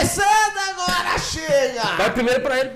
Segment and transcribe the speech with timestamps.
[0.00, 1.96] começando agora, chega!
[1.98, 2.70] Vai primeiro pra ele.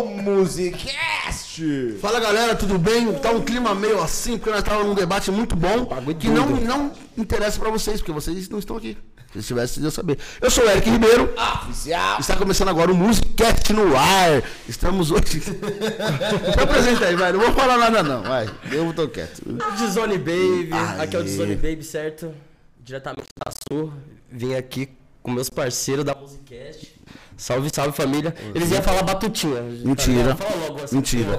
[0.00, 1.62] Ô, Musicast!
[2.00, 3.12] Fala galera, tudo bem?
[3.14, 5.86] Tá um clima meio assim, porque nós estávamos num debate muito bom
[6.18, 8.98] que não, não interessa pra vocês, porque vocês não estão aqui.
[9.34, 10.18] Se tivessem, vocês iam saber.
[10.40, 11.32] Eu sou o Eric Ribeiro.
[11.62, 12.18] Oficial!
[12.18, 14.42] Está começando agora o Musicast no ar.
[14.68, 15.40] Estamos hoje.
[15.44, 17.32] Se apresenta aí, vai.
[17.32, 18.22] Não vou falar nada, não.
[18.22, 18.50] Vai.
[18.72, 19.42] Eu tô quieto.
[19.76, 20.70] Dizone Baby.
[20.72, 21.02] Aê.
[21.02, 22.34] Aqui é o Dizone Baby, certo?
[22.80, 23.92] Diretamente da Sul.
[24.30, 24.88] Vim aqui
[25.28, 26.96] com meus parceiros da Musicast.
[27.36, 28.34] Salve, salve família.
[28.52, 29.62] Eles iam falar batutinha.
[29.84, 30.36] Mentira.
[30.82, 30.96] Assim.
[30.96, 31.38] Mentira.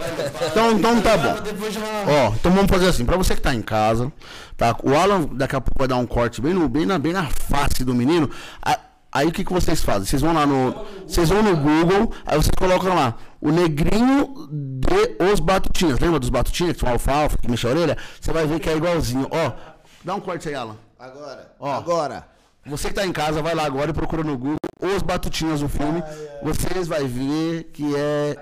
[0.50, 1.36] Então, então tá bom.
[2.08, 4.10] Ó, então vamos fazer assim, pra você que tá em casa,
[4.56, 4.78] tá?
[4.82, 7.26] O Alan daqui a pouco vai dar um corte bem, no, bem, na, bem na
[7.26, 8.30] face do menino.
[9.12, 10.06] Aí o que, que vocês fazem?
[10.06, 10.86] Vocês vão lá no.
[11.06, 16.00] Vocês vão no Google, aí vocês colocam lá o negrinho de os batutinhas.
[16.00, 17.98] Lembra dos batutinhas que são alfalfa, que mexe a orelha?
[18.22, 19.28] Você vai ver que é igualzinho.
[19.32, 19.52] Ó,
[20.04, 20.78] dá um corte aí, Alan.
[20.98, 21.74] Agora, Ó.
[21.74, 22.39] agora.
[22.70, 25.68] Você que tá em casa, vai lá agora e procura no Google os batutinhas do
[25.68, 26.04] filme.
[26.42, 28.36] Vocês vai ver que é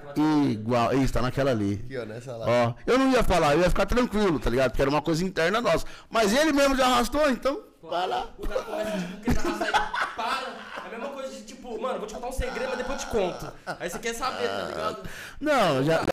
[0.52, 0.94] igual.
[0.94, 1.82] Isso, tá naquela ali.
[1.86, 2.46] Aqui, ó, nessa lá.
[2.48, 4.72] Ó, eu não ia falar, eu ia ficar tranquilo, tá ligado?
[4.72, 5.86] Porque era uma coisa interna nossa.
[6.10, 7.64] Mas ele mesmo já arrastou, então.
[7.82, 8.28] Vai lá.
[8.40, 9.72] Tipo, que aí,
[10.16, 10.48] para.
[10.84, 13.08] É a mesma coisa de, tipo, mano, vou te contar um segredo, mas depois eu
[13.08, 13.54] te conto.
[13.80, 15.10] Aí você quer saber, tá ligado?
[15.40, 16.00] Não, já.
[16.00, 16.06] já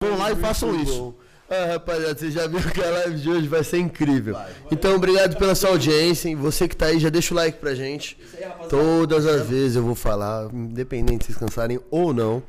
[0.00, 1.16] vão lá e façam isso.
[1.50, 4.36] Ah, rapaziada, você já viu que a live de hoje vai ser incrível.
[4.70, 6.28] Então, obrigado pela sua audiência.
[6.28, 8.18] E Você que tá aí, já deixa o like pra gente.
[8.36, 8.68] aí.
[8.68, 12.42] Todas as vezes eu vou falar, independente se vocês cansarem ou não.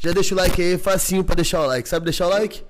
[0.00, 1.88] Já deixa o like aí, facinho pra deixar o like.
[1.88, 2.62] Sabe deixar o like?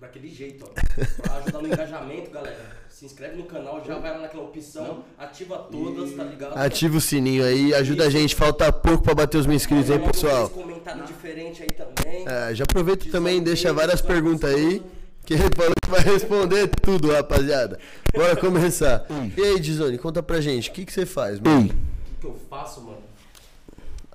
[0.00, 1.22] Daquele jeito, ó.
[1.22, 2.69] Pra ajudar no engajamento, galera.
[3.00, 6.54] Se inscreve no canal, já vai lá naquela opção, ativa todas, tá ligado?
[6.54, 8.34] Ativa o sininho aí, ajuda a gente.
[8.34, 10.44] Falta pouco pra bater os mil inscritos aí, pessoal.
[10.44, 12.28] uns comentários diferentes aí também.
[12.28, 14.82] É, já aproveita também, deixa várias perguntas aí.
[15.24, 17.78] Que ele falou que vai responder tudo, rapaziada.
[18.14, 19.06] Bora começar.
[19.34, 21.70] E aí, Dizone, conta pra gente, o que, que você faz, mano?
[21.70, 22.98] O que eu faço, mano?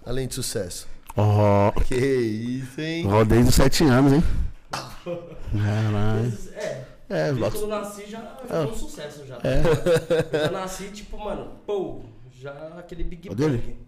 [0.05, 0.87] Além de sucesso.
[1.17, 3.07] Ó, Que isso, hein?
[3.11, 4.23] ó, desde os sete anos, hein?
[4.71, 6.37] Caralho.
[6.55, 6.94] É.
[7.09, 9.35] É, Desde bota- quando eu nasci já foi um sucesso já.
[9.35, 10.27] tá ligado?
[10.33, 12.01] Eu já nasci, tipo, mano, pô,
[12.41, 13.57] já aquele Big O dele?
[13.57, 13.85] Bang.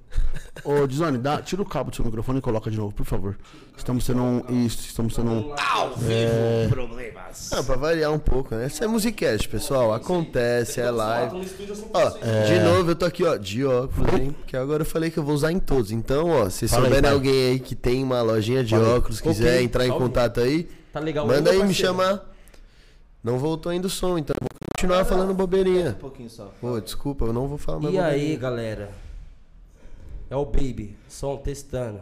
[0.64, 3.38] Ô, Dizone, dá, tira o cabo do seu microfone e coloca de novo, por favor.
[3.76, 4.66] Estamos sendo um.
[4.66, 5.54] Isso, estamos sendo um.
[5.60, 7.52] Ao vivo, problemas.
[7.54, 8.68] Ah, pra variar um pouco, né?
[8.68, 9.94] Isso é musicast, pessoal.
[9.94, 11.36] Acontece, é live.
[11.36, 12.18] Ó, isso.
[12.48, 14.36] de novo eu tô aqui, ó, de óculos, hein?
[14.48, 15.92] Que agora eu falei que eu vou usar em todos.
[15.92, 17.12] Então, ó, se souberem pai.
[17.12, 21.52] alguém aí que tem uma lojinha de óculos, quiser entrar em contato aí, Tá manda
[21.52, 22.37] aí me chamar.
[23.24, 25.90] Não voltou ainda o som, então eu vou continuar falando bobeirinha.
[25.92, 26.52] Um pouquinho só.
[26.62, 28.38] Pô, desculpa, eu não vou falar mais E aí, bobeirinha.
[28.40, 28.92] galera?
[30.30, 32.00] É o Baby, som testando.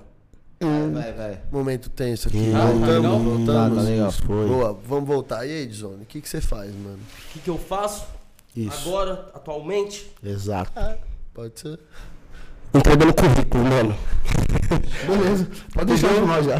[0.59, 1.41] Vai, vai.
[1.51, 2.51] Momento tenso aqui.
[2.55, 3.19] Ah, tá legal?
[3.19, 3.77] voltamos, Tá, voltamos.
[3.77, 4.11] tá legal.
[4.11, 4.47] Foi.
[4.47, 5.45] Boa, vamos voltar.
[5.45, 6.97] E aí, Dizone, o que, que você faz, mano?
[7.29, 8.05] O que, que eu faço
[8.55, 8.87] Isso.
[8.89, 10.11] agora, atualmente?
[10.23, 10.71] Exato.
[11.33, 11.79] Pode ser?
[12.75, 13.95] Entregando currículo, mano.
[15.07, 15.47] Beleza.
[15.73, 16.59] Pode deixar nós já.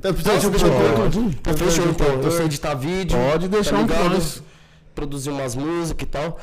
[0.00, 2.06] Tá precisando de um Tá Fechou um então.
[2.22, 3.18] Eu sei editar vídeo.
[3.30, 4.14] pode deixar um pra ligado?
[4.14, 4.42] nós.
[4.94, 6.38] Produzir umas músicas e tal.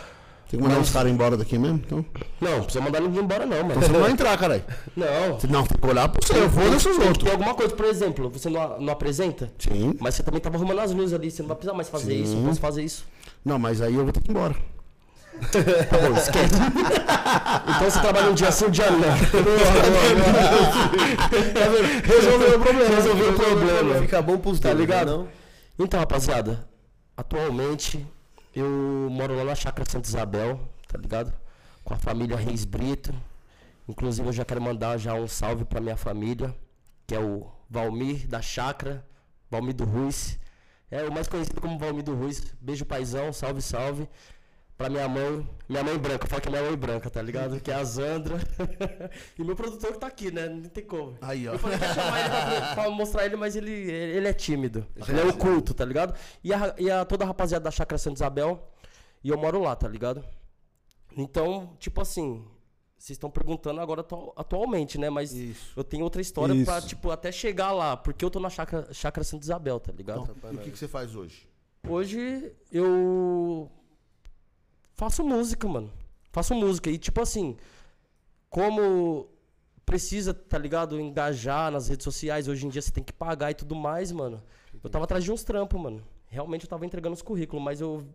[0.49, 1.79] Tem que mandar uns caras embora daqui mesmo?
[1.85, 2.03] Então.
[2.41, 3.69] Não, não precisa mandar ninguém embora, não, mano.
[3.71, 4.63] Então você não vai entrar, caralho.
[4.97, 5.37] Não.
[5.47, 6.51] Não, tem que olhar pro seu, os
[6.83, 7.23] Tem que outros.
[7.23, 9.51] ter alguma coisa, por exemplo, você não, não apresenta?
[9.59, 9.93] Sim.
[9.99, 12.35] Mas você também tava arrumando as luzes ali, você não vai precisar mais fazer isso,
[12.35, 13.05] eu posso fazer isso.
[13.45, 14.55] Não, mas aí eu vou ter que ir embora.
[15.39, 16.55] Tá esquece.
[17.75, 18.99] então você trabalha um dia sim, um dia não.
[22.05, 22.95] Resolveu o problema.
[22.95, 24.01] Resolveu o problema.
[24.01, 25.05] Fica bom pros Tá dois, ligado?
[25.11, 25.29] né, não?
[25.85, 26.67] Então, rapaziada,
[27.15, 28.05] atualmente
[28.55, 28.67] eu
[29.11, 31.33] moro lá na Chácara Santa Isabel, tá ligado?
[31.83, 33.13] Com a família Reis Brito.
[33.87, 36.53] Inclusive eu já quero mandar já um salve pra minha família,
[37.07, 39.05] que é o Valmir da Chácara,
[39.49, 40.37] Valmir do Ruiz.
[40.91, 42.43] É o mais conhecido como Valmir do Ruiz.
[42.59, 44.07] Beijo paizão, salve, salve.
[44.79, 47.59] Pra minha mãe, minha mãe branca, fala que é minha mãe branca, tá ligado?
[47.59, 48.37] Que é a Zandra.
[49.37, 50.47] e meu produtor que tá aqui, né?
[50.47, 51.17] Não tem como.
[51.19, 51.51] Aí, ó.
[51.51, 54.87] Eu falei que ia chamar ele pra, pra mostrar ele, mas ele, ele, é tímido.
[55.05, 56.17] Ele é oculto, tá ligado?
[56.41, 58.71] E a, e a toda a rapaziada da Chácara Santa Isabel.
[59.21, 60.23] E eu moro lá, tá ligado?
[61.17, 62.45] Então, tipo assim,
[62.97, 65.09] vocês estão perguntando agora atu- atualmente, né?
[65.09, 65.73] Mas Isso.
[65.75, 66.87] eu tenho outra história pra, Isso.
[66.87, 67.97] tipo, até chegar lá.
[67.97, 70.33] Porque eu tô na Chácara, Chácara Santa Isabel, tá ligado?
[70.37, 71.49] Então, e o que, que você faz hoje?
[71.85, 73.69] Hoje eu
[74.99, 75.91] faço música, mano.
[76.29, 76.89] Faço música.
[76.89, 77.55] E tipo assim,
[78.49, 79.29] como
[79.85, 80.99] precisa, tá ligado?
[80.99, 84.43] Engajar nas redes sociais, hoje em dia você tem que pagar e tudo mais, mano.
[84.83, 86.03] Eu tava atrás de uns trampos, mano.
[86.27, 88.05] Realmente eu tava entregando os currículos, mas eu.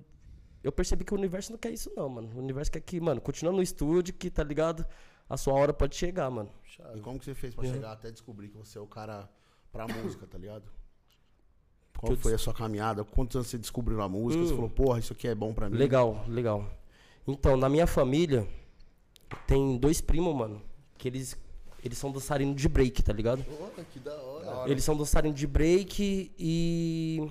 [0.62, 2.30] Eu percebi que o universo não quer isso, não, mano.
[2.34, 4.86] O universo quer que, mano, continua no estúdio, que, tá ligado?
[5.28, 6.50] A sua hora pode chegar, mano.
[6.94, 9.28] E como que você fez pra chegar até descobrir que você é o cara
[9.70, 10.70] pra música, tá ligado?
[12.04, 13.04] Qual foi a sua caminhada?
[13.04, 14.44] Quantos anos você descobriu a música?
[14.44, 15.76] Você falou, porra, isso aqui é bom pra mim.
[15.76, 16.64] Legal, legal.
[17.26, 18.46] Então, na minha família,
[19.46, 20.60] tem dois primos, mano,
[20.98, 21.36] que eles
[21.84, 23.44] eles são dançarinos de break, tá ligado?
[23.60, 24.70] Olha, que da hora.
[24.70, 27.30] Eles são dançarinos de break e.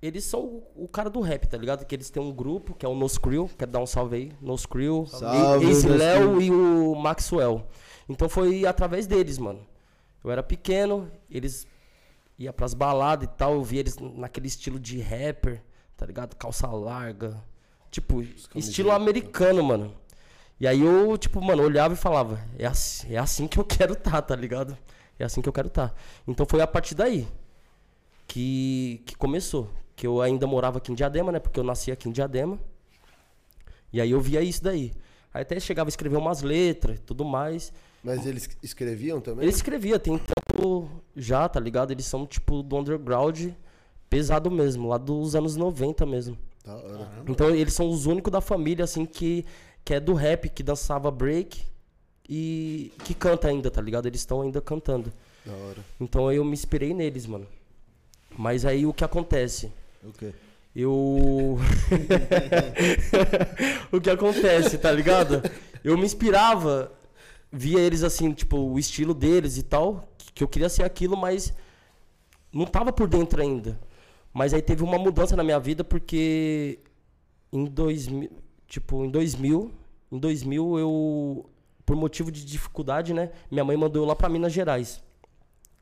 [0.00, 1.84] Eles são o, o cara do rap, tá ligado?
[1.84, 4.32] Que eles têm um grupo, que é o Nos Crew, quero dar um salve aí.
[4.40, 7.66] Nos Crew, Salve, Ace Nos Léo e o Maxwell.
[8.08, 9.66] Então foi através deles, mano.
[10.22, 11.66] Eu era pequeno, eles
[12.40, 15.62] iam pras baladas e tal, eu via eles naquele estilo de rapper,
[15.94, 16.34] tá ligado?
[16.34, 17.36] Calça larga.
[17.90, 18.22] Tipo,
[18.54, 19.94] estilo americano, mano.
[20.58, 23.94] E aí eu, tipo, mano, olhava e falava, é assim, é assim que eu quero
[23.94, 24.76] tá, tá ligado?
[25.18, 25.92] É assim que eu quero tá.
[26.26, 27.28] Então foi a partir daí
[28.26, 29.70] que, que começou.
[29.94, 31.38] Que eu ainda morava aqui em Diadema, né?
[31.38, 32.58] Porque eu nasci aqui em Diadema.
[33.92, 34.92] E aí eu via isso daí.
[35.34, 37.70] Aí até chegava a escrever umas letras e tudo mais.
[38.02, 39.44] Mas eles escreviam também?
[39.44, 40.79] Ele escrevia, tem tempo
[41.16, 41.90] já, tá ligado?
[41.90, 43.48] Eles são tipo do underground
[44.08, 46.36] pesado mesmo, lá dos anos 90 mesmo.
[46.64, 47.08] Da hora.
[47.26, 49.44] Então eles são os únicos da família, assim, que,
[49.84, 51.62] que é do rap, que dançava break
[52.28, 54.06] e que canta ainda, tá ligado?
[54.06, 55.12] Eles estão ainda cantando.
[55.44, 55.84] Da hora.
[56.00, 57.46] Então eu me inspirei neles, mano.
[58.36, 59.72] Mas aí o que acontece?
[60.02, 60.32] O quê?
[60.74, 61.58] Eu.
[63.90, 65.42] o que acontece, tá ligado?
[65.82, 66.92] Eu me inspirava,
[67.50, 70.09] via eles assim, tipo, o estilo deles e tal,
[70.40, 71.52] que eu queria ser aquilo, mas
[72.50, 73.78] não tava por dentro ainda.
[74.32, 76.78] Mas aí teve uma mudança na minha vida porque
[77.52, 78.30] em 2000,
[78.66, 79.70] tipo, em 2000,
[80.10, 81.50] em 2000 eu
[81.84, 85.02] por motivo de dificuldade, né, minha mãe mandou eu lá pra Minas Gerais,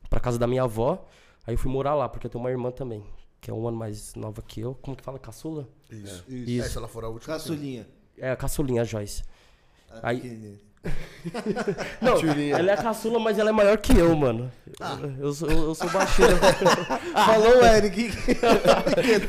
[0.09, 1.05] pra casa da minha avó.
[1.45, 3.03] Aí eu fui morar lá porque eu tenho uma irmã também,
[3.39, 4.75] que é um ano mais nova que eu.
[4.81, 5.19] Como que fala?
[5.19, 5.69] Caçula?
[5.89, 6.25] Isso.
[6.27, 6.65] Isso.
[6.65, 7.33] É, se ela for a última.
[7.33, 7.87] Caçulinha.
[8.17, 9.23] É, a caçulinha, a Joyce.
[9.89, 10.59] Ah, Aí-.
[12.01, 12.15] Não,
[12.57, 14.49] ela é a caçula, mas ela é maior que eu, mano.
[14.79, 16.27] Eu, eu sou, eu sou baixinho.
[17.13, 18.09] Falou o Eric.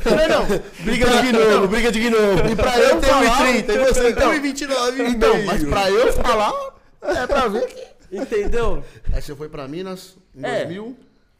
[0.06, 0.84] Não, não.
[0.84, 2.50] Briga de gnomo, briga de gnomo.
[2.52, 6.12] E pra eu tem falar- 1,30 e você Então- tem 1,29 Então, mas pra eu
[6.12, 6.52] falar,
[7.02, 8.16] é pra ver que.
[8.16, 8.84] Entendeu?
[9.12, 10.64] Aí você foi pra Minas em É.
[10.64, 10.96] 2000,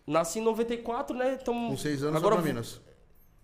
[0.06, 1.38] Nasci em 94, né?
[1.40, 2.80] Então, com seis anos agora pra Minas.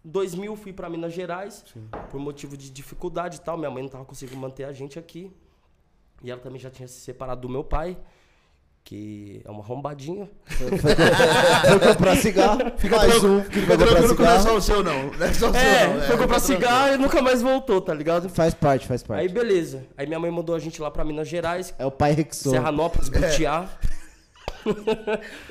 [0.04, 1.64] 2000 fui pra Minas Gerais,
[2.10, 3.56] por motivo de dificuldade e tal.
[3.56, 5.30] Minha mãe não tava conseguindo manter a gente aqui.
[6.22, 7.96] E ela também já tinha se separado do meu pai,
[8.82, 10.28] que é uma arrombadinha.
[10.46, 12.60] Foi comprar cigarro.
[12.78, 13.42] Fica mais tranquilo, um.
[13.44, 15.10] fica tranquilo que não é só o seu, não.
[15.12, 15.92] Não é só o seu, É, não.
[15.94, 18.28] foi fica comprar cigarro e nunca mais voltou, tá ligado?
[18.28, 19.20] Faz parte, faz parte.
[19.22, 19.84] Aí beleza.
[19.96, 22.50] Aí minha mãe mandou a gente lá pra Minas Gerais, É o pai Rexon.
[22.50, 23.69] Serranópolis, Butiá.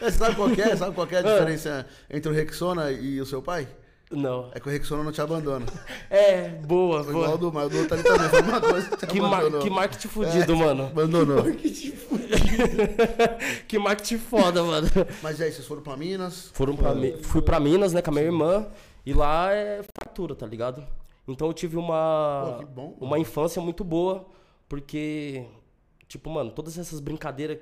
[0.02, 0.76] É, sabe qual que é?
[0.76, 1.24] Sabe qual que é a Ah.
[1.24, 3.66] diferença entre o Rexona e o seu pai?
[4.16, 4.50] Não.
[4.54, 5.66] É que o Rexona não te abandona.
[6.10, 7.36] É, boa, Foi igual boa.
[7.36, 8.30] o do mas o do outro ali também.
[8.30, 10.84] Foi uma coisa que te Que, mar que marketing fudido, mano.
[10.86, 11.44] Abandonou.
[13.68, 14.88] que marketing foda, mano.
[15.22, 16.50] Mas aí, vocês foram pra Minas?
[16.54, 18.68] Foram pra, Mi- fui pra Minas, né, com a minha irmã.
[19.06, 20.84] E lá é fatura, tá ligado?
[21.28, 24.26] Então eu tive uma, Pô, que bom, uma infância muito boa.
[24.68, 25.46] Porque,
[26.08, 27.58] tipo, mano, todas essas brincadeiras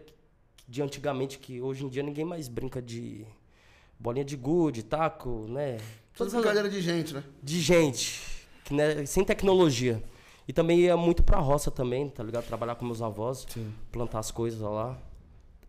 [0.67, 3.25] de antigamente, que hoje em dia ninguém mais brinca de
[3.99, 5.77] bolinha de gude, taco, né?
[6.15, 7.23] Toda Todas as- brincadeira de gente, né?
[7.41, 8.21] de gente,
[8.63, 10.03] que, né, sem tecnologia.
[10.47, 12.45] E também ia muito pra roça também, tá ligado?
[12.45, 13.47] Trabalhar com meus avós,
[13.91, 14.97] plantar as coisas lá.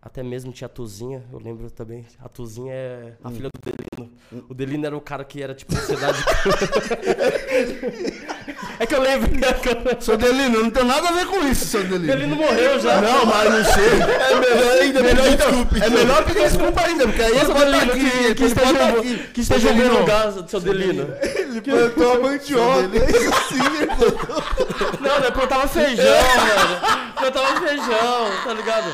[0.02, 2.05] Até mesmo tinha a Tuzinha, eu lembro também.
[2.19, 4.12] A Tuzinha é a filha do Delino.
[4.50, 6.19] O Delino era o cara que era tipo ansiedade.
[8.79, 9.31] é que eu lembro.
[10.00, 12.06] Seu Delino, não tem nada a ver com isso, seu O Delino.
[12.06, 13.00] Delino morreu já.
[13.00, 13.85] Não, mas não sei.
[13.85, 15.49] É melhor ainda, melhor, então,
[15.83, 18.85] é melhor pedir desculpa ainda, porque aí ele pode estar Delino, aqui, que, ele esteja,
[18.88, 19.16] aqui.
[19.35, 21.09] que esteja ouvindo o gás do seu Delino.
[21.23, 22.88] Ele plantou a mandioca.
[25.00, 25.31] Não, né?
[25.31, 27.12] Plantava feijão, mano.
[27.16, 28.93] Plantava feijão, tá ligado?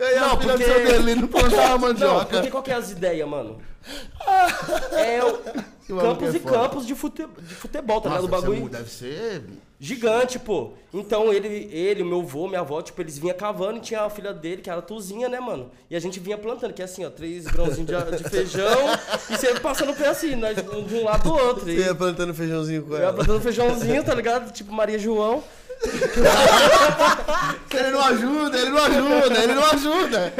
[0.00, 2.26] Aí a Não, filha do porque- seu plantava Não, mandioca.
[2.26, 3.58] porque qual que é as ideias, mano?
[4.92, 8.24] É o campos é e campos de, fute, de futebol, tá ligado?
[8.24, 9.42] O deve ser bagulho deve ser...
[9.78, 10.70] gigante, pô.
[10.94, 14.08] Então ele, ele, o meu avô, minha avó, tipo, eles vinham cavando e tinha a
[14.08, 15.70] filha dele, que era a Tuzinha, né, mano?
[15.90, 18.70] E a gente vinha plantando, que é assim, ó, três grãozinhos de, de feijão
[19.30, 21.68] e você passando o pé assim, nós, um de um lado do outro.
[21.70, 23.12] E Você ia plantando feijãozinho com eu ia ela.
[23.12, 24.50] plantando feijãozinho, tá ligado?
[24.52, 25.44] Tipo Maria João.
[27.74, 30.32] Ele não ajuda, ele não ajuda, ele não ajuda.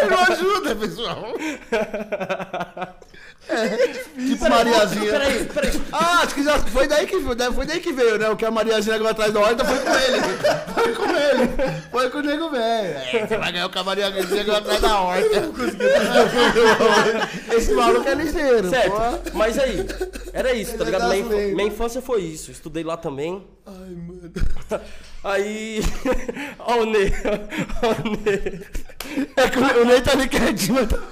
[0.00, 1.34] Ele não ajuda, pessoal.
[3.48, 3.76] É,
[4.28, 5.10] tipo Mariazinha.
[5.10, 5.82] Peraí, peraí.
[5.90, 8.28] Ah, acho que já foi daí que, foi daí que veio, né?
[8.28, 10.20] O que a Mariazinha agora atrás da horta foi com ele.
[10.74, 11.48] Foi com ele.
[11.90, 12.98] Foi com o nego velho.
[12.98, 15.50] É, você vai ganhar o que a Mariazinha agora atrás da horta.
[17.56, 18.68] Esse maluco é ligeiro.
[18.68, 19.38] Certo, pô.
[19.38, 19.86] mas aí,
[20.34, 21.08] era isso, tá ligado?
[21.08, 21.54] Minha, lendas.
[21.54, 22.50] minha infância foi isso.
[22.50, 23.46] Estudei lá também.
[23.64, 24.30] Ai, mano.
[25.24, 25.80] Aí.
[26.60, 27.12] Ó o Ney.
[27.82, 28.60] Ó o Ney.
[29.36, 30.74] É que o Ney tá ali quietinho.
[30.74, 31.02] mas tá-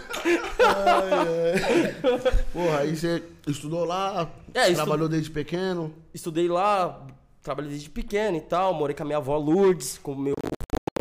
[2.52, 5.92] Porra, aí você estudou lá, É, estu- trabalhou desde pequeno.
[6.14, 7.00] Estudei lá,
[7.42, 8.74] trabalhei desde pequeno e tal.
[8.74, 10.34] Morei com a minha avó Lourdes, com o meu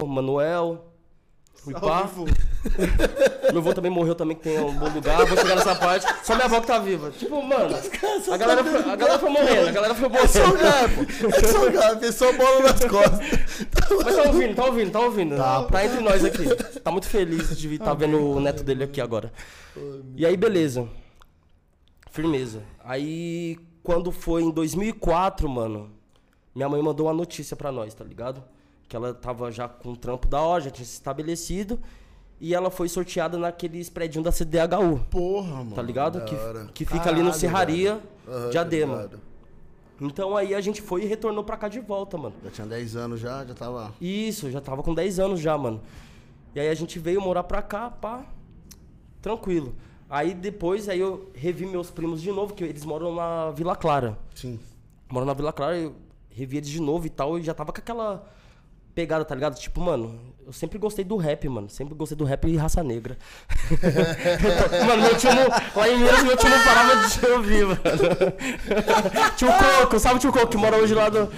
[0.06, 0.86] Manuel.
[1.66, 2.08] Fui pá.
[3.52, 5.26] Meu avô também morreu também, que tem um bom lugar.
[5.26, 6.06] Vou chegar nessa parte.
[6.24, 7.10] Só minha avó que tá viva.
[7.10, 7.76] Tipo, mano,
[8.32, 10.64] a galera, foi, a galera foi morrendo, a galera foi É só o morrendo.
[10.64, 13.20] gato, é só o gato, é só bola nas costas.
[14.06, 15.36] Mas tá ouvindo, tá ouvindo, tá ouvindo.
[15.38, 16.80] Tá, entre nós aqui.
[16.82, 19.34] Tá muito feliz de estar vendo o neto dele aqui agora.
[20.16, 20.88] E aí, beleza.
[22.12, 22.62] Firmeza.
[22.84, 25.90] Aí, quando foi em 2004, mano,
[26.54, 28.44] minha mãe mandou uma notícia pra nós, tá ligado?
[28.88, 31.80] Que ela tava já com o trampo da hora, já tinha se estabelecido.
[32.40, 35.72] E ela foi sorteada naqueles prédios da CDHU, Porra, mano.
[35.76, 36.22] tá ligado?
[36.26, 36.36] Que,
[36.74, 39.08] que fica ali no Caralho, Serraria, Aham, Diadema.
[39.08, 39.18] tá.
[40.02, 42.36] Então aí a gente foi e retornou pra cá de volta, mano.
[42.44, 43.94] Já tinha 10 anos já, já tava.
[44.02, 45.82] Isso, já tava com 10 anos já, mano.
[46.54, 48.26] E aí a gente veio morar pra cá, pá,
[49.22, 49.74] tranquilo.
[50.10, 54.18] Aí depois, aí eu revi meus primos de novo, que eles moram na Vila Clara.
[54.36, 54.60] Sim.
[55.10, 55.96] Moram na Vila Clara, eu
[56.30, 58.28] revi eles de novo e tal, e já tava com aquela
[58.96, 59.60] pegada, tá ligado?
[59.60, 61.70] Tipo, mano, eu sempre gostei do rap, mano.
[61.70, 63.18] Sempre gostei do rap e raça negra.
[63.66, 67.82] Então, mano, meu tio não, lá em Minas, meu tio não parava de ouvir, mano.
[69.36, 71.30] tio Coco, sabe o tio Coco que mora hoje lá do...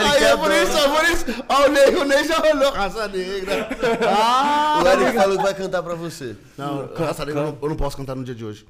[0.00, 1.44] Aí é por isso, é por isso.
[1.48, 3.68] Ó, o Ney, o Ney já olhou raça negra.
[4.08, 4.82] Ah!
[4.82, 6.36] O Eric falou que vai cantar pra você.
[6.56, 8.66] Não, raça negra eu não, eu não posso cantar no dia de hoje.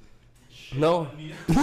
[0.72, 1.08] Não?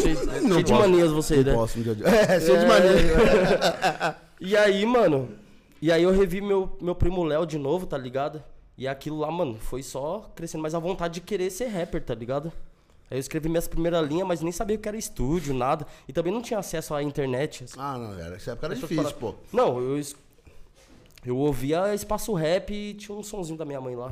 [0.01, 1.51] Cheio, de manias você, né?
[1.51, 2.15] Não posso no dia de hoje.
[2.15, 4.15] É, cheio de mania.
[4.41, 5.29] E aí, mano,
[5.85, 8.43] e aí eu revi meu, meu primo Léo de novo, tá ligado?
[8.75, 12.15] E aquilo lá, mano, foi só crescendo mais a vontade de querer ser rapper, tá
[12.15, 12.51] ligado?
[13.07, 15.85] Aí eu escrevi minhas primeiras linhas, mas nem sabia o que era estúdio, nada.
[16.07, 17.65] E também não tinha acesso à internet.
[17.65, 17.75] assim.
[17.77, 18.35] Ah, não, cara.
[18.35, 19.35] Essa época era Essas difícil, pô.
[19.53, 20.01] Não, eu,
[21.23, 24.11] eu ouvia espaço rap e tinha um sonzinho da minha mãe lá.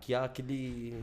[0.00, 1.02] Que é aquele.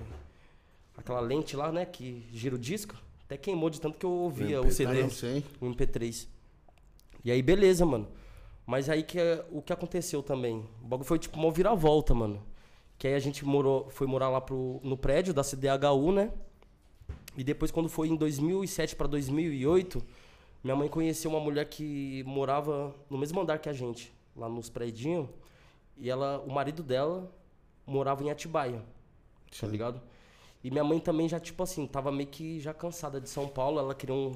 [0.97, 1.85] Aquela lente lá, né?
[1.85, 2.95] Que gira o disco.
[3.25, 5.03] Até queimou de tanto que eu ouvia o CD.
[5.03, 5.43] Não sei.
[5.59, 6.25] O MP3.
[7.21, 8.07] E aí, beleza, mano.
[8.65, 10.67] Mas aí que é- o que aconteceu também?
[10.81, 12.41] O bagulho foi tipo uma viravolta, mano.
[12.97, 16.31] Que aí a gente morou, foi morar lá pro, no prédio da CDHU, né?
[17.37, 20.01] E depois, quando foi em 2007 pra 2008,
[20.63, 24.69] minha mãe conheceu uma mulher que morava no mesmo andar que a gente, lá nos
[24.69, 25.27] prédios.
[25.97, 27.29] E ela, o marido dela
[27.85, 28.81] morava em Atibaia,
[29.61, 30.01] tá ligado?
[30.63, 33.77] E minha mãe também já, tipo assim, tava meio que já cansada de São Paulo.
[33.79, 34.31] Ela queria um,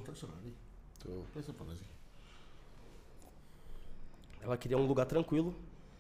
[1.34, 1.89] Pensa pra nós aí.
[4.42, 5.54] Ela queria um lugar tranquilo.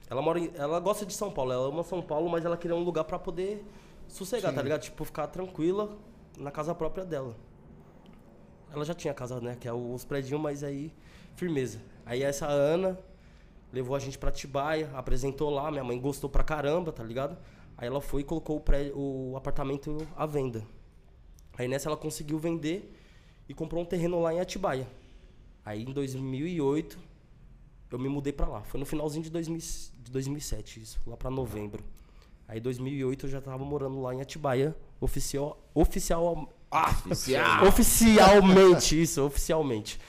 [0.09, 2.75] Ela mora em- ela gosta de São Paulo, ela ama São Paulo, mas ela queria
[2.75, 3.63] um lugar pra poder
[4.07, 4.81] sossegar, tá ligado?
[4.81, 5.95] Tipo, ficar tranquila
[6.37, 7.35] na casa própria dela.
[8.71, 10.91] Ela já tinha casa, né, que é os prédios, mas aí
[11.35, 11.81] firmeza.
[12.05, 12.99] Aí essa Ana
[13.71, 17.37] levou a gente pra Tibaia, apresentou lá, minha mãe gostou pra caramba, tá ligado?
[17.77, 20.63] Aí ela foi e colocou o, pré- o apartamento à venda.
[21.57, 22.95] Aí nessa ela conseguiu vender
[23.47, 24.87] e comprou um terreno lá em Atibaia.
[25.65, 26.97] Aí em 2008
[27.91, 28.61] eu me mudei pra lá.
[28.63, 31.83] Foi no finalzinho de, 2000, de 2007, isso, lá pra novembro.
[32.47, 36.91] Aí em 2008 eu já tava morando lá em Atibaia, oficial, oficial, ah,
[37.67, 39.99] oficialmente, isso, oficialmente.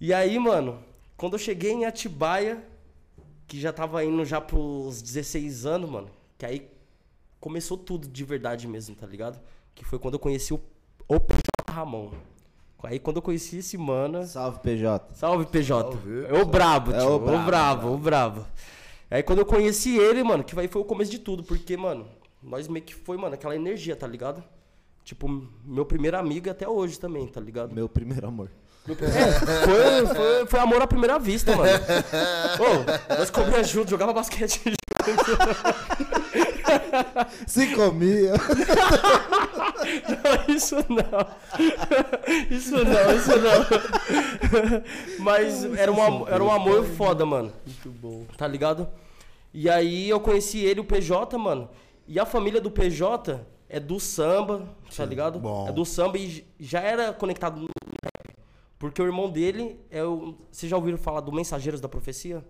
[0.00, 0.82] E aí, mano,
[1.16, 2.64] quando eu cheguei em Atibaia,
[3.46, 6.70] que já tava indo já pros 16 anos, mano, que aí
[7.38, 9.40] começou tudo de verdade mesmo, tá ligado?
[9.74, 10.60] Que foi quando eu conheci o,
[11.08, 11.16] o
[11.70, 12.10] Ramon.
[12.82, 15.14] Aí quando eu conheci esse mano, Salve, PJ.
[15.14, 15.92] Salve, PJ.
[15.92, 16.24] Salve.
[16.26, 17.10] É o brabo, É tio.
[17.10, 18.46] o o brabo, brabo, o brabo.
[19.10, 22.06] Aí quando eu conheci ele, mano, que aí foi o começo de tudo, porque, mano,
[22.42, 24.42] nós meio que foi, mano, aquela energia, tá ligado?
[25.04, 25.28] Tipo,
[25.64, 27.74] meu primeiro amigo e até hoje também, tá ligado?
[27.74, 28.50] Meu primeiro amor.
[28.88, 29.32] É,
[29.64, 31.70] foi, foi, foi amor à primeira vista, mano.
[32.58, 34.60] Ô, nós comíamos junto, jogava basquete
[37.46, 38.32] Se comia.
[40.08, 41.26] Não, isso não.
[42.50, 43.66] Isso não, isso não.
[45.20, 47.52] Mas era um, era um amor foda, mano.
[47.66, 48.26] Muito bom.
[48.36, 48.88] Tá ligado?
[49.52, 51.68] E aí eu conheci ele, o PJ, mano.
[52.06, 55.38] E a família do PJ é do samba, tá ligado?
[55.38, 55.68] bom.
[55.68, 57.68] É do samba e já era conectado no.
[58.80, 60.34] Porque o irmão dele é o.
[60.50, 62.44] Vocês já ouviram falar do Mensageiros da Profecia?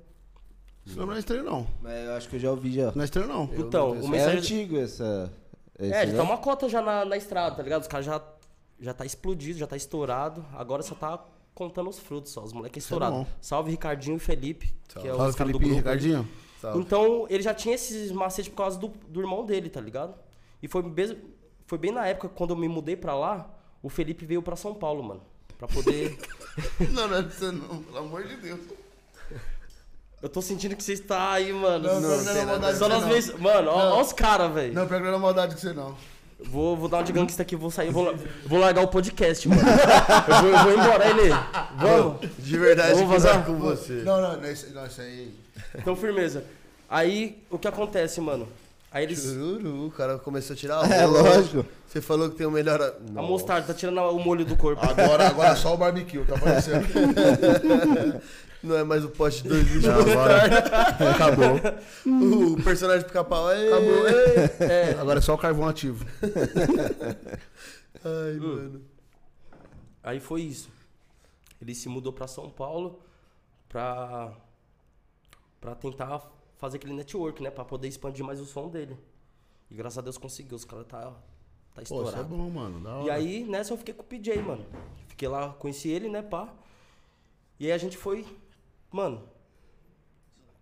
[0.87, 1.67] Isso não é estranho, não.
[1.83, 2.91] Mas eu acho que eu já ouvi já.
[2.93, 3.51] Não é estranho, não.
[3.59, 4.39] então, o É Mensageiro.
[4.39, 5.31] antigo essa.
[5.79, 6.17] esse, É, ele né?
[6.17, 7.83] tá uma cota já na, na estrada, tá ligado?
[7.83, 8.23] Os caras já,
[8.81, 10.45] já tá explodido, já tá estourado.
[10.55, 11.23] Agora só tá
[11.55, 12.43] contando os frutos só.
[12.43, 13.19] Os moleques Isso é estourados.
[13.29, 13.35] bom.
[13.41, 15.75] Salve Ricardinho e Felipe, que é caras do Felipe e grupo.
[15.77, 16.29] Ricardinho.
[16.61, 16.79] Salve.
[16.79, 20.15] Então, ele já tinha esses macetes por causa do, do irmão dele, tá ligado?
[20.63, 21.19] E foi, bem-
[21.67, 24.75] foi bem na época, quando eu me mudei pra lá, o Felipe veio pra São
[24.75, 25.23] Paulo, mano.
[25.61, 26.19] Pra poder...
[26.91, 28.59] Não, não é de você não, pelo amor de Deus.
[30.21, 31.87] eu tô sentindo que você está aí, mano.
[31.87, 33.39] Não, não, não, é maldade Só nas vezes...
[33.39, 34.75] Mano, ó, ó os caras, velho.
[34.75, 35.97] Não, pior que não é maldade com você, não.
[36.43, 38.15] Vou, vou dar uma de gangsta aqui, vou sair, vou,
[38.47, 39.63] vou largar o podcast, mano.
[39.63, 41.31] eu, vou, eu vou embora, ele.
[41.77, 42.29] Vamos?
[42.39, 43.35] De verdade, Vamos que vazar?
[43.35, 44.03] vai com você.
[44.03, 45.35] Não, não, não, isso, não, isso aí.
[45.77, 46.45] Então, firmeza.
[46.89, 48.49] Aí, o que acontece, mano?
[48.93, 49.23] Aí eles.
[49.23, 51.65] Chururu, o cara começou a tirar a É, lógico.
[51.87, 52.81] Você falou que tem o melhor.
[52.81, 54.85] A mostarda, tá tirando o molho do corpo.
[54.85, 56.87] Agora, agora só o barbecue, tá aparecendo.
[58.63, 60.43] Não é mais o poste de dois de Não, agora
[61.15, 62.53] acabou.
[62.53, 63.51] O personagem pica-pau.
[63.51, 64.09] Ei, Acabou.
[64.69, 64.97] É.
[65.01, 66.05] Agora é só o carvão ativo.
[68.05, 68.83] Ai, mano.
[70.03, 70.69] Aí foi isso.
[71.61, 73.01] Ele se mudou pra São Paulo
[73.67, 74.33] pra,
[75.59, 76.31] pra tentar
[76.61, 77.51] fazer aquele network, né?
[77.51, 78.97] Pra poder expandir mais o som dele.
[79.71, 80.57] E graças a Deus conseguiu.
[80.57, 81.13] Os caras tá, tá
[81.77, 82.29] Pô, isso é estourado.
[82.29, 82.81] bom, mano.
[82.81, 83.07] Da hora.
[83.07, 84.65] E aí, nessa eu fiquei com o PJ, mano.
[85.09, 86.53] Fiquei lá, conheci ele, né, pá.
[87.59, 88.27] E aí a gente foi,
[88.91, 89.23] mano.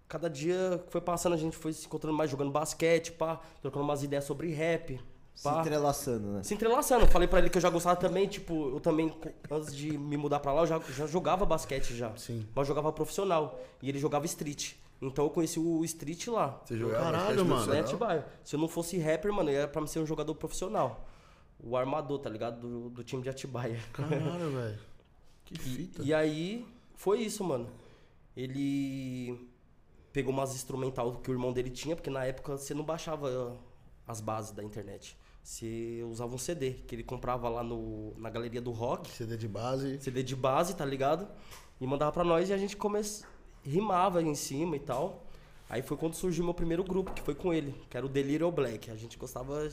[0.09, 3.41] Cada dia que foi passando, a gente foi se encontrando mais, jogando basquete, pá.
[3.61, 4.99] Trocando umas ideias sobre rap,
[5.35, 5.61] Se pá.
[5.61, 6.43] entrelaçando, né?
[6.43, 7.05] Se entrelaçando.
[7.05, 9.15] Eu Falei pra ele que eu já gostava também, tipo, eu também,
[9.51, 12.17] antes de me mudar pra lá, eu já, já jogava basquete já.
[12.17, 12.47] Sim.
[12.55, 13.61] Mas eu jogava profissional.
[13.83, 14.75] E ele jogava street.
[15.01, 16.61] Então eu conheci o street lá.
[16.65, 17.67] Você jogava Caralho, mano.
[17.73, 17.81] Né?
[17.81, 18.27] Atibaia.
[18.43, 21.07] Se eu não fosse rapper, mano, era pra me ser um jogador profissional.
[21.61, 22.61] O armador, tá ligado?
[22.61, 23.81] Do, do time de Atibaia.
[23.93, 24.79] Caralho, velho.
[25.45, 26.03] Que E, fita.
[26.03, 27.69] e aí, foi isso, mano.
[28.37, 29.49] Ele
[30.13, 33.57] pegou umas instrumental que o irmão dele tinha, porque na época você não baixava
[34.07, 35.17] as bases da internet.
[35.43, 39.11] Você usava um CD, que ele comprava lá no, na galeria do rock.
[39.11, 39.99] CD de base.
[40.01, 41.27] CD de base, tá ligado?
[41.81, 43.01] E mandava pra nós e a gente come...
[43.65, 45.25] rimava em cima e tal.
[45.71, 48.51] Aí foi quando surgiu meu primeiro grupo, que foi com ele, que era o Delirium
[48.51, 48.91] Black.
[48.91, 49.69] A gente gostava.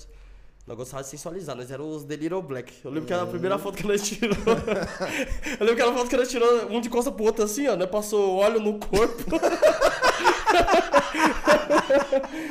[0.67, 2.73] Nós gostávamos de sensualizar, nós éramos os Delirium Black.
[2.83, 4.35] Eu lembro que era a primeira foto que nós tirou.
[5.59, 7.67] Eu lembro que era a foto que nós tirou um de costa pro outro assim,
[7.67, 7.85] ó, né?
[7.85, 9.23] Passou óleo no corpo.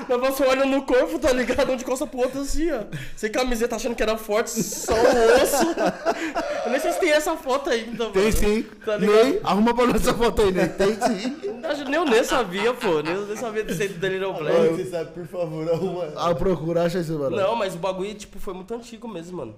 [0.08, 1.73] Nós passou óleo no corpo, tá ligado?
[1.73, 2.80] Um de costa pro outro assim, ó.
[3.16, 5.64] Sem camiseta, achando que era forte, só o osso.
[6.66, 8.37] Eu nem sei se tem essa foto ainda, Tem mano.
[8.37, 8.62] sim.
[8.84, 9.25] Tá ligado?
[9.25, 10.68] Ney, arruma pra nós essa foto aí, Ney.
[10.68, 11.37] Tem sim.
[11.64, 13.00] Acho- Nem eu nem sabia, pô.
[13.02, 14.75] Nem eu nem sabia desse do Agora Black.
[14.75, 16.12] você sabe, por favor, arruma.
[16.16, 17.37] Ah, procura, acha isso, mano.
[17.37, 19.54] Não, mas o bagulho, tipo, foi muito antigo mesmo, mano.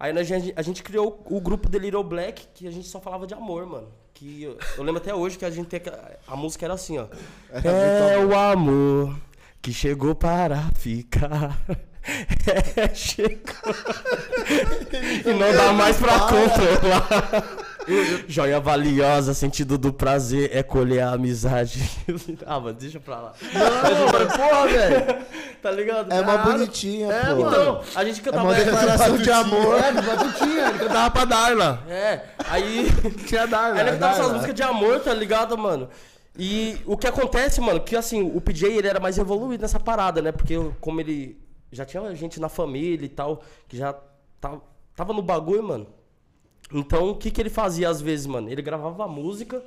[0.00, 2.86] Aí nós, a gente- a gente criou o grupo The Little Black, que a gente
[2.88, 3.88] só falava de amor, mano.
[4.14, 5.80] Que eu, eu lembro até hoje que a gente tem
[6.26, 7.06] a música era assim, ó.
[7.52, 9.16] É o amor
[9.62, 11.58] que chegou para ficar.
[12.76, 13.34] É, chegou.
[15.26, 17.44] e não dá mais pra controlar.
[18.28, 21.82] Joia valiosa, sentido do prazer é colher a amizade.
[22.46, 23.32] ah, mano, deixa pra lá.
[23.42, 25.26] Não, mas porra, velho.
[25.62, 26.12] Tá ligado?
[26.12, 27.42] É uma bonitinha, É, pô.
[27.42, 27.48] mano.
[27.48, 28.44] Então, a gente É cantava.
[28.44, 29.74] uma declaração de amor.
[29.76, 31.82] É, Batutinha, ele cantava pra Darla.
[31.88, 32.20] É,
[32.50, 32.88] aí.
[33.26, 33.74] Tinha Darla.
[33.74, 35.88] Aí ele cantava essas músicas de amor, tá ligado, mano?
[36.38, 40.22] E o que acontece, mano, que assim, o PJ ele era mais evoluído nessa parada,
[40.22, 40.30] né?
[40.30, 41.36] Porque como ele
[41.72, 43.94] já tinha gente na família e tal, que já
[44.40, 44.62] tava,
[44.94, 45.86] tava no bagulho, mano.
[46.72, 48.48] Então, o que que ele fazia às vezes, mano?
[48.50, 49.62] Ele gravava a música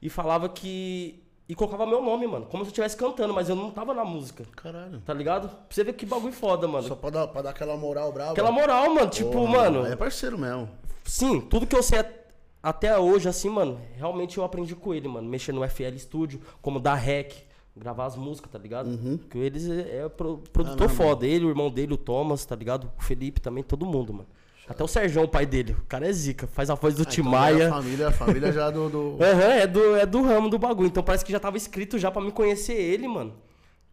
[0.00, 1.22] e falava que.
[1.48, 2.46] E colocava meu nome, mano.
[2.46, 4.44] Como se eu estivesse cantando, mas eu não tava na música.
[4.56, 5.00] Caralho.
[5.02, 5.48] Tá ligado?
[5.48, 6.88] Pra você ver que bagulho foda, mano.
[6.88, 8.32] Só pra dar, pra dar aquela moral brava.
[8.32, 9.08] Aquela moral, mano.
[9.08, 9.86] Tipo, Porra, mano.
[9.86, 10.68] É parceiro mesmo.
[11.04, 12.26] Sim, tudo que eu sei at-
[12.60, 15.28] até hoje, assim, mano, realmente eu aprendi com ele, mano.
[15.28, 17.32] Mexer no FL Studio, como dar rec,
[17.76, 18.90] gravar as músicas, tá ligado?
[19.18, 21.24] Porque eles é, é pro- produtor foda.
[21.24, 22.90] Ele, o irmão dele, o Thomas, tá ligado?
[22.98, 24.26] O Felipe também, todo mundo, mano.
[24.68, 25.72] Até o Serjão, o pai dele.
[25.78, 27.64] O cara é zica, faz a voz do Ah, então Timaya.
[27.64, 28.88] é a família, a família já do.
[28.88, 29.18] do...
[29.22, 30.88] Aham, é, do, é do ramo do bagulho.
[30.88, 33.34] Então parece que já tava escrito já pra me conhecer ele, mano.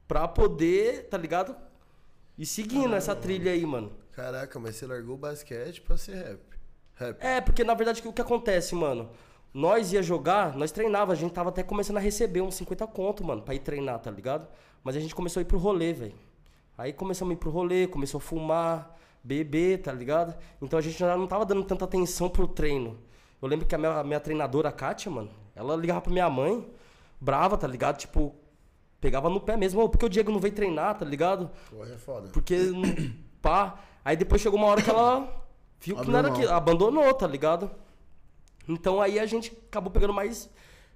[0.08, 1.56] Pra poder, tá ligado?
[2.38, 3.92] E seguindo essa trilha aí, mano.
[4.14, 6.40] Caraca, mas você largou o basquete pra ser rap.
[6.96, 7.18] Rap.
[7.24, 9.10] É, porque na verdade o que acontece, mano?
[9.54, 13.24] Nós ia jogar, nós treinava, a gente tava até começando a receber uns 50 conto,
[13.24, 14.48] mano, pra ir treinar, tá ligado?
[14.84, 16.16] Mas a gente começou a ir pro rolê, velho.
[16.76, 20.36] Aí começamos a ir pro rolê, começou a fumar, beber, tá ligado?
[20.62, 23.00] Então a gente já não tava dando tanta atenção pro treino.
[23.42, 26.30] Eu lembro que a minha, a minha treinadora, a Kátia, mano, ela ligava pra minha
[26.30, 26.68] mãe,
[27.20, 27.98] brava, tá ligado?
[27.98, 28.36] Tipo,
[29.00, 31.50] pegava no pé mesmo, "Ô, porque o Diego não veio treinar, tá ligado?
[31.70, 32.30] Porra, é foda.
[32.30, 32.58] Porque,
[33.42, 33.80] pá.
[34.04, 35.46] Aí depois chegou uma hora que ela
[35.80, 37.72] viu que não era aquilo, abandonou, tá ligado?
[38.68, 40.50] Então aí a gente acabou pegando mais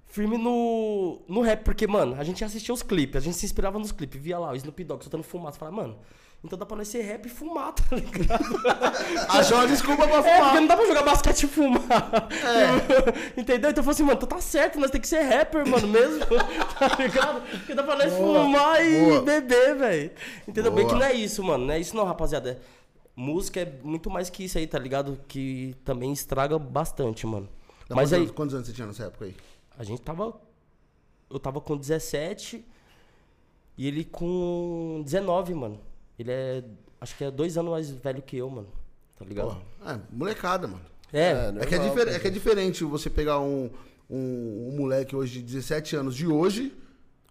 [0.06, 3.78] firme no, no rap, porque, mano, a gente assistia os clipes, a gente se inspirava
[3.78, 5.98] nos clipes, via lá o Snoop Dogg soltando fumaça, falava, mano,
[6.44, 8.44] então dá pra nós ser rap e fumar, tá ligado?
[9.28, 10.54] Achou uma desculpa pra É, porque fumar.
[10.54, 11.82] não dá pra jogar basquete e fumar.
[13.36, 13.70] Entendeu?
[13.70, 16.20] Então eu falei assim, mano, tu tá certo, nós tem que ser rapper, mano, mesmo.
[16.78, 17.40] tá ligado?
[17.58, 19.22] Porque dá pra nós Boa, fumar e boa.
[19.22, 20.10] beber, velho.
[20.46, 20.70] Entendeu?
[20.72, 21.04] Bem que Boa.
[21.04, 21.66] não é isso, mano.
[21.66, 22.60] Não é isso não, rapaziada.
[23.16, 25.18] Música é muito mais que isso aí, tá ligado?
[25.26, 27.48] Que também estraga bastante, mano.
[27.88, 29.34] Dá Mas aí, anos- Quantos anos você tinha nessa época aí?
[29.76, 30.40] a gente tava.
[31.30, 32.64] Eu tava com 17
[33.76, 35.80] e ele com 19, mano.
[36.18, 36.64] Ele é.
[37.00, 38.68] Acho que é dois anos mais velho que eu, mano.
[39.16, 39.46] Tá ligado?
[39.80, 40.82] Porra, é, molecada, mano.
[41.12, 42.14] É, É que é, normal, difer- pô.
[42.14, 43.70] é que é diferente você pegar um,
[44.10, 46.72] um, um moleque hoje de 17 anos de hoje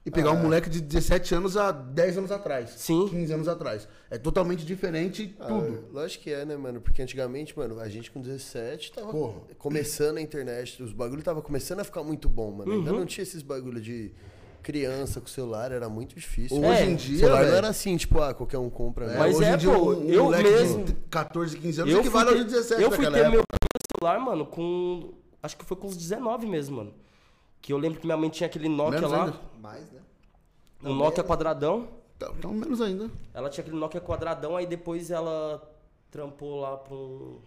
[0.06, 2.70] e pegar um moleque de 17 anos a 10 anos atrás.
[2.78, 3.08] Sim.
[3.10, 3.88] 15 anos atrás.
[4.10, 5.84] É totalmente diferente Ah, tudo.
[5.92, 6.80] lógico que é, né, mano?
[6.80, 9.42] Porque antigamente, mano, a gente com 17 tava Porra.
[9.58, 12.72] começando a internet, os bagulho tava começando a ficar muito bom, mano.
[12.72, 13.00] Ainda Uhum.
[13.00, 14.12] não tinha esses bagulho de
[14.72, 16.58] criança com celular, era muito difícil.
[16.58, 19.08] Hoje É, em O dia, celular velho, não era assim, tipo, ah, qualquer um compra,
[19.08, 19.16] né?
[19.18, 22.00] Mas hoje é, em dia, pô, um eu moleque mesmo- de 14, 15 anos Eu
[22.02, 23.30] equivale fui aos ter, 17 eu fui ter época.
[23.30, 25.14] meu primeiro celular, mano, com.
[25.42, 26.94] Acho que foi com uns 19 mesmo, mano.
[27.62, 29.24] Que eu lembro que minha mãe tinha aquele Nokia Menos lá.
[29.26, 29.38] ainda.
[29.62, 30.02] Mais, né?
[30.84, 31.88] Um Nokia quadradão.
[32.18, 33.10] Então, então, menos ainda.
[33.34, 35.62] Ela tinha aquele Nokia quadradão, aí depois ela
[36.12, 37.40] trampou lá pra um,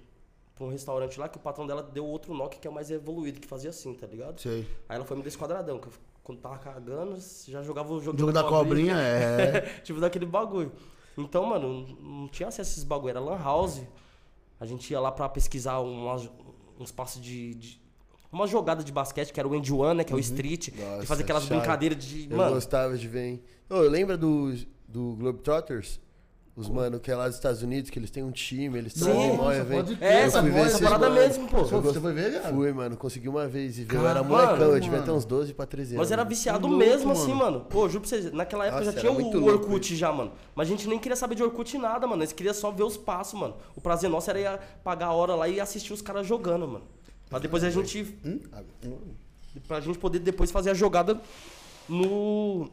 [0.54, 2.90] pra um restaurante lá, que o patrão dela deu outro Nokia que é o mais
[2.90, 4.40] evoluído, que fazia assim, tá ligado?
[4.40, 4.66] Sei.
[4.88, 5.92] Aí ela foi me desse quadradão, que eu,
[6.30, 7.16] quando tava cagando,
[7.48, 9.60] já jogava o jogo, jogo da cobrinha é.
[9.82, 10.70] tipo daquele bagulho.
[11.18, 13.82] Então, mano, não tinha acesso a esses bagulho, era lan house.
[14.60, 16.30] A gente ia lá pra pesquisar umas,
[16.78, 17.80] uns passos de, de-
[18.30, 20.04] Uma jogada de basquete, que era o end one, né?
[20.04, 20.68] Que é o street.
[20.68, 21.56] Nossa, e fazer aquelas chave.
[21.56, 22.30] brincadeiras de.
[22.30, 23.42] Eu mano, gostava de ver, hein?
[23.68, 24.54] Ô, lembra do,
[24.86, 25.98] do Globetrotters?
[26.56, 29.32] Os mano que é lá dos Estados Unidos, que eles têm um time, eles Sim.
[29.36, 29.78] móia, vem.
[29.82, 31.20] pode crer, É, Eu essa, essa esses parada mano.
[31.20, 31.64] mesmo, pô.
[31.64, 32.54] Pô, você foi ver, cara?
[32.54, 33.96] Fui, mano, consegui uma vez e ver.
[33.96, 34.80] Eu era molecão, eu mano.
[34.80, 35.98] devia ter uns 12 pra 13 anos.
[36.06, 37.38] Nós era viciado louco, mesmo, assim, mano.
[37.52, 37.60] mano.
[37.70, 40.32] Pô, juro pra vocês, naquela época Nossa, já tinha o louco Orkut já, mano.
[40.54, 42.20] Mas a gente nem queria saber de Orkut nada, mano.
[42.20, 43.54] Nós queria só ver os passos, mano.
[43.74, 46.84] O prazer nosso era ir pagar a hora lá e assistir os caras jogando, mano.
[47.30, 48.14] Pra depois a gente.
[48.24, 48.40] Hum?
[49.66, 51.18] Pra gente poder depois fazer a jogada
[51.88, 52.68] no.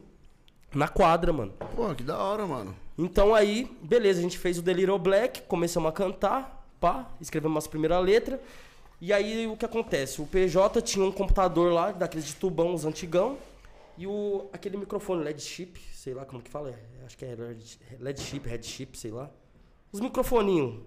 [0.74, 1.52] Na quadra, mano.
[1.74, 2.74] Pô, que da hora, mano.
[2.96, 7.54] Então aí, beleza, a gente fez o The Little Black, começamos a cantar, pá, escrevemos
[7.54, 8.40] nossa primeira letra.
[9.00, 10.20] E aí o que acontece?
[10.20, 13.38] O PJ tinha um computador lá, daqueles de tubão, os antigão,
[13.96, 17.34] e o, aquele microfone LED chip, sei lá como que fala, é, acho que é
[17.34, 19.30] LED, LED chip, Red chip, sei lá.
[19.92, 20.82] Os microfoninhos.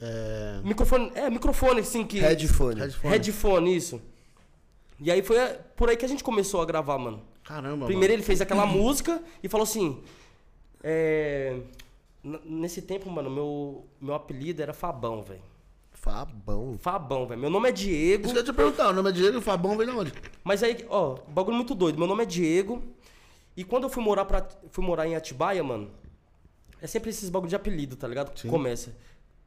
[0.00, 0.60] É.
[0.64, 2.18] Microfone, é, microfone assim que.
[2.18, 2.80] Headphone.
[2.80, 3.12] Headphone.
[3.12, 4.02] Headphone, isso.
[4.98, 5.36] E aí foi
[5.76, 7.22] por aí que a gente começou a gravar, mano.
[7.44, 10.02] Caramba, Primeiro ele fez aquela música e falou assim.
[10.82, 11.60] é,
[12.44, 15.42] nesse tempo, mano, meu, meu apelido era Fabão, velho.
[15.92, 16.76] Fabão.
[16.78, 17.40] Fabão, velho.
[17.40, 18.24] Meu nome é Diego.
[18.24, 19.92] Isso que eu ia te perguntar, o nome é Diego e o Fabão vem de
[19.92, 20.12] onde?
[20.42, 21.98] Mas aí, ó, bagulho muito doido.
[21.98, 22.82] Meu nome é Diego.
[23.56, 25.90] E quando eu fui morar, pra, fui morar em Atibaia, mano,
[26.82, 28.32] é sempre esses bagulho de apelido, tá ligado?
[28.32, 28.94] Que começa.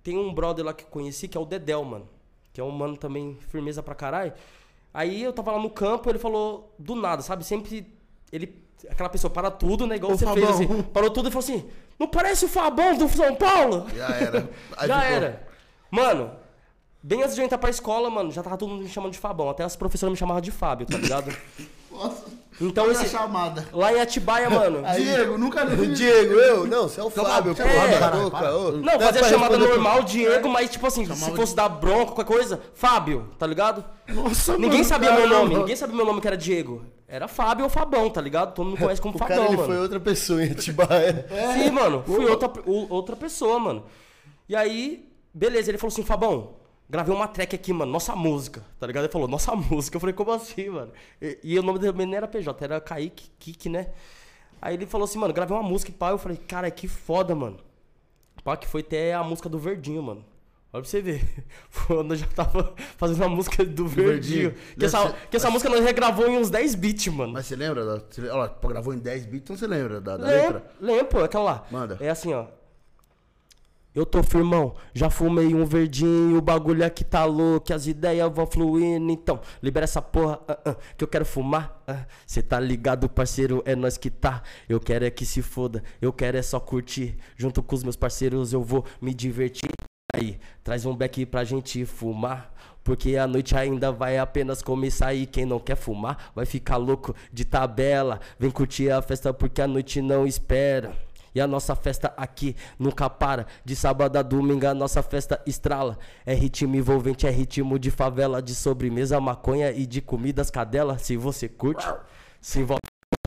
[0.02, 2.08] Tem um brother lá que eu conheci, que é o Dedel, mano.
[2.54, 4.34] Que é um mano também, firmeza pra caralho.
[4.98, 7.44] Aí eu tava lá no campo, ele falou do nada, sabe?
[7.44, 7.86] Sempre
[8.32, 8.66] ele.
[8.90, 9.96] Aquela pessoa para tudo, né?
[9.96, 10.44] Igual Ô, você Fabão.
[10.44, 10.82] fez assim.
[10.82, 13.86] Parou tudo e falou assim: Não parece o Fabão do São Paulo?
[13.96, 14.50] Já era.
[14.76, 15.16] Aí já ficou.
[15.16, 15.48] era.
[15.92, 16.32] Mano,
[17.04, 19.20] bem antes de eu entrar pra escola, mano, já tava todo mundo me chamando de
[19.20, 19.52] Fabão.
[19.52, 21.32] Até as professoras me chamavam de Fábio, tá ligado?
[21.92, 22.27] Nossa.
[22.60, 23.08] Então esse.
[23.10, 23.68] chamada.
[23.72, 24.82] Lá em Atibaia, mano.
[24.98, 25.88] Diego, nunca vi.
[25.94, 26.66] Diego, eu?
[26.68, 27.62] Não, você é o Então, Fábio, é, pô.
[27.64, 28.58] é, para.
[28.58, 28.72] ô.
[28.72, 31.70] Não, Dá fazer a pra chamada normal, Diego, mas tipo assim, Chamava se fosse dar
[31.70, 33.86] bronca, qualquer coisa, Fábio, tá ligado?
[34.08, 36.84] Nossa, Ninguém mano, sabia meu nome, ninguém sabia meu nome que era Diego.
[37.08, 38.54] Era Fábio ou Fabão, tá ligado?
[38.54, 39.68] Todo mundo conhece como O Fabão, cara, ele mano.
[39.70, 41.26] foi outra pessoa em Atibaia.
[41.54, 42.52] Sim, mano, fui outra,
[42.90, 43.84] outra pessoa, mano.
[44.50, 46.56] E aí, beleza, ele falou assim, Fabão,
[46.90, 49.04] gravei uma track aqui, mano, nossa música, tá ligado?
[49.06, 49.96] Ele falou, nossa música.
[49.98, 50.92] Eu falei, como assim, mano?
[51.22, 53.88] E, e o nome dele também não era PJ, era Kaique, Kik, né?
[54.62, 56.10] Aí ele falou assim, mano, gravei uma música e pá.
[56.10, 57.58] Eu falei, cara, que foda, mano.
[58.44, 60.26] Pá, que foi até a música do Verdinho, mano.
[60.74, 61.24] Olha pra você ver.
[61.88, 64.52] Quando eu já tava fazendo a música do Verdinho.
[64.52, 64.76] Verdinho.
[64.78, 67.34] Que essa, ser- que essa música nós regravou em uns 10 beats, mano.
[67.34, 67.86] Mas você lembra?
[67.86, 70.72] Da, você, olha gravou em 10 bits, então você lembra da, da Lembro, letra?
[70.82, 71.68] lembro, pô, aquela lá.
[71.72, 71.98] Manda.
[72.02, 72.46] É assim, ó.
[73.98, 78.46] Eu tô firmão, já fumei um verdinho, o bagulho aqui tá louco, as ideias vão
[78.46, 81.82] fluindo, então libera essa porra, ah, ah, que eu quero fumar.
[82.24, 84.44] Cê tá ligado, parceiro, é nós que tá.
[84.70, 87.18] Eu quero é que se foda, eu quero é só curtir.
[87.36, 89.72] Junto com os meus parceiros eu vou me divertir.
[90.16, 92.54] Aí, traz um beck pra gente fumar.
[92.84, 97.16] Porque a noite ainda vai apenas começar e quem não quer fumar vai ficar louco
[97.34, 98.20] de tabela.
[98.38, 101.07] Vem curtir a festa porque a noite não espera.
[101.38, 103.46] E a nossa festa aqui nunca para.
[103.64, 106.00] De sábado a domingo a nossa festa estrala.
[106.26, 110.98] É ritmo envolvente, é ritmo de favela, de sobremesa, maconha e de comidas cadela.
[110.98, 111.86] Se você curte,
[112.42, 112.82] se envolve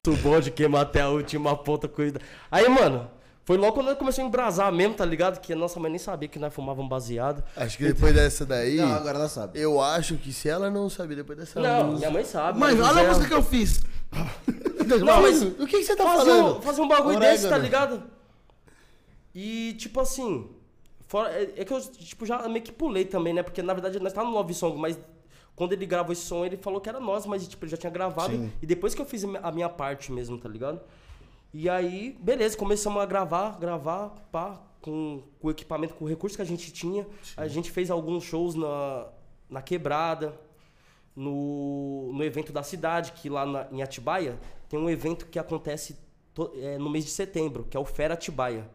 [0.04, 2.20] muito bom de queimar até a última ponta, cuida.
[2.50, 3.08] Aí, mano,
[3.50, 5.40] foi logo quando comecei a embrasar mesmo, tá ligado?
[5.40, 7.42] Que a nossa mãe nem sabia que nós fumávamos baseado.
[7.56, 8.76] Acho que depois dessa daí.
[8.76, 9.58] Não, agora ela sabe.
[9.58, 11.98] Eu acho que se ela não sabe depois dessa Não, música.
[11.98, 12.60] minha mãe sabe.
[12.60, 13.82] Mas mas olha a ela- música que eu fiz.
[15.04, 16.58] Não, mas O que, que você tá fazer, falando?
[16.58, 17.36] um, fazer um bagulho Orégano.
[17.36, 18.04] desse, tá ligado?
[19.34, 20.48] E, tipo assim,
[21.08, 23.42] fora, é, é que eu tipo, já meio que pulei também, né?
[23.42, 24.96] Porque, na verdade, nós tá no Love Song, mas
[25.56, 27.90] quando ele gravou esse som, ele falou que era nós, mas, tipo, ele já tinha
[27.90, 28.32] gravado.
[28.32, 28.52] Sim.
[28.62, 30.80] E depois que eu fiz a minha parte mesmo, tá ligado?
[31.52, 36.36] E aí, beleza, começamos a gravar, gravar, pá, com, com o equipamento, com o recurso
[36.36, 37.06] que a gente tinha.
[37.36, 39.08] A gente fez alguns shows na,
[39.48, 40.38] na quebrada.
[41.16, 45.96] no, no evento da cidade, que lá na- em Atibaia tem um evento que acontece
[46.32, 48.70] to- é, no mês de setembro, que é o Fera Atibaia.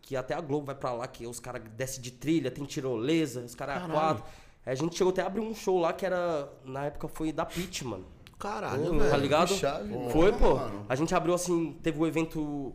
[0.00, 3.42] Que até a Globo vai pra lá, que os caras descem de trilha, tem tirolesa,
[3.42, 4.24] os caras a quatro.
[4.64, 7.30] Aí a gente chegou até a abrir um show lá que era, na época foi
[7.30, 8.06] da Pit, mano.
[8.40, 9.10] Caralho, velho.
[9.10, 9.54] Tá ligado?
[9.54, 9.92] chave.
[10.10, 10.56] Foi, pô.
[10.56, 10.86] mano.
[10.88, 12.74] A gente abriu assim, teve o evento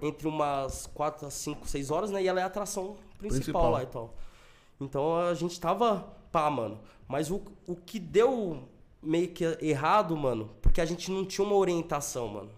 [0.00, 2.22] entre umas 4 a 5, 6 horas, né?
[2.22, 3.70] E ela é a atração principal, Principal.
[3.70, 4.14] lá e tal.
[4.80, 6.80] Então a gente tava pá, mano.
[7.06, 8.66] Mas o, o que deu
[9.02, 12.50] meio que errado, mano, porque a gente não tinha uma orientação, mano.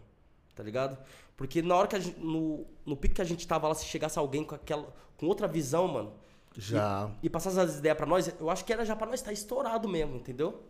[0.55, 0.97] Tá ligado?
[1.37, 2.19] Porque na hora que a gente.
[2.21, 4.87] No, no pico que a gente tava lá, se chegasse alguém com aquela.
[5.19, 6.13] com outra visão, mano,
[6.57, 7.11] Já.
[7.23, 9.89] e passasse as ideias pra nós, eu acho que era já pra nós estar estourado
[9.89, 10.63] mesmo, entendeu?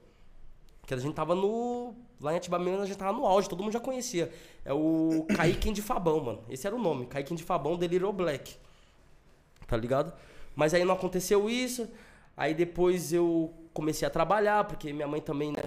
[0.86, 1.94] Que a gente tava no.
[2.20, 4.32] Lá em Atibaia a gente tava no auge, todo mundo já conhecia.
[4.64, 6.44] É o Kaiken de Fabão, mano.
[6.48, 7.06] Esse era o nome.
[7.06, 8.56] Kaiken de Fabão, Deliro Black.
[9.66, 10.12] Tá ligado?
[10.54, 11.88] Mas aí não aconteceu isso.
[12.36, 15.62] Aí depois eu comecei a trabalhar, porque minha mãe também, né?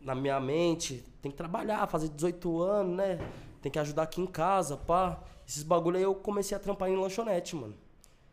[0.00, 3.18] Na minha mente, tem que trabalhar, fazer 18 anos, né?
[3.60, 5.20] Tem que ajudar aqui em casa, pá.
[5.46, 7.74] Esses bagulho aí eu comecei a trampar em lanchonete, mano.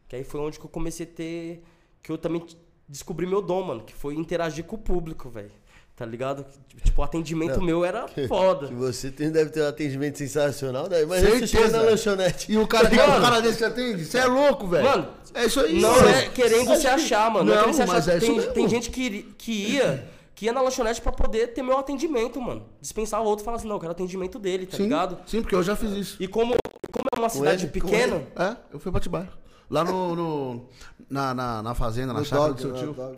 [0.08, 1.63] Que aí foi onde que eu comecei a ter.
[2.02, 2.45] Que eu também
[2.88, 3.84] descobri meu dom, mano.
[3.84, 5.52] Que foi interagir com o público, velho.
[5.96, 6.43] Tá ligado?
[6.84, 8.67] Tipo, o atendimento Não, meu era foda.
[8.67, 11.06] Que você tem, deve ter um atendimento sensacional, daí.
[11.06, 11.78] Mas você chega Certeza.
[11.78, 12.52] na lanchonete.
[12.52, 13.17] E o cara, que Mano.
[13.17, 14.04] um cara desse que atende?
[14.04, 14.84] Você é louco, velho.
[14.84, 15.80] Mano, é isso aí.
[15.80, 17.46] Não é querendo se achar, mano.
[17.46, 17.93] Não, é Não, querendo se achar.
[17.93, 18.54] mas é isso tem, mesmo.
[18.54, 22.65] tem gente que, que ia, que ia na lanchonete pra poder ter meu atendimento, mano.
[22.82, 25.19] Dispensar o outro e falar assim, não, eu quero atendimento dele, tá Sim, ligado?
[25.28, 26.17] sim, porque eu já fiz isso.
[26.19, 26.56] E como,
[26.91, 27.72] como é uma cidade ele?
[27.72, 28.24] Pequena?
[28.36, 29.30] É, eu fui pra Atibaia.
[29.74, 30.66] Lá no, no-
[31.10, 33.18] na, na, na fazenda, na No chácara dog, do seu no tio, dog.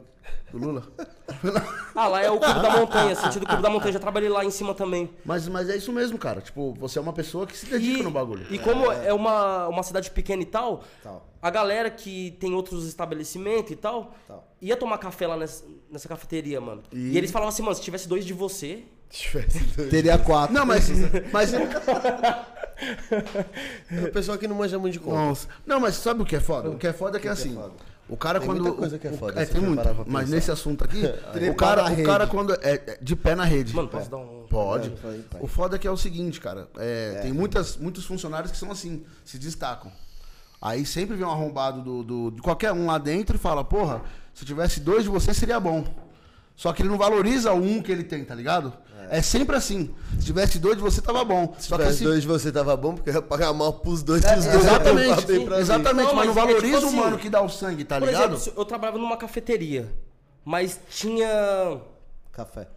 [0.52, 0.84] do Lula.
[1.94, 4.50] ah, lá é o Clube da Montanha, sentido Clube da Montanha, já trabalhei lá em
[4.52, 5.10] cima também.
[5.26, 6.39] Mas, mas é isso mesmo, cara.
[6.41, 8.46] Tipo, você é uma pessoa que se dedica E, no bagulho.
[8.50, 11.26] e como é uma, uma cidade pequena e tal, Tal.
[11.41, 14.48] a galera que tem outros estabelecimentos e tal, Tal.
[14.62, 16.84] ia tomar café lá nessa, nessa cafeteria, mano.
[16.91, 17.18] E- E...
[17.18, 18.84] eles falavam assim, mano, se tivesse dois de você,
[19.89, 20.54] Teria quatro.
[20.54, 20.89] Não, mas.
[21.32, 21.52] mas
[24.08, 25.15] O pessoal que não manja muito de conta.
[25.18, 25.48] Nossa.
[25.65, 26.70] Não, mas sabe o que é foda?
[26.70, 27.54] O que é foda é que, assim.
[27.54, 27.74] foda?
[28.08, 28.62] O cara Tem quando.
[28.62, 29.62] muita coisa que é o- foda, É, tem
[30.06, 31.02] Mas nesse assunto aqui,
[31.50, 32.54] o cara, o cara quando.
[32.54, 33.74] É, é de pé na rede.
[33.76, 34.46] mano, posso dar um...
[34.48, 34.89] Pode.
[35.34, 35.38] É.
[35.39, 36.68] O foda é que é o seguinte, cara.
[36.78, 39.91] é, Tem muitas, muitos funcionários que são assim, se destacam.
[40.62, 44.02] Aí sempre vem um arrombado do, do- de qualquer um lá dentro e fala, porra,
[44.34, 45.84] se tivesse dois de você seria bom.
[46.56, 48.72] Só que ele não valoriza o um que ele tem, tá ligado?
[49.10, 49.94] É, sempre assim.
[50.20, 51.54] Se tivesse dois de você, tava bom.
[51.58, 53.74] Se Só que tivesse assim, dois de você tava bom, porque eu ia pagar mal
[53.74, 54.56] pros dois é, dos dois.
[54.65, 57.50] exatamente, exatamente, Não, mas não mas é tipo valoriza assim, o mano que dá o
[57.50, 58.36] sangue, tá Por ligado?
[58.36, 59.91] exemplo, eu trabalhava numa cafeteria,
[60.44, 61.82] mas tinha...
[62.32, 62.68] Café.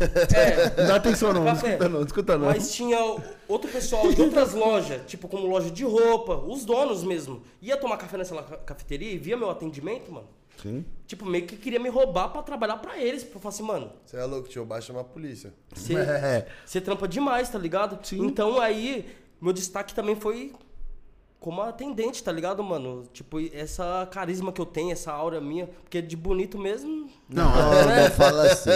[0.00, 1.68] É, Não dá atenção não, não Café.
[1.68, 2.46] escuta não, não escuta não.
[2.46, 2.98] Mas tinha
[3.46, 7.42] outro pessoal de outras lojas, tipo como loja de roupa, os donos mesmo.
[7.60, 10.28] Ia tomar café nessa cafeteria e via meu atendimento, mano.
[10.62, 10.84] Sim.
[11.06, 13.22] Tipo, meio que queria me roubar pra trabalhar pra eles.
[13.22, 15.52] Eu falar assim, mano, Você é louco, tio, baixa uma polícia.
[15.72, 16.46] você É.
[16.66, 18.04] você trampa demais, tá ligado?
[18.06, 18.24] Sim.
[18.26, 19.08] Então aí,
[19.40, 20.52] meu destaque também foi
[21.40, 23.04] como atendente, tá ligado, mano?
[23.12, 25.68] Tipo, essa carisma que eu tenho, essa aura minha.
[25.84, 27.08] Porque de bonito mesmo.
[27.28, 27.70] Não, Não,
[28.02, 28.70] não fala assim.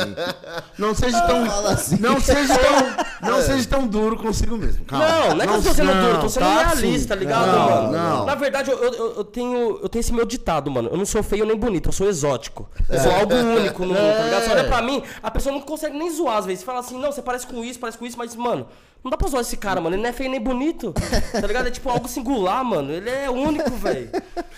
[0.78, 1.44] Não seja tão.
[1.44, 1.96] Fala assim.
[1.98, 3.30] Não seja tão.
[3.30, 4.84] Não seja tão duro consigo mesmo.
[4.84, 5.06] Calma.
[5.06, 7.46] Não, não é que eu tô sendo duro, eu tô sendo tá realista, tá ligado,
[7.46, 7.92] não, mano?
[7.92, 8.26] Não.
[8.26, 10.88] Na verdade, eu, eu, eu tenho, eu tenho esse meu ditado, mano.
[10.88, 12.70] Eu não sou feio nem bonito, eu sou exótico.
[12.88, 14.44] Eu sou algo único no mundo, tá ligado?
[14.44, 16.60] Você olha pra mim, a pessoa não consegue nem zoar às vezes.
[16.60, 18.68] Você fala assim, não, você parece com isso, parece com isso, mas, mano,
[19.02, 19.96] não dá pra zoar esse cara, mano.
[19.96, 20.94] Ele não é feio nem bonito.
[21.32, 21.66] Tá ligado?
[21.66, 22.92] É tipo algo singular, mano.
[22.92, 24.10] Ele é único, velho.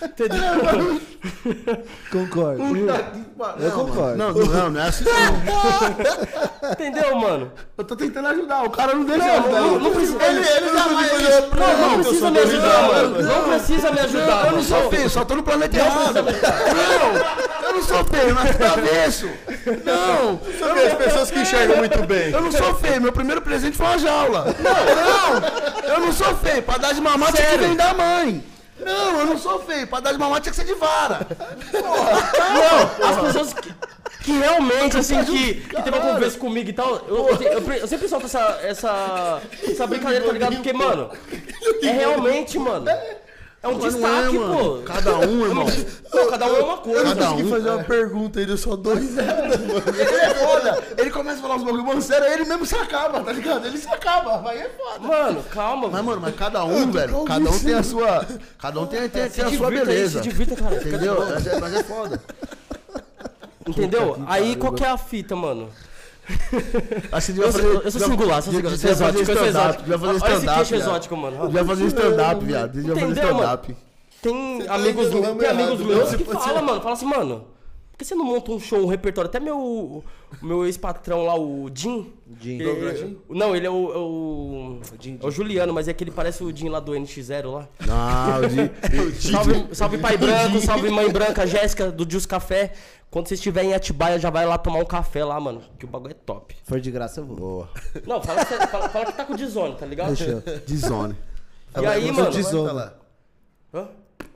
[0.03, 1.01] Entendeu?
[2.11, 2.63] Concordo.
[3.35, 3.62] Que.
[3.62, 4.16] Eu Não, concordo.
[4.16, 6.70] Não, não, não é assim não.
[6.73, 7.53] Entendeu, mano?
[7.77, 9.61] Eu tô tentando ajudar, o cara não deixa Não, ajudar.
[9.61, 10.23] não, não precisa.
[10.25, 11.12] Ele, ele mais.
[11.55, 13.23] Não, não precisa me ajudar, mano.
[13.23, 16.14] Não precisa me ajudar, Eu não sou feio, só tô no planeta errado.
[16.14, 19.29] Não, eu não sou feio, mas tá avesso.
[19.85, 22.31] Não, Sabe as pessoas que enxergam muito bem.
[22.31, 23.01] eu não sou feio.
[23.01, 24.47] Meu primeiro presente foi uma jaula.
[24.61, 26.62] Não, eu não sou feio.
[26.62, 28.44] Pra dar de mamar tinha que vem da mãe.
[28.81, 29.87] Não, eu não sou feio.
[29.87, 31.27] Pra dar de mamar tinha que ser de vara.
[31.73, 33.75] Não, as pessoas que,
[34.23, 37.89] que realmente, assim, que, que teve uma conversa comigo e tal, eu, eu, eu, eu
[37.89, 40.55] sempre solto essa, essa, essa brincadeira, tá ligado?
[40.57, 41.11] Porque, mano,
[41.83, 42.87] é realmente, mano,
[43.64, 44.55] é um Mas não destaque, é, mano.
[44.55, 44.79] pô.
[44.85, 45.66] Cada um, irmão.
[46.12, 47.03] Não, cada um é uma coisa.
[47.03, 47.50] Cada Consegui um.
[47.50, 49.83] fazer uma pergunta aí, deu só dois anos, mano.
[49.98, 50.83] Ele é foda.
[50.98, 53.66] Ele começa a falar uns bagulho bom sério, ele mesmo se acaba, tá ligado?
[53.66, 54.98] Ele se acaba, aí é foda.
[55.00, 58.27] Mano, calma, Mas, mano, mas cada um, velho, cada um tem a sua.
[58.59, 60.22] Cada um tem, tem, tem a sua aí, beleza.
[60.22, 60.77] se divirta, cara.
[60.77, 61.24] Entendeu?
[61.27, 62.22] Mas é, mas é foda.
[63.66, 64.22] Entendeu?
[64.27, 65.70] Aí qual que é a fita, mano?
[67.13, 69.83] Acho que Eu sou- eu sou singular, sou singular, exótico, eu sou exótico.
[69.83, 70.57] Devia fazer Olha esse stand-up.
[70.57, 70.83] queixo viado.
[70.89, 71.47] exótico, mano.
[71.47, 72.73] Devia fazer stand-up, viado.
[72.73, 73.77] Devia fazer stand-up.
[74.23, 77.45] Tem tá amigos, tem amigos meus que falam, mano, fala assim, mano,
[77.95, 79.29] por que você não monta um show, um repertório?
[79.29, 80.03] Até meu,
[80.43, 82.13] meu ex-patrão lá, o Jim.
[82.41, 82.59] Jim.
[82.61, 86.11] ele- não, ele é o, é o, Jim, é o Juliano, mas é que ele
[86.11, 87.69] parece o Jim lá do NX0 lá.
[87.87, 88.49] Não, o
[89.13, 89.23] de...
[89.31, 92.73] Salve, salve pai branco, salve mãe branca, Jéssica do Jus Café.
[93.13, 95.63] Quando vocês estiverem em Atibaia, já vai lá tomar um café lá, mano.
[95.79, 96.57] Que o bagulho é top.
[96.65, 97.37] For de graça, eu vou.
[97.37, 97.69] Boa.
[98.05, 100.17] Não, fala, que você- fala, fala que tá com desone, tá ligado?
[100.17, 100.43] Fechou.
[100.67, 101.15] De zone.
[101.81, 102.33] E aí, mano?
[102.33, 102.99] você falar.
[103.73, 103.87] Hã?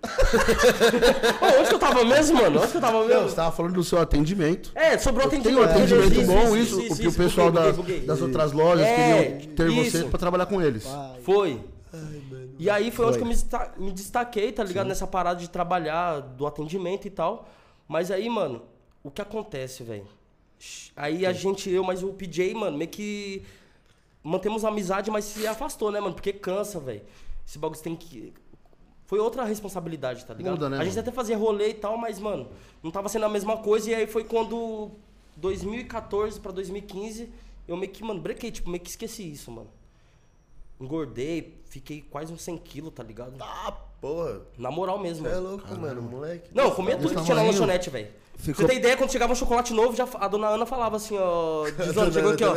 [0.02, 2.58] Ô, onde que eu tava mesmo, mano?
[2.60, 3.28] Onde que eu tava Não, mesmo?
[3.28, 4.70] você tava falando do seu atendimento.
[4.74, 5.66] É, sobrou Tem atendimento.
[5.66, 8.06] um atendimento beleza, bom, isso, o que o pessoal buguei, das, buguei, buguei.
[8.08, 10.08] das outras lojas É, queriam ter você isso.
[10.08, 10.86] pra trabalhar com eles.
[11.22, 11.60] Foi.
[12.58, 14.86] E aí foi, onde que eu me, desta- me destaquei, tá ligado?
[14.86, 17.48] Nessa parada de trabalhar, do atendimento e tal.
[17.86, 18.62] Mas aí, mano,
[19.02, 20.06] o que acontece, velho?
[20.96, 23.42] Aí a gente, eu, mas o PJ, mano, meio que
[24.22, 26.14] mantemos a amizade, mas se afastou, né, mano?
[26.14, 27.02] Porque cansa, velho.
[27.46, 28.32] Esse bagulho você tem que.
[29.08, 30.52] Foi outra responsabilidade, tá ligado?
[30.52, 31.00] Muda, né, a gente mano?
[31.00, 32.46] até fazia rolê e tal, mas, mano,
[32.82, 33.90] não tava sendo a mesma coisa.
[33.90, 34.90] E aí foi quando
[35.34, 37.32] 2014 pra 2015,
[37.66, 39.70] eu meio que, mano, brequei, tipo, meio que esqueci isso, mano.
[40.78, 43.32] Engordei, fiquei quase uns 100 quilos, tá ligado?
[43.40, 44.42] Ah, porra.
[44.58, 45.26] Na moral mesmo.
[45.26, 46.50] Você é louco, mano, moleque.
[46.54, 48.08] Não, eu comia tudo que tinha na lanchonete, velho.
[48.36, 51.16] Ficou- Você tem ideia, quando chegava um chocolate novo, já, a dona Ana falava assim,
[51.18, 51.64] ó.
[51.80, 52.54] Dizona, chegou aqui, ó.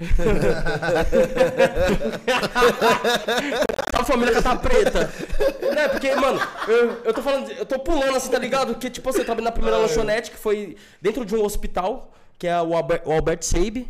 [4.00, 5.12] A família cata preta.
[5.74, 5.88] né?
[5.88, 8.72] Porque, mano, eu, eu tô falando, eu tô pulando assim, tá ligado?
[8.74, 12.60] Porque, tipo, você trabalha na primeira lanchonete, que foi dentro de um hospital, que é
[12.60, 13.86] o Albert, o Albert Seib,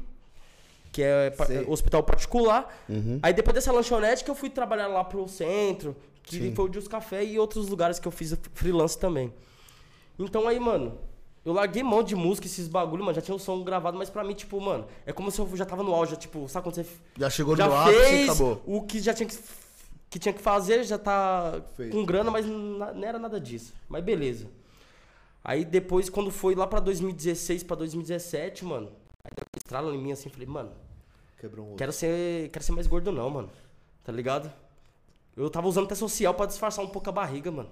[0.92, 1.64] que é Sei.
[1.68, 2.68] hospital particular.
[3.23, 6.88] Aí depois dessa lanchonete que eu fui trabalhar lá pro centro, que foi o Jus
[6.88, 9.33] Café e outros lugares que eu fiz freelance também.
[10.18, 10.99] Então aí, mano,
[11.44, 14.23] eu larguei mão de música, esses bagulho, mano, já tinha o som gravado, mas pra
[14.23, 16.87] mim, tipo, mano, é como se eu já tava no auge, tipo, sabe quando você
[17.18, 18.62] Já chegou no já ápice e fez acabou.
[18.66, 19.38] o que já tinha que,
[20.11, 21.92] que tinha que fazer, já tá Feito.
[21.92, 23.73] com grana, mas não era nada disso.
[23.88, 24.49] Mas beleza.
[25.42, 28.90] Aí depois, quando foi lá pra 2016, pra 2017, mano,
[29.25, 30.73] aí deu uma estrala em mim assim, falei, mano,
[31.59, 33.51] um quero ser, quero ser mais gordo não, mano.
[34.05, 34.53] Tá ligado?
[35.37, 37.70] Eu tava usando até social pra disfarçar um pouco a barriga, mano.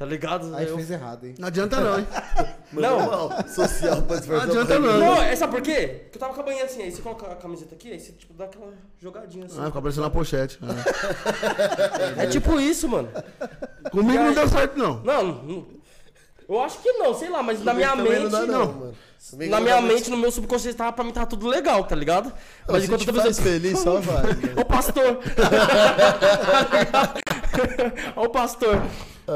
[0.00, 0.56] Tá ligado?
[0.56, 1.34] Aí Eu- fez errado, hein?
[1.38, 2.06] Não adianta não, hein?
[2.72, 4.18] Não, Social pra.
[4.18, 4.98] Não adianta não.
[4.98, 6.04] Não, é sabe por quê?
[6.04, 8.12] Porque eu tava com a banheira assim, aí você coloca a camiseta aqui, aí você
[8.12, 9.60] tipo dá aquela jogadinha assim.
[9.60, 10.58] Ah, fica aparecendo na pochete.
[12.16, 12.24] É.
[12.24, 13.10] É tipo isso, mano.
[13.90, 15.02] Comigo não deu certo, não.
[15.02, 15.66] Não, não-
[16.48, 18.66] eu acho que não, sei lá, mas na minha mente, não dá, não.
[18.72, 18.94] mano.
[19.30, 21.94] Comigo Na não minha mente, no meu subconsciente, tava, pra mim tava tudo legal, tá
[21.94, 22.32] ligado?
[22.66, 24.22] Mas enquanto te faz feliz, só vai.
[24.22, 24.54] né?
[24.56, 25.18] Ô pastor!
[28.16, 28.28] Ó o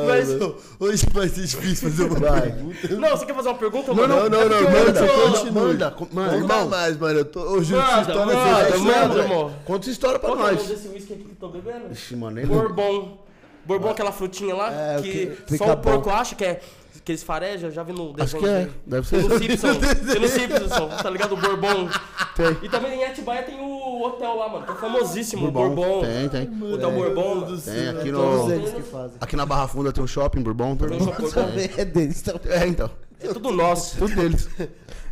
[0.07, 2.89] Mas, Mano, Hoje vai ser difícil fazer uma pergunta.
[2.97, 5.53] não, você quer fazer uma pergunta, Não, não, Não, não, não, é porque manda, eu.
[5.53, 6.69] Manda, Não dá irmão.
[6.69, 7.19] mais, mano.
[7.21, 7.63] Eu tô.
[7.63, 9.55] Júlio, essa Manda, história manda, é manda, mano.
[9.65, 10.67] Conta essa história pra Qual que é nós.
[10.69, 11.93] desse whisky aqui que eu tô bebendo?
[11.93, 13.19] Ixi, mano, nem Bourbon.
[13.65, 16.61] Bourbon, aquela frutinha lá, É, que, que só o porco acha que é
[17.05, 18.43] que eles farejam, já vi no Acho desenho.
[18.43, 18.71] que é.
[18.87, 19.29] Deve Tem ser.
[19.29, 19.69] no Simpson,
[20.13, 21.33] tem no Simpson, tá ligado?
[21.35, 21.89] O Bourbon.
[22.35, 22.59] Tem.
[22.63, 25.75] E também em Atibaia tem o hotel lá, mano, que é famosíssimo, o Bourbon.
[25.75, 26.01] Bourbon.
[26.01, 26.73] Tem, tem.
[26.73, 27.61] Hotel Bourbon, mano.
[27.61, 28.53] Tem aqui Todos no.
[28.55, 29.17] eles que fazem.
[29.21, 30.77] Aqui na Barra Funda tem um shopping, Bourbon.
[30.77, 31.41] Tem um shopping Bourbon.
[31.77, 32.41] É deles, então.
[32.51, 32.91] É, então.
[33.21, 33.99] É tudo nosso.
[33.99, 34.49] Tudo deles.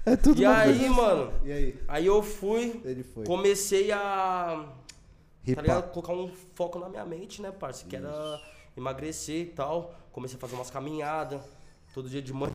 [0.05, 0.93] É tudo E aí, coisa.
[0.95, 1.79] mano, E aí?
[1.87, 3.25] aí eu fui, Ele foi.
[3.25, 4.65] comecei a tá
[5.45, 5.63] Ripar.
[5.65, 5.91] ligado?
[5.93, 7.85] colocar um foco na minha mente, né, parça?
[7.89, 8.41] Que era
[8.77, 9.95] emagrecer e tal.
[10.11, 11.41] Comecei a fazer umas caminhadas,
[11.93, 12.53] todo dia de manhã.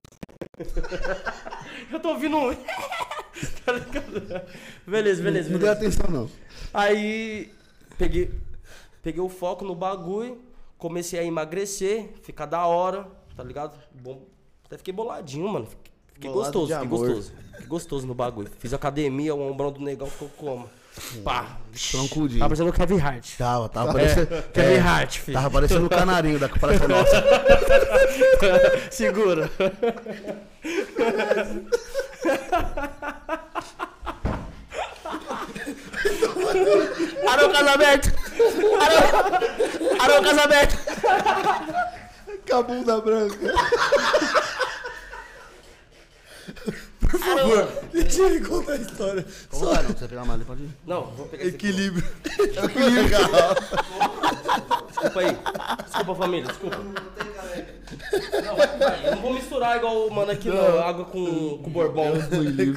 [1.91, 2.56] eu tô ouvindo um.
[3.63, 4.47] Tá ligado?
[4.88, 6.02] beleza, beleza, Não deu beleza.
[6.02, 6.30] atenção, não.
[6.73, 7.54] Aí
[7.95, 8.32] peguei,
[9.04, 10.41] peguei o foco no bagulho,
[10.76, 13.78] comecei a emagrecer, ficar da hora, tá ligado?
[13.93, 14.26] Bom,
[14.65, 15.67] até fiquei boladinho, mano.
[16.13, 17.08] Fiquei, Bolado gostoso, de fiquei amor.
[17.08, 17.34] gostoso.
[17.52, 18.50] Fiquei gostoso no bagulho.
[18.58, 20.67] Fiz academia, o ombrão do negão ficou como?
[21.23, 21.57] Pá!
[21.91, 22.39] Troncudinho.
[22.39, 23.38] Tava parecendo o Kevin Hart.
[23.38, 24.33] Tava, tava parecendo.
[24.33, 25.38] É, Kevin é, Hart, filho.
[25.38, 27.23] Tava parecendo o canarinho da Praça Nossa.
[28.89, 29.51] Segura.
[37.27, 38.12] Arão casamento!
[38.81, 40.77] Arão, Arão casamento!
[42.49, 43.53] Com a bunda branca.
[47.09, 49.25] Por favor, deixa ele contar a história.
[49.49, 49.89] Como vai, não?
[49.89, 50.69] Você pegar mais ali, pode ir.
[50.85, 51.67] Não, vou pegar esse aqui.
[51.67, 52.03] Equilíbrio.
[54.89, 55.37] Desculpa aí.
[55.85, 56.77] Desculpa, família, desculpa.
[56.77, 60.79] Não, vai, eu não vou misturar igual o mano aqui, não.
[60.79, 62.12] Água com, com bourbon.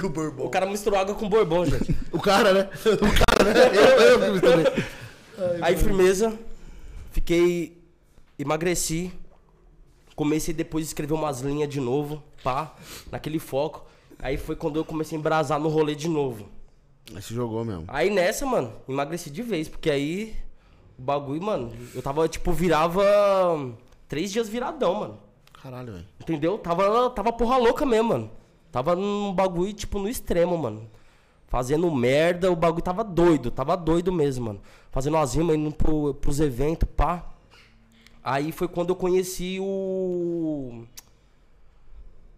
[0.01, 0.45] Com o bourbon.
[0.45, 1.97] O cara misturou água com bourbon, gente.
[2.13, 2.69] O cara, né?
[2.85, 3.61] O cara, né?
[3.77, 4.85] Eu, eu que misturei.
[5.61, 6.39] Aí, firmeza.
[7.11, 7.79] Fiquei.
[8.39, 9.13] Emagreci.
[10.15, 12.75] Comecei depois a escrever umas linhas de novo, pá,
[13.11, 13.90] naquele foco.
[14.23, 16.49] Aí foi quando eu comecei a embrasar no rolê de novo.
[17.15, 17.85] Aí se jogou mesmo.
[17.89, 20.37] Aí nessa, mano, emagreci de vez, porque aí
[20.99, 23.03] o bagulho, mano, eu tava, tipo, virava
[24.07, 25.19] três dias viradão, mano.
[25.63, 26.07] Caralho, velho.
[26.21, 26.59] Entendeu?
[26.59, 28.31] Tava, tava porra louca mesmo, mano.
[28.71, 30.89] Tava num bagulho, tipo, no extremo, mano.
[31.49, 34.61] Fazendo merda, o bagulho tava doido, tava doido mesmo, mano.
[34.91, 37.27] Fazendo as rimas, indo pro, pros eventos, pá.
[38.23, 40.85] Aí foi quando eu conheci o.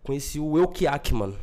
[0.03, 1.37] Conheci o Elkiak, mano.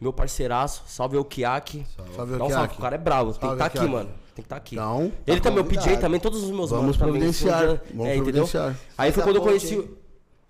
[0.00, 1.84] Meu parceiraço, salve Elkiak.
[2.16, 2.74] Salve, Dá um salve, Elkiak.
[2.78, 3.32] o cara é bravo.
[3.32, 4.08] Tem que Salve, estar aqui, mano.
[4.08, 4.74] Tem que estar aqui.
[4.76, 8.22] Então, Ele também, o PJ também, todos os meus Vamos manos providenciar, vamos é, entendeu?
[8.44, 8.76] providenciar.
[8.96, 9.76] Aí foi a quando eu conheci.
[9.76, 9.98] o-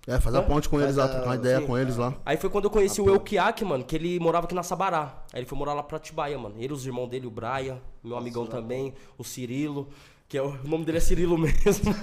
[0.07, 1.67] É, faz a ponte com eles lá, a- trocar uma ideia sim.
[1.67, 2.13] com eles lá.
[2.25, 5.21] Aí foi quando eu conheci o Elkiak, mano, que ele morava aqui na Sabará.
[5.33, 6.55] Aí ele foi morar lá pra Atibaia, mano.
[6.57, 9.89] Ele, os irmãos dele, o Brian, meu amigão também, o Cirilo,
[10.29, 11.93] que é o, o nome dele é Cirilo mesmo.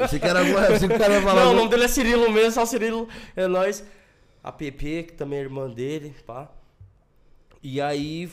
[0.00, 1.44] Você que era, você que o cara falar.
[1.44, 3.84] Não, o nome dele é Cirilo mesmo, só o Cirilo é nós.
[4.42, 6.48] A PP, que também é irmã dele, pá.
[7.68, 8.30] E aí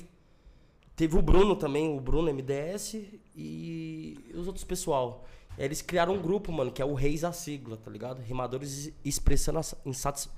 [0.96, 2.98] teve o Bruno também, o Bruno MDS
[3.36, 5.26] e os outros pessoal.
[5.58, 8.22] Eles criaram um grupo, mano, que é o Reis a sigla, tá ligado?
[8.22, 10.30] Rimadores expressando a insatis...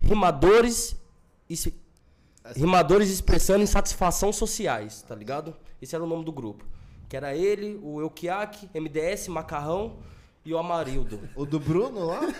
[0.00, 0.94] Rimadores
[1.48, 1.72] is-
[2.54, 5.56] Rimadores expressando insatisfação sociais, tá ligado?
[5.82, 6.64] Esse era o nome do grupo.
[7.08, 9.98] Que era ele, o Elkiak, MDS, Macarrão
[10.44, 11.18] e o Amarildo.
[11.34, 12.20] O do Bruno lá?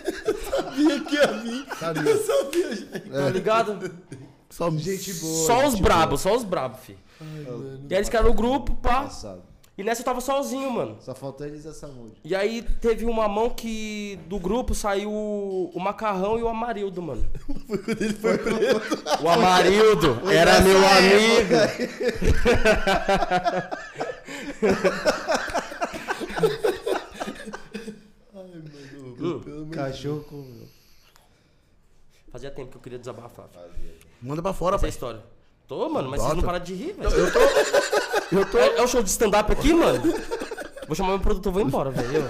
[0.49, 1.65] Sabia que ia vir.
[2.07, 2.99] Eu sabia já.
[3.23, 3.91] Tá ligado?
[4.51, 5.47] Só Gente boa.
[5.47, 6.95] Só os gente brabos, só os brabos, fi.
[7.21, 8.99] E aí eles criaram o grupo, pá.
[8.99, 9.41] Engraçado.
[9.77, 10.97] E nessa eu tava sozinho, mano.
[10.99, 12.19] Só faltou eles essa música.
[12.23, 17.25] E aí teve uma mão que do grupo saiu o Macarrão e o Amarildo, mano.
[17.65, 18.81] Foi quando ele foi preso.
[19.23, 21.55] O Amarildo era meu amigo.
[29.21, 30.67] Hum, Cachorro com.
[32.31, 33.47] Fazia tempo que eu queria desabafar.
[33.49, 34.10] fi.
[34.21, 34.89] Manda pra fora, Essa é a pai.
[34.89, 35.19] história.
[35.67, 37.09] Tô, mano, mas vocês não param de rir, velho.
[37.09, 37.39] Eu tô.
[38.37, 38.57] Eu tô.
[38.57, 40.01] É, é o show de stand-up aqui, mano?
[40.87, 42.29] Vou chamar meu produtor, vou embora, velho.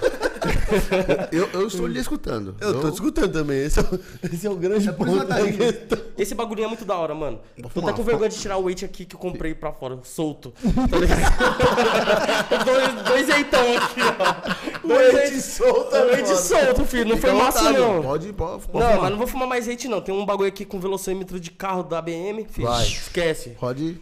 [1.30, 2.54] Eu, eu estou lhe escutando.
[2.60, 3.64] Eu tô te escutando também.
[3.64, 4.00] Esse é o,
[4.32, 5.96] esse é o grande isso ponto da tá.
[6.18, 7.40] Esse bagulhinho é muito da hora, mano.
[7.72, 10.52] Tô até com vergonha de tirar o weight aqui que eu comprei pra fora, solto.
[10.90, 11.22] Tá ligado?
[12.64, 14.86] dois, dois eitão aqui, ó.
[14.86, 16.36] Dois Leite solto, é foda.
[16.36, 17.08] solto, filho.
[17.08, 18.02] Não Fica foi massa, vontade, não.
[18.02, 19.00] Pode, pode, pode Não, fumar.
[19.02, 20.00] mas não vou fumar mais leite, não.
[20.00, 22.66] Tem um bagulho aqui com velocímetro de carro da BM, filho.
[22.68, 22.84] Vai.
[22.86, 23.50] Esquece.
[23.60, 24.00] Pode.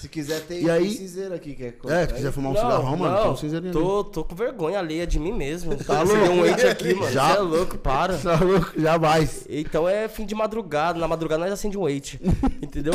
[0.00, 1.54] Se quiser, tem E aí- cinzeiro aqui.
[1.54, 3.80] Quer É, se quiser fumar um cigarrão, mano, tem um cinzeirinho ali.
[3.86, 5.76] tô, tô com vergonha alheia de mim mesmo.
[5.76, 6.22] Tá louco?
[6.22, 7.12] um weight aqui, mano.
[7.12, 7.28] Já.
[7.34, 8.16] Você é louco, para.
[8.16, 8.80] Tá louco?
[8.80, 9.46] Jamais.
[9.48, 10.98] Então é fim de madrugada.
[10.98, 12.18] Na madrugada nós acende um weight.
[12.62, 12.94] entendeu?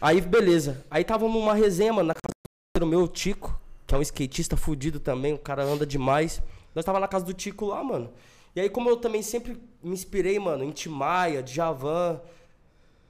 [0.00, 0.84] Aí, beleza.
[0.90, 2.34] Aí tava numa resenha, mano, na casa
[2.78, 6.42] do meu Tico, que é um skatista fudido também, o cara anda demais.
[6.74, 8.10] Nós tava na casa do Tico lá, mano.
[8.54, 12.20] E aí, como eu também sempre me inspirei, mano, em Timaya, Djavan.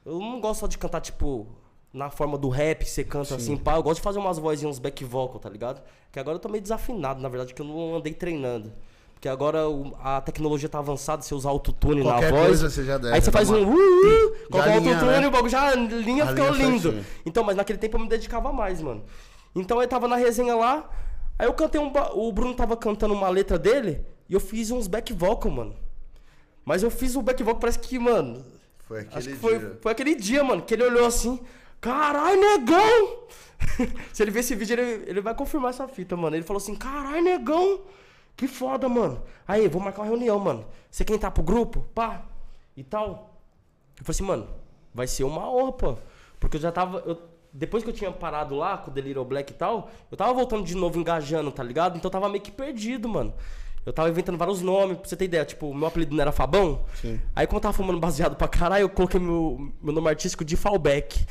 [0.05, 1.45] Eu não gosto só de cantar, tipo,
[1.93, 3.75] na forma do rap, você canta assim, pá.
[3.75, 5.81] Eu gosto de fazer umas vozinhas, uns back vocal, tá ligado?
[6.11, 8.71] Que agora eu tô meio desafinado, na verdade, que eu não andei treinando.
[9.13, 9.59] Porque agora
[10.03, 12.31] a tecnologia tá avançada, você usa autotune na voz.
[12.31, 13.13] coisa você já deve.
[13.15, 15.23] Aí você já faz dá um uma- uh, uh, coloca o alinha, autotune né?
[15.23, 16.81] e o bagulho já a linha ficou Alinha lindo.
[16.81, 17.05] certinho.
[17.25, 19.03] Então, mas naquele tempo eu me dedicava mais, mano.
[19.55, 20.89] Então eu tava na resenha lá,
[21.39, 21.89] aí eu cantei um.
[21.91, 25.75] ba- O Bruno tava cantando uma letra dele e eu fiz uns back vocal, mano.
[26.65, 28.43] Mas eu fiz o back vocal, parece que, mano.
[28.87, 29.77] Foi aquele Acho que foi, dia.
[29.81, 31.39] foi aquele dia, mano, que ele olhou assim.
[31.83, 33.27] Carai, negão!
[34.13, 36.33] Se ele ver esse vídeo, ele, ele vai confirmar essa fita, mano.
[36.33, 37.81] Ele falou assim: carai, negão!
[38.37, 39.21] Que foda, mano.
[39.45, 40.65] Aí, vou marcar uma reunião, mano.
[40.89, 41.85] Você quer entrar pro grupo?
[41.93, 42.23] Pá.
[42.77, 43.37] E tal.
[43.99, 44.47] Eu falei assim, mano,
[44.93, 45.97] vai ser uma honra, pô.
[46.39, 46.99] Porque eu já tava.
[47.05, 47.21] eu-
[47.51, 50.63] depois que eu tinha parado lá com o Delirium Black e tal, eu tava voltando
[50.63, 51.97] de novo engajando, tá ligado?
[51.97, 53.31] Então eu tava meio que perdido, mano.
[53.85, 55.43] Eu tava inventando vários nomes, pra você ter ideia.
[55.43, 56.85] Tipo, meu apelido não era Fabão.
[57.01, 57.19] Sim.
[57.35, 60.55] Aí, como eu tava fumando baseado pra caralho, eu coloquei meu, meu nome artístico de
[60.55, 61.25] Fallback.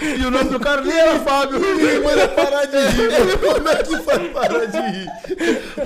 [0.00, 1.58] E o nome do cara nem era Fábio.
[1.58, 3.38] Ninguém manda parar de rir.
[3.38, 5.06] Como é que vai parar de rir?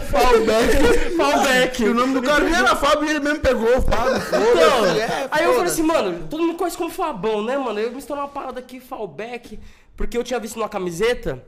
[0.01, 1.17] Fallback.
[1.17, 1.83] Fallback.
[1.83, 4.17] E o nome do cara nem era Fábio e ele mesmo pegou o Fábio.
[4.17, 4.87] Então.
[4.87, 7.79] É, aí eu falei assim, mano, todo mundo conhece como Fabão, né, mano?
[7.79, 9.59] Eu me tornou uma parada aqui, fallback,
[9.97, 11.43] porque eu tinha visto numa camiseta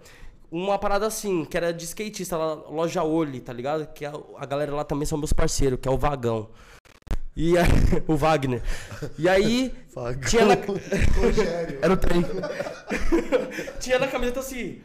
[0.53, 3.87] uma parada assim, que era de skatista, lá, loja Oli, tá ligado?
[3.95, 6.51] Que a, a galera lá também são meus parceiros, que é o Vagão.
[7.35, 7.65] E aí,
[8.07, 8.63] o Wagner.
[9.19, 9.73] E aí,
[10.29, 10.55] tinha na,
[11.81, 12.23] Era o trem.
[13.81, 14.83] tinha na camiseta assim,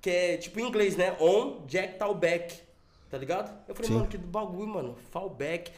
[0.00, 1.16] que é tipo em inglês, né?
[1.20, 2.62] On, Jack, tal, back.
[3.08, 3.56] Tá ligado?
[3.68, 4.96] Eu falei, mano, que do bagulho, mano.
[5.12, 5.70] Fallback.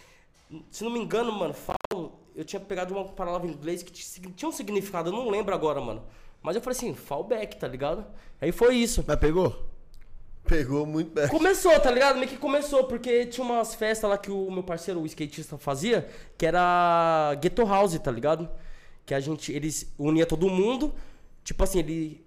[0.70, 4.22] Se não me engano, mano, fall, eu tinha pegado uma palavra em inglês que ti-
[4.34, 6.02] tinha um significado, eu não lembro agora, mano.
[6.46, 8.06] Mas eu falei assim, fallback, tá ligado?
[8.40, 9.02] Aí foi isso.
[9.04, 9.66] Mas pegou?
[10.44, 11.26] Pegou muito bem.
[11.26, 12.20] Começou, tá ligado?
[12.20, 16.08] Meio que começou, porque tinha umas festas lá que o meu parceiro, o skatista, fazia,
[16.38, 18.48] que era Ghetto House, tá ligado?
[19.04, 20.94] Que a gente, eles unia todo mundo,
[21.42, 22.24] tipo assim, ele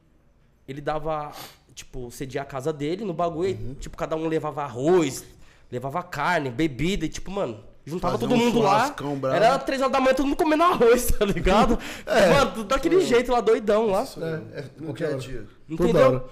[0.68, 1.32] ele dava,
[1.74, 5.24] tipo, cedia a casa dele no bagulho, e, tipo, cada um levava arroz,
[5.72, 8.90] levava carne, bebida, e tipo, mano, Juntava Fazer todo um mundo lá.
[8.90, 9.28] brabo.
[9.28, 11.78] Era três horas da manhã, todo mundo comendo arroz, tá ligado?
[12.06, 14.06] Mano, tudo daquele jeito lá, doidão lá.
[14.54, 15.48] É, qualquer dia.
[15.68, 16.28] Entendeu?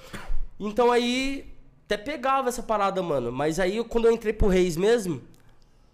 [0.60, 1.54] Então aí
[1.86, 3.32] até pegava essa parada, mano.
[3.32, 5.22] Mas aí quando eu entrei pro Reis mesmo,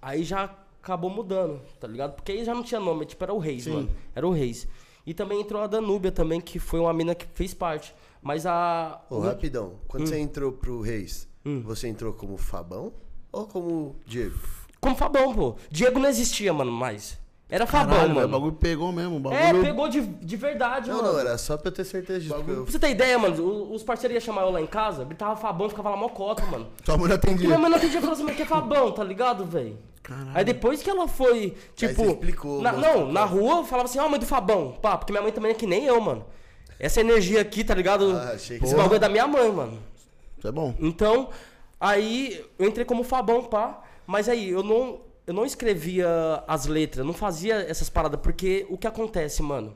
[0.01, 0.49] aí já
[0.81, 2.13] acabou mudando, tá ligado?
[2.13, 3.89] Porque aí já não tinha nome, tipo, era o Reis, mano.
[4.13, 4.67] Era o Reis.
[5.05, 7.93] E também entrou a Danúbia também, que foi uma mina que fez parte.
[8.21, 9.01] Mas a.
[9.09, 9.75] Ô, rapidão.
[9.87, 11.27] Quando você entrou pro Reis,
[11.63, 12.93] você entrou como Fabão
[13.31, 14.37] ou como Diego?
[14.83, 15.55] Como Fabão, pô.
[15.71, 17.17] Diego não existia, mano, mais.
[17.49, 18.29] Era Fabão, Caralho, velho, o mano.
[18.33, 19.15] bagulho pegou mesmo.
[19.29, 19.63] O É, bagulho...
[19.63, 21.13] pegou de, de verdade, Não, mano.
[21.13, 22.33] não, era só pra eu ter certeza disso.
[22.33, 25.03] eu- Pra você ter ideia, mano, o- os parceiros iam chamar eu lá em casa,
[25.05, 26.67] gritava Fabão, ficava lá mocota, mano.
[26.83, 27.57] Sua mulher E minha atendia.
[27.59, 29.77] mãe não entendia, falou assim, mas que é Fabão, tá ligado, velho?
[30.01, 30.31] Caralho.
[30.33, 31.93] Aí depois que ela foi, tipo.
[32.03, 34.75] você explicou, na- não, na rua eu falava assim, ó, mãe do Fabão.
[34.81, 36.25] Pá, porque minha mãe também é que nem eu, mano.
[36.79, 38.11] Essa energia aqui, tá ligado?
[38.17, 39.77] Ah, achei que Esse você- bagulho é da minha mãe, mano.
[40.39, 40.73] Isso é bom.
[40.79, 41.29] Então,
[41.79, 43.79] aí eu entrei como Fabão, pá.
[44.05, 46.07] Mas aí eu não, eu não escrevia
[46.47, 49.75] as letras, não fazia essas paradas, porque o que acontece, mano?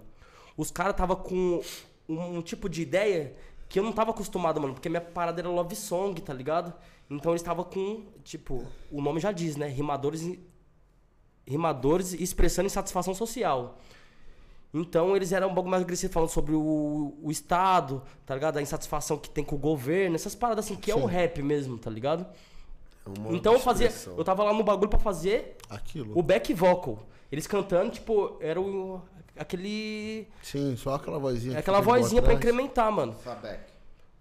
[0.55, 1.61] Os caras tava com
[2.09, 3.33] um, um tipo de ideia
[3.69, 6.73] que eu não tava acostumado, mano, porque minha parada era love song, tá ligado?
[7.09, 9.67] Então eles tava com, tipo, o nome já diz, né?
[9.67, 10.37] Rimadores,
[11.45, 13.77] rimadores expressando insatisfação social.
[14.73, 18.57] Então eles eram um pouco mais agressivos falando sobre o, o Estado, tá ligado?
[18.57, 21.77] A insatisfação que tem com o governo, essas paradas assim, que é o rap mesmo,
[21.77, 22.25] tá ligado?
[23.07, 23.91] É um modo Então eu fazia.
[24.17, 26.17] Eu tava lá no bagulho pra fazer Aquilo.
[26.17, 26.99] o back vocal.
[27.31, 29.01] Eles cantando, tipo, era o.
[29.37, 30.27] aquele.
[30.41, 31.53] Sim, só aquela vozinha.
[31.53, 33.13] que aquela vozinha pra incrementar, mano.
[33.13, 33.59] Fabec.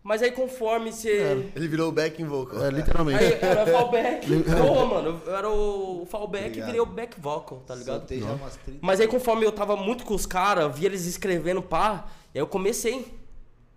[0.02, 1.50] Mas aí conforme você.
[1.56, 2.64] Ele virou o back in vocal.
[2.64, 3.24] É, literalmente.
[3.24, 4.26] Aí era fallback.
[4.62, 5.20] Boa, mano.
[5.26, 6.66] Eu era o fallback e Obrigado.
[6.66, 7.98] virei o back vocal, tá ligado?
[7.98, 8.78] Soltei já umas 30.
[8.82, 12.46] Mas aí conforme eu tava muito com os caras, via eles escrevendo pá, aí eu
[12.46, 13.04] comecei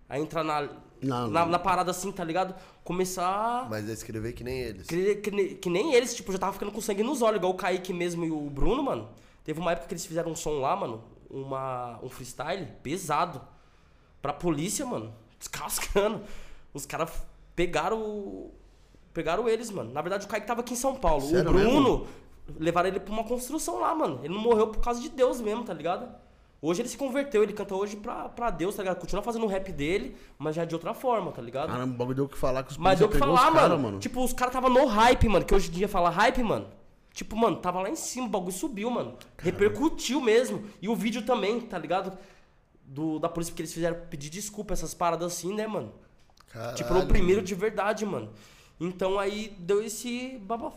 [0.07, 0.69] a entrar na,
[1.01, 2.53] Na- na, na parada assim, tá ligado?
[2.89, 3.69] Começar.
[3.69, 4.87] Mas é escrever que nem eles.
[4.87, 7.55] Que, que, que nem eles, tipo, já tava ficando com sangue nos olhos, igual o
[7.55, 9.09] Kaique mesmo e o Bruno, mano.
[9.43, 13.41] Teve uma época que eles fizeram um som lá, mano, uma, um freestyle pesado.
[14.23, 16.23] Pra polícia, mano, descascando.
[16.73, 17.11] Os caras
[17.55, 18.49] pegaram.
[19.13, 19.93] Pegaram eles, mano.
[19.93, 21.29] Na verdade, o Kaique tava aqui em São Paulo.
[21.29, 22.07] Sério o Bruno,
[22.57, 24.21] levaram ele pra uma construção lá, mano.
[24.23, 26.09] Ele não morreu por causa de Deus mesmo, tá ligado?
[26.61, 28.99] Hoje ele se converteu, ele canta hoje pra, pra Deus, tá ligado?
[28.99, 31.69] Continua fazendo o rap dele, mas já de outra forma, tá ligado?
[31.69, 33.83] Caramba, o bagulho deu o que falar que os Mas deu o que falar, mano.
[33.83, 35.45] cara, Tipo, os caras tava no hype, mano.
[35.45, 36.67] Que hoje em dia fala hype, mano.
[37.13, 39.15] Tipo, mano, tava lá em cima, o bagulho subiu, mano.
[39.37, 40.65] Repercutiu mesmo.
[40.81, 42.17] E o vídeo também, tá ligado?
[42.83, 45.93] Do, da polícia, porque eles fizeram pedir desculpa, essas paradas assim, né, mano?
[46.49, 46.75] Caralho.
[46.75, 48.29] Tipo, no primeiro de verdade, mano.
[48.79, 50.73] Então aí deu esse baba-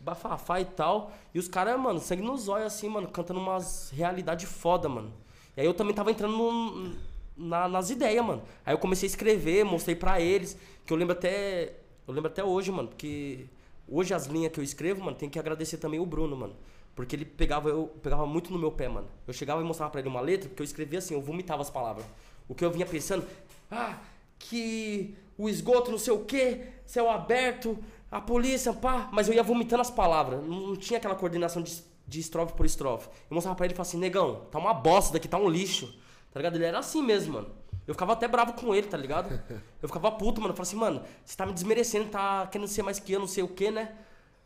[0.00, 1.12] bafafá e tal.
[1.34, 5.12] E os caras, mano, sangue nos olhos, assim, mano, cantando umas realidade foda, mano.
[5.56, 6.94] E aí eu também tava entrando no-
[7.36, 8.42] na- nas ideias, mano.
[8.64, 11.74] Aí eu comecei a escrever, mostrei pra eles, que eu lembro até.
[12.06, 13.46] Eu lembro até hoje, mano, porque
[13.88, 16.54] hoje as linhas que eu escrevo, mano, tem que agradecer também o Bruno, mano.
[16.96, 19.06] Porque ele pegava, eu pegava muito no meu pé, mano.
[19.26, 21.70] Eu chegava e mostrava pra ele uma letra, porque eu escrevia assim, eu vomitava as
[21.70, 22.04] palavras.
[22.48, 23.24] O que eu vinha pensando,
[23.70, 23.98] ah,
[24.38, 27.78] que o esgoto, não sei o quê, céu aberto,
[28.10, 29.08] a polícia, pá.
[29.12, 30.42] Mas eu ia vomitando as palavras.
[30.44, 33.08] Não, não tinha aquela coordenação de, de estrofe por estrofe.
[33.30, 35.86] Eu mostrava pra ele e falava assim, negão, tá uma bosta daqui, tá um lixo.
[36.32, 36.56] Tá ligado?
[36.56, 37.48] Ele era assim mesmo, mano.
[37.86, 39.28] Eu ficava até bravo com ele, tá ligado?
[39.80, 40.52] Eu ficava puto, mano.
[40.52, 43.26] Eu falava assim, mano, você tá me desmerecendo, tá querendo ser mais que eu, não
[43.26, 43.94] sei o quê, né?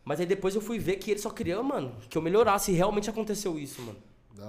[0.05, 2.71] Mas aí depois eu fui ver que ele só queria, mano, que eu melhorasse.
[2.71, 3.99] E realmente aconteceu isso, mano.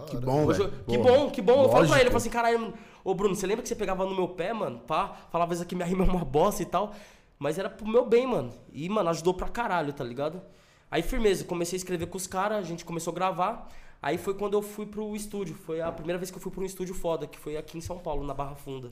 [0.07, 0.72] Que bom, velho.
[0.88, 1.51] que bom, que bom.
[1.51, 1.95] Eu falo pra lógico.
[1.95, 4.53] ele, eu falo assim, caralho, ô Bruno, você lembra que você pegava no meu pé,
[4.53, 4.80] mano?
[4.80, 6.93] Pá, falava isso aqui, minha rima é uma bosta e tal.
[7.39, 8.53] Mas era pro meu bem, mano.
[8.71, 10.41] E, mano, ajudou pra caralho, tá ligado?
[10.89, 13.67] Aí, firmeza, comecei a escrever com os caras, a gente começou a gravar.
[14.01, 15.55] Aí foi quando eu fui pro estúdio.
[15.55, 17.81] Foi a primeira vez que eu fui pra um estúdio foda, que foi aqui em
[17.81, 18.91] São Paulo, na Barra Funda.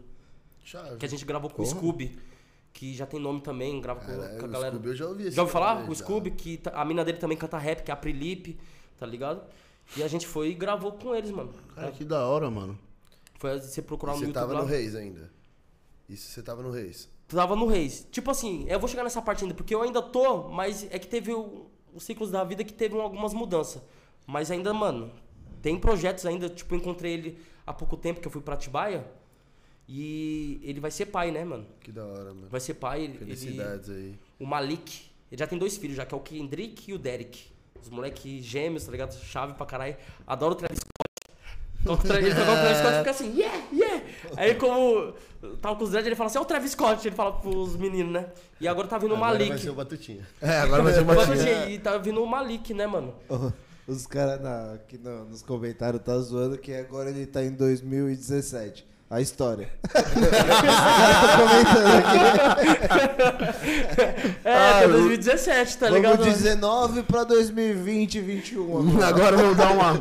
[0.63, 0.97] Chave.
[0.97, 2.17] Que a gente gravou com o Scooby,
[2.73, 4.71] que já tem nome também, grava com, Caralho, com a o galera.
[4.73, 5.83] Scooby eu já ouvi Já ouviu falar?
[5.89, 6.03] O já.
[6.03, 8.57] Scooby, que a mina dele também canta rap, que é a Prilipe,
[8.97, 9.41] tá ligado?
[9.97, 11.53] E a gente foi e gravou com eles, mano.
[11.75, 12.77] Cara, que da hora, mano.
[13.37, 14.61] Foi você procurar no Você YouTube tava lá.
[14.61, 15.29] no Reis ainda.
[16.07, 17.09] Isso você tava no Reis.
[17.35, 18.07] Tava no Reis.
[18.11, 21.07] Tipo assim, eu vou chegar nessa parte ainda, porque eu ainda tô, mas é que
[21.07, 23.81] teve o- os ciclos da vida que teve algumas mudanças.
[24.27, 25.11] Mas ainda, mano,
[25.61, 29.05] tem projetos ainda, tipo, encontrei ele há pouco tempo que eu fui pra Atibaia.
[29.87, 31.65] E ele vai ser pai, né, mano?
[31.81, 32.47] Que da hora, mano.
[32.49, 33.03] Vai ser pai.
[33.03, 34.15] Ele, Felicidades aí.
[34.39, 37.45] o Malik, ele já tem dois filhos já, que é o Kendrick e o Derek.
[37.81, 39.13] Os moleque gêmeos, tá ligado?
[39.23, 39.97] Chave pra caralho.
[40.25, 41.41] Adoro o Travis Scott.
[41.83, 43.90] Toca o Travis, ele Scott fica assim, yeah, yeah.
[44.37, 45.13] Aí como
[45.61, 48.11] tava com os dread, ele fala assim, é o Travis Scott, ele fala pros meninos,
[48.13, 48.25] né?
[48.59, 49.49] E agora tá vindo o Agora Malik.
[49.49, 50.27] vai ser o Batutinha.
[50.41, 53.13] É, agora vai ser Agora, gente, E tá vindo o Malik, né, mano?
[53.87, 54.39] Os caras
[54.75, 58.85] aqui no- nos comentários tá zoando que agora ele tá em 2017.
[59.09, 59.67] A história.
[61.97, 62.21] Aqui.
[64.43, 66.17] É, Ah, até eu- 2017, tá ligado?
[66.19, 68.77] Vamos 19 pra 2020 e 21.
[68.89, 69.07] agora.
[69.07, 69.99] Agora vamos dar uma,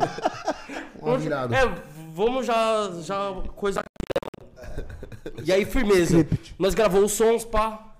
[1.01, 1.55] uma virada.
[1.55, 1.69] É,
[2.13, 3.81] vamos já, já coisa
[5.43, 6.27] E aí, firmeza.
[6.57, 7.95] Nós gravamos os sons, pá.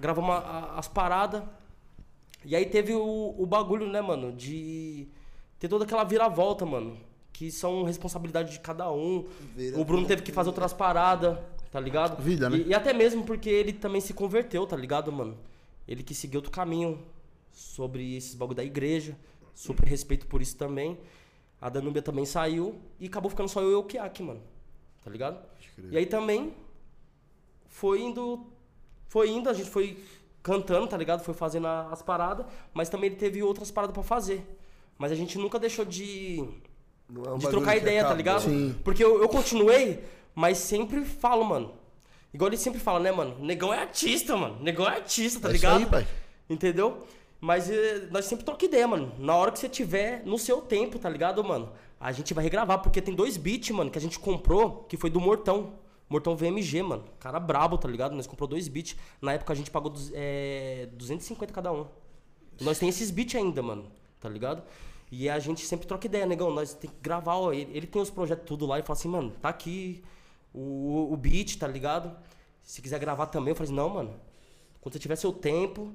[0.00, 0.34] Gravamos
[0.76, 1.42] as paradas.
[2.44, 5.06] E aí teve o, o bagulho, né, mano, de
[5.58, 6.96] ter toda aquela viravolta, mano.
[7.32, 9.26] Que são responsabilidade de cada um.
[9.56, 11.38] Vira- O Bruno teve que fazer outras paradas,
[11.72, 12.20] tá ligado?
[12.22, 12.58] Vida, né?
[12.58, 15.36] E, e até mesmo porque ele também se converteu, tá ligado, mano?
[15.88, 17.00] Ele que seguiu outro caminho
[17.52, 19.16] sobre esses bagulho da igreja.
[19.54, 20.98] Super respeito por isso também.
[21.60, 24.40] A Danúbia também saiu e acabou ficando só eu e o Kiak, mano.
[25.02, 25.38] Tá ligado?
[25.90, 26.52] E aí também
[27.74, 28.46] foi indo.
[29.08, 29.98] Foi indo, a gente foi
[30.42, 31.24] cantando, tá ligado?
[31.24, 34.46] Foi fazendo as paradas, mas também ele teve outras paradas pra fazer.
[34.96, 36.38] Mas a gente nunca deixou de,
[37.26, 38.42] é um de trocar ideia, tá ligado?
[38.42, 38.76] Sim.
[38.84, 40.04] Porque eu, eu continuei,
[40.36, 41.72] mas sempre falo, mano.
[42.32, 43.36] Igual ele sempre fala, né, mano?
[43.40, 44.62] Negão é artista, mano.
[44.62, 45.78] Negão é artista, tá É isso ligado?
[45.80, 46.06] aí, pai.
[46.48, 46.98] Entendeu?
[47.40, 49.12] Mas eh, nós sempre troca ideia, mano.
[49.18, 51.72] Na hora que você tiver no seu tempo, tá ligado, mano?
[51.98, 55.10] A gente vai regravar, porque tem dois beats, mano, que a gente comprou, que foi
[55.10, 55.83] do Mortão.
[56.14, 57.02] Mortão VMG, mano.
[57.18, 58.14] Cara brabo, tá ligado?
[58.14, 58.94] Nós comprou dois beats.
[59.20, 61.88] Na época a gente pagou eh, 250 cada um.
[62.60, 63.90] E nós tem esses beats ainda, mano.
[64.20, 64.62] Tá ligado?
[65.10, 66.52] E a gente sempre troca ideia, negão.
[66.52, 67.52] Nós tem que gravar, ó.
[67.52, 70.04] Ele, ele tem os projetos tudo lá e fala assim, mano, tá aqui
[70.52, 72.16] o, o beat, tá ligado?
[72.62, 74.14] Se quiser gravar também, eu falei assim, não, mano.
[74.80, 75.92] Quando você tiver seu tempo,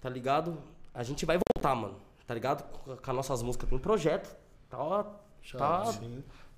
[0.00, 0.58] tá ligado?
[0.92, 1.94] A gente vai voltar, mano.
[2.26, 2.64] Tá ligado?
[2.72, 4.36] Com com as nossas músicas tem projeto.
[4.68, 5.04] Tá, ó,
[5.56, 5.84] tá,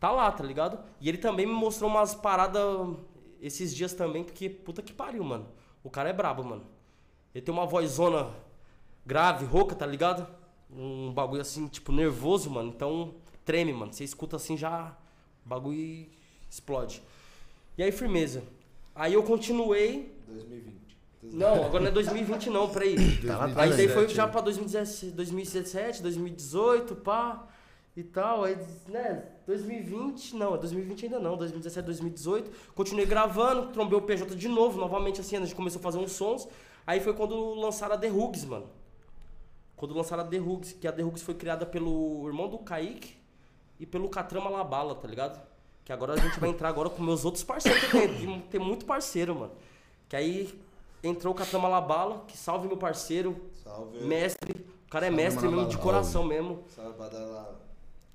[0.03, 0.81] tá lá, tá ligado?
[1.01, 2.97] E ele também me mostrou umas paradas
[3.41, 5.47] esses dias também, porque puta que pariu, mano.
[5.85, 6.67] O cara é brabo, mano.
[7.33, 8.35] Ele tem uma vozona
[9.07, 10.27] grave, rouca, tá ligado?
[10.69, 12.73] Um bagulho assim, tipo, nervoso, mano.
[12.75, 13.93] Então, treme, mano.
[13.93, 14.93] Você escuta assim, já.
[15.47, 16.09] O bagulho
[16.51, 17.01] explode.
[17.79, 18.43] E aí, firmeza.
[18.97, 20.75] Aí eu continuei 2020.
[21.23, 22.97] não, agora não é 2020 não, peraí.
[23.25, 27.47] Tá Aí daí foi 2017, já pra 2017, 2017, 2018, pá,
[27.97, 28.43] e tal.
[28.43, 32.51] Aí, né, 2020, não, é 2020 ainda não, 2017, 2018.
[32.75, 36.13] Continuei gravando, trombei o PJ de novo, novamente assim, a gente começou a fazer uns
[36.13, 36.49] sons.
[36.87, 38.67] Aí foi quando lançaram a The Hugs, mano.
[39.77, 43.17] Quando lançaram a The Hugs, que a The Hugs foi criada pelo irmão do Kaique
[43.81, 45.41] e pelo Catrama Labala, tá ligado?
[45.85, 48.61] Que agora a gente vai entrar agora com meus outros parceiros que tem.
[48.61, 49.53] Muito parceiro, mano.
[50.09, 50.61] Que aí
[51.03, 54.05] entrou o Catrama Labala, que salve meu parceiro, Salve.
[54.05, 54.65] mestre.
[54.87, 56.63] O cara é Salve, mestre mesmo, de coração mesmo.
[56.69, 57.62] Salve lá.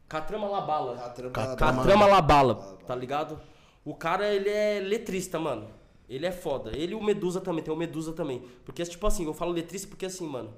[0.08, 0.96] Catrama Labala.
[0.96, 1.32] Catrama.
[1.32, 1.78] Catrama.
[1.78, 2.56] Catrama Labala,
[2.86, 3.40] tá ligado?
[3.84, 5.68] O cara, ele é letrista, mano.
[6.10, 6.72] Ele é foda.
[6.76, 8.42] Ele e o Medusa também, tem o Medusa também.
[8.64, 10.54] Porque, tipo assim, eu falo letrista porque, assim, mano,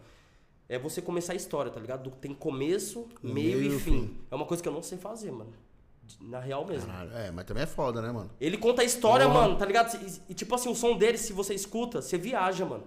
[0.68, 2.12] é você começar a história, tá ligado?
[2.12, 3.92] Tem começo, meio, meio e e fim.
[4.08, 4.18] fim.
[4.30, 5.52] É uma coisa que eu não sei fazer, mano.
[6.22, 6.88] Na real mesmo.
[6.92, 8.30] Caralho, é, mas também é foda, né, mano?
[8.40, 9.42] Ele conta a história, Porra.
[9.42, 9.96] mano, tá ligado?
[9.96, 12.84] E, e, tipo assim, o som dele, se você escuta, você viaja, mano.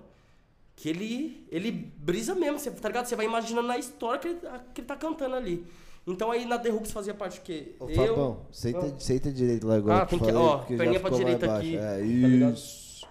[0.75, 3.07] Que ele, ele brisa mesmo, você, tá ligado?
[3.07, 4.41] Você vai imaginando a história que ele,
[4.75, 5.67] que ele tá cantando ali.
[6.07, 7.75] Então aí na The fazia parte o quê?
[7.79, 7.95] Ô, eu...
[8.15, 10.03] Fabão, senta, senta direito lá agora.
[10.03, 13.07] Ah, tem que- falei, ó, perninha pra direita aqui, É, tá isso.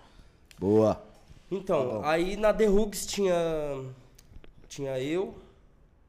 [0.60, 1.02] Boa.
[1.50, 3.34] Então, Tá aí na The Hooks tinha.
[4.68, 5.36] Tinha eu,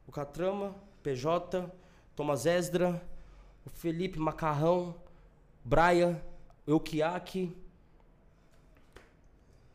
[0.06, 1.68] o Catrama, PJ,
[2.14, 3.02] Thomas Esdra,
[3.66, 4.94] o Felipe Macarrão,
[5.64, 6.22] Braia,
[6.66, 7.56] eu Kiaki.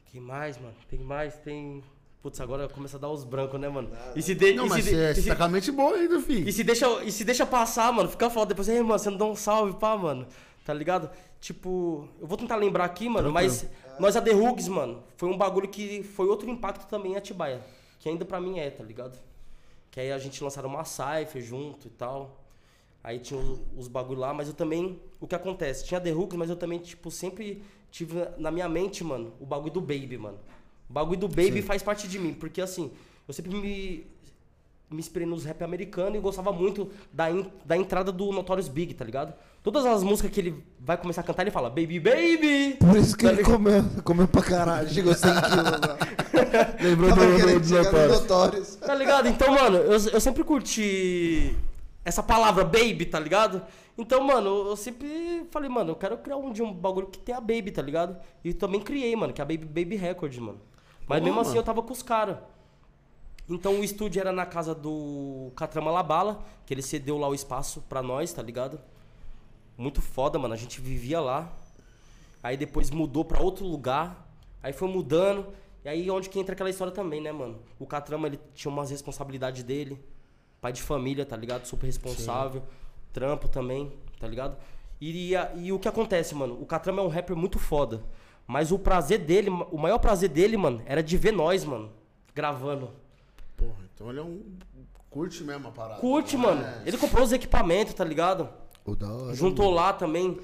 [0.05, 0.75] Quem mais, mano?
[0.89, 1.83] Tem mais, tem.
[2.21, 3.89] Putz, agora começa a dar os brancos, né, mano?
[4.15, 4.53] E se, de...
[4.53, 6.47] Não, e mas se, de- é se- você tá com a mente boa ainda, filho.
[6.49, 8.47] e se deixa, e se deixa passar, mano, fica foda.
[8.47, 10.27] Depois, ei, mano, você não dá um salve, pá, mano.
[10.65, 11.09] Tá ligado?
[11.39, 13.65] Tipo, eu vou tentar lembrar aqui, mano, mas
[13.99, 17.61] nós a The Hugs, mano, foi um bagulho que foi outro impacto também em Atibaia.
[17.99, 19.17] Que ainda pra mim é, tá ligado?
[19.91, 22.43] Que aí a gente lançaram uma Cypher junto e tal.
[23.03, 24.99] Aí tinha os, os bagulho lá, mas eu também.
[25.21, 25.85] O que acontece?
[25.85, 29.71] Tinha The Hugs, mas eu também, tipo, sempre tive na minha mente, mano, o bagulho
[29.71, 30.37] do Baby, mano.
[30.89, 32.91] O bagulho do Baby faz parte de mim, porque assim,
[33.27, 34.05] eu sempre me
[34.89, 38.93] me inspirei nos rap americanos e gostava muito da, in- da entrada do Notorious Big,
[38.93, 39.33] tá ligado?
[39.61, 42.77] Todas as músicas que ele vai começar a cantar, ele fala Baby Baby!
[42.79, 44.87] Por isso que Tá ele comeu, comeu pra caralho.
[44.87, 46.81] Chegou 100 quilos.
[46.81, 48.21] Lembrou do, do, querendo do chegar no Notório.
[48.21, 48.75] Notórios.
[48.77, 49.27] Tá ligado?
[49.27, 51.53] Então, mano, eu, eu sempre curti
[52.05, 53.61] essa palavra baby, tá ligado?
[53.97, 57.41] Então, mano, eu sempre falei, mano, eu quero criar um, de um bagulho que tenha
[57.41, 58.15] baby, tá ligado?
[58.41, 60.61] E também criei, mano, que é a Baby Baby Records, mano.
[61.07, 61.59] Mas Pô, mesmo assim mano.
[61.61, 62.37] eu tava com os caras.
[63.49, 67.81] Então o estúdio era na casa do Catrama Labala, que ele cedeu lá o espaço
[67.87, 68.79] pra nós, tá ligado?
[69.77, 70.53] Muito foda, mano.
[70.53, 71.49] A gente vivia lá.
[72.43, 74.27] Aí depois mudou pra outro lugar.
[74.61, 75.47] Aí foi mudando.
[75.85, 77.59] E aí onde que entra aquela história também, né, mano?
[77.79, 79.97] O Catrama, ele tinha umas responsabilidades dele.
[80.59, 81.65] Pai de família, tá ligado?
[81.65, 82.63] Super responsável.
[83.13, 84.57] Trampo também, tá ligado?
[84.99, 86.59] E, a- e o que acontece, mano?
[86.61, 88.01] O Catrama é um rapper muito foda.
[88.47, 91.91] Mas o prazer dele, o maior prazer dele, mano, era de ver nós, mano,
[92.33, 92.89] gravando.
[93.57, 94.41] Porra, então ele é um.
[95.09, 95.99] Curte mesmo a parada.
[95.99, 96.39] Curte, É.
[96.39, 96.63] mano.
[96.85, 98.49] Ele comprou os equipamentos, tá ligado?
[98.85, 99.33] O da hora.
[99.33, 100.39] Juntou lá também.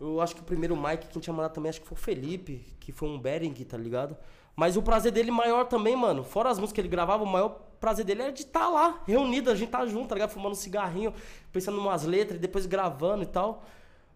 [0.00, 2.64] Eu acho que o primeiro mic quem tinha mandado também, acho que foi o Felipe,
[2.80, 4.16] que foi um Bering, tá ligado?
[4.56, 6.24] Mas o prazer dele maior também, mano.
[6.24, 9.50] Fora as músicas que ele gravava, o maior prazer dele era de estar lá, reunido,
[9.50, 10.30] a gente tá junto, tá ligado?
[10.30, 11.12] Fumando um cigarrinho,
[11.52, 13.62] pensando em umas letras e depois gravando e tal.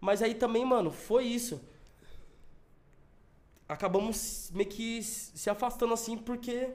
[0.01, 1.61] Mas aí também, mano, foi isso.
[3.69, 6.69] Acabamos meio que se afastando assim, porque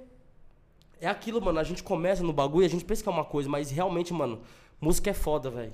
[1.01, 1.59] é aquilo, mano.
[1.59, 4.14] A gente começa no bagulho e a gente pensa que é uma coisa, mas realmente,
[4.14, 4.40] mano,
[4.80, 5.72] música é foda, velho.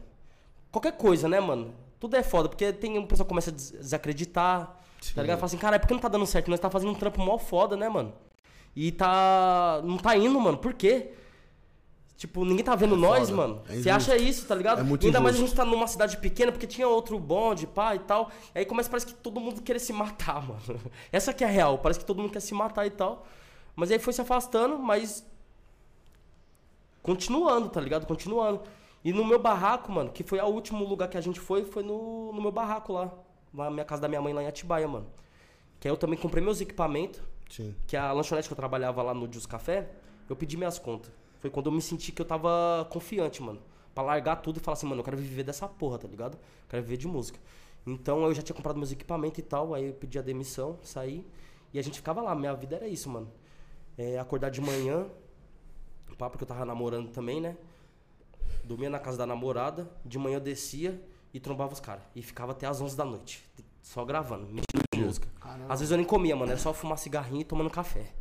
[0.73, 1.75] Qualquer coisa, né, mano?
[1.99, 4.67] Tudo é foda, porque tem um pessoal que começa a des- desacreditar,
[5.15, 5.39] tá ligado?
[5.39, 6.49] Fala assim, cara, é porque não tá dando certo?
[6.51, 8.15] Nós tá fazendo um trampo mó foda, né, mano?
[8.75, 9.83] E tá.
[9.85, 10.57] Não tá indo, mano.
[10.57, 11.13] Por quê?
[12.21, 13.37] Tipo, ninguém tá vendo nós, foda.
[13.41, 13.63] mano.
[13.65, 13.91] É Você injusto.
[13.97, 14.81] acha isso, tá ligado?
[14.81, 15.57] É muito E ainda mais a injusto.
[15.57, 18.31] gente tá numa cidade pequena, porque tinha outro bonde, pá e tal.
[18.55, 20.61] E aí começa, parece que todo mundo querer se matar, mano.
[21.11, 21.79] Essa que é a real.
[21.79, 23.27] Parece que todo mundo quer se matar e tal.
[23.75, 25.25] Mas aí foi se afastando, mas.
[27.03, 28.07] Continuando, tá ligado?
[28.07, 28.61] Continuando.
[29.03, 31.83] E no meu barraco, mano, que foi o último lugar que a gente foi, foi
[31.83, 33.11] no, no meu barraco lá.
[33.53, 35.07] Na minha casa da minha mãe lá em Atibaia, mano.
[35.81, 37.75] Que aí eu também comprei meus equipamentos Sim.
[37.87, 39.89] que a lanchonete que eu trabalhava lá no Jus Café,
[40.29, 41.11] eu pedi minhas contas.
[41.41, 43.61] Foi quando eu me senti que eu tava confiante, mano.
[43.95, 46.35] Pra largar tudo e falar assim, mano, eu quero viver dessa porra, tá ligado?
[46.35, 47.39] Eu quero viver de música.
[47.87, 51.27] Então eu já tinha comprado meus equipamentos e tal, aí eu pedi a demissão, saí.
[51.73, 53.29] E a gente ficava lá, minha vida era isso, mano.
[53.97, 55.07] É, acordar de manhã,
[56.19, 57.57] pá, porque eu tava namorando também, né?
[58.63, 62.03] Dormia na casa da namorada, de manhã eu descia e trombava os caras.
[62.15, 63.43] E ficava até as 11 da noite,
[63.83, 65.29] só gravando, mexendo música.
[65.69, 68.13] Às vezes eu nem comia, mano, era só fumar cigarrinho e tomando café.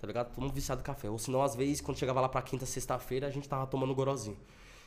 [0.00, 0.28] Tá ligado?
[0.28, 1.10] Todo mundo viciado em café.
[1.10, 4.38] Ou senão, às vezes, quando chegava lá pra quinta, sexta-feira, a gente tava tomando gorozinho.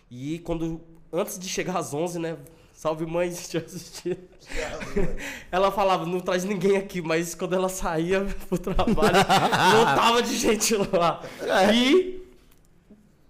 [0.09, 2.37] E quando, antes de chegar às 11, né?
[2.73, 4.17] Salve mãe, se assistindo.
[5.51, 9.15] ela falava, não traz ninguém aqui, mas quando ela saía pro trabalho,
[9.73, 11.21] não tava de gente lá.
[11.71, 12.23] E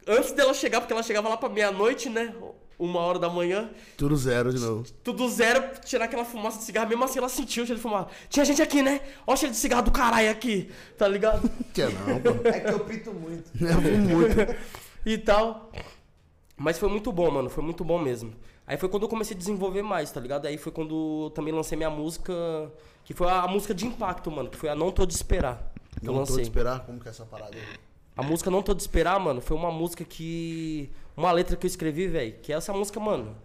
[0.08, 2.34] antes dela chegar, porque ela chegava lá pra meia-noite, né?
[2.80, 4.84] Uma hora da manhã, Tudo zero de novo.
[5.04, 8.10] tudo zero, tirar aquela fumaça de cigarro, mesmo assim ela sentiu o cheiro de fumaça.
[8.30, 9.02] Tinha gente aqui, né?
[9.28, 11.50] Ó o cheiro de cigarro do caralho aqui, tá ligado?
[11.74, 12.48] Tinha não, pô.
[12.48, 13.52] É que eu pinto muito.
[13.64, 14.56] Eu muito.
[15.06, 15.72] e tal.
[16.58, 17.50] Mas foi muito bom, mano.
[17.50, 18.34] Foi muito bom mesmo.
[18.66, 20.46] Aí foi quando eu comecei a desenvolver mais, tá ligado?
[20.46, 22.34] Aí foi quando eu também lancei minha música,
[23.04, 25.74] que foi a, a música de impacto, mano, que foi a Não Tô de Esperar.
[26.00, 26.44] Que eu Não tô de lancei.
[26.44, 26.80] esperar.
[26.86, 27.62] Como que é essa parada aí?
[28.16, 30.90] A música Não Tô de Esperar, mano, foi uma música que.
[31.16, 32.36] Uma letra que eu escrevi, velho.
[32.42, 33.36] Que essa música, mano.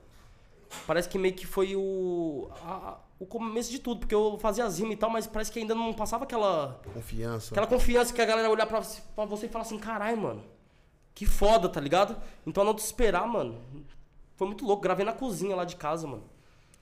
[0.86, 2.48] Parece que meio que foi o.
[2.64, 5.58] a- o começo de tudo, porque eu fazia as rimas e tal, mas parece que
[5.58, 6.80] ainda não passava aquela.
[6.94, 7.50] Confiança.
[7.52, 8.80] Aquela confiança que a galera olhar pra,
[9.16, 10.42] pra você e falar assim, caralho, mano.
[11.14, 12.16] Que foda, tá ligado?
[12.46, 13.56] Então não te esperar, mano.
[14.36, 14.80] Foi muito louco.
[14.82, 16.22] Gravei na cozinha lá de casa, mano.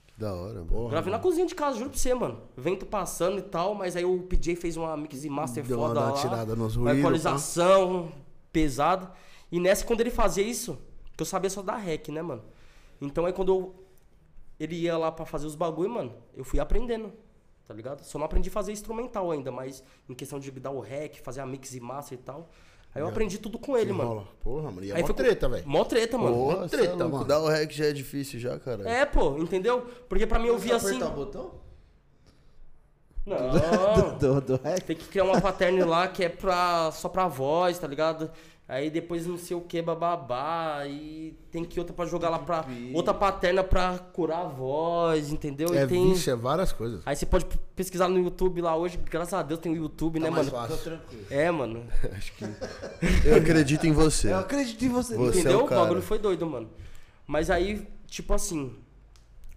[0.07, 0.67] Que da hora, mano.
[0.67, 2.39] Porra, Gravei na cozinha de casa, juro pra você, mano.
[2.55, 6.01] Vento passando e tal, mas aí o PJ fez uma mix e master Deu foda
[6.01, 6.13] uma lá.
[6.21, 8.13] tirada nos uma ruídos, equalização
[8.53, 9.11] pesada.
[9.51, 10.79] E nessa, quando ele fazia isso,
[11.17, 12.43] que eu sabia só dar rec, né, mano?
[13.01, 13.75] Então aí quando eu,
[14.59, 17.13] ele ia lá pra fazer os bagulho, mano, eu fui aprendendo,
[17.67, 18.03] tá ligado?
[18.05, 21.41] Só não aprendi a fazer instrumental ainda, mas em questão de dar o rec, fazer
[21.41, 22.49] a mix e master e tal.
[22.95, 24.09] Aí eu aprendi tudo com ele, mano.
[24.09, 24.29] Rola.
[24.43, 24.83] Porra, mano.
[24.85, 25.69] E é Aí mó foi- treta, velho.
[25.69, 26.35] Mó treta, mano.
[26.35, 26.67] Porra.
[26.69, 27.13] Treta, é louco.
[27.13, 27.25] mano.
[27.27, 28.89] Dar o rec já é difícil já, cara.
[28.89, 29.83] É, pô, entendeu?
[30.09, 30.97] Porque pra mim eu via assim.
[30.97, 31.51] apertar o botão?
[33.27, 33.37] Não.
[34.19, 34.83] Do, do rec?
[34.85, 38.31] Tem que criar uma pattern lá que é pra, só pra voz, tá ligado?
[38.69, 40.85] Aí depois não sei o que, bababá.
[40.89, 42.65] E tem que outra pra jogar lá pra.
[42.93, 45.73] Outra paterna pra curar a voz, entendeu?
[45.73, 46.13] É, e tem.
[46.13, 47.01] vixe, é várias coisas.
[47.07, 47.47] Aí você pode
[47.77, 50.67] pesquisar no YouTube lá hoje, graças a Deus tem o YouTube, né, Tá mais mano?
[50.69, 50.83] fácil.
[50.83, 51.27] tranquilo.
[51.31, 51.87] É, mano.
[53.25, 54.33] Eu acredito em você.
[54.33, 55.17] Eu acredito em você.
[55.17, 55.61] Você é Entendeu?
[55.61, 55.83] o o cara.
[55.83, 56.69] bagulho foi doido, mano.
[57.27, 58.75] Mas aí, tipo assim.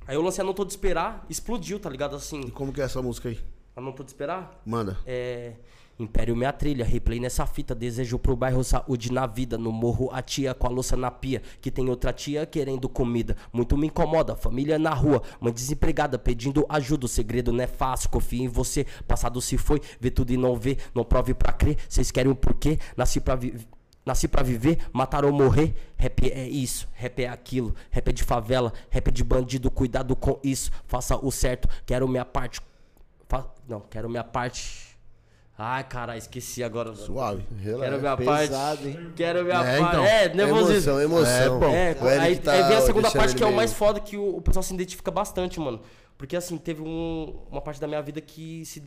[0.08, 2.14] Aí eu lancei a Não Tô de Esperar, explodiu, tá ligado?
[2.14, 3.40] E Assim, como que é essa música aí?
[3.76, 4.60] a Não Tô de Esperar.
[4.66, 4.98] Manda.
[5.06, 5.54] É.
[6.00, 7.76] Império minha trilha, replay nessa fita.
[7.76, 9.58] Desejo pro bairro saúde na vida.
[9.58, 11.42] No morro a tia com a louça na pia.
[11.60, 13.36] Que tem outra tia querendo comida.
[13.52, 15.22] Muito me incomoda, família na rua.
[15.42, 17.06] Mãe desempregada pedindo ajuda.
[17.06, 18.86] O segredo não é fácil, confia em você.
[19.06, 20.78] Passado se foi, vê tudo e não vê.
[20.96, 21.76] Não prove pra crer.
[21.90, 22.80] Vocês querem o porquê?
[22.96, 23.68] Nasci pra viver.
[24.06, 25.76] Nasci pra viver, matar ou morrer.
[25.98, 27.76] Rap é isso, rap é aquilo.
[27.92, 29.70] Rap é de favela, rap é de bandido.
[29.70, 31.68] Cuidado com isso, faça o certo.
[31.86, 32.62] Quero minha parte.
[33.28, 34.89] Fa- Não, quero minha parte.
[35.62, 36.96] Ai, caralho, esqueci agora.
[36.96, 37.44] Suave.
[37.62, 38.88] Quero minha Pesado, parte.
[38.88, 39.12] hein?
[39.14, 39.94] Quero minha É, parte.
[39.96, 40.06] então.
[40.06, 40.92] É, nervosismo.
[41.02, 41.74] Emoção, emoção.
[41.74, 42.08] É, pô.
[42.08, 44.16] É, Eric aí, tá aí vem a segunda parte que é o mais foda, que
[44.16, 45.82] o, o pessoal se identifica bastante, mano.
[46.18, 48.82] Porque assim, teve um- uma parte da minha vida que se.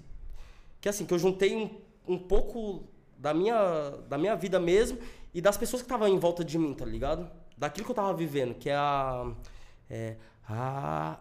[0.80, 1.70] Que assim, que eu juntei um,
[2.14, 2.84] um pouco
[3.18, 4.98] da minha, da minha vida mesmo
[5.34, 7.28] e das pessoas que estavam em volta de mim, tá ligado?
[7.56, 9.26] Daquilo que eu tava vivendo, que é a.
[9.90, 10.16] É.
[10.48, 11.18] A.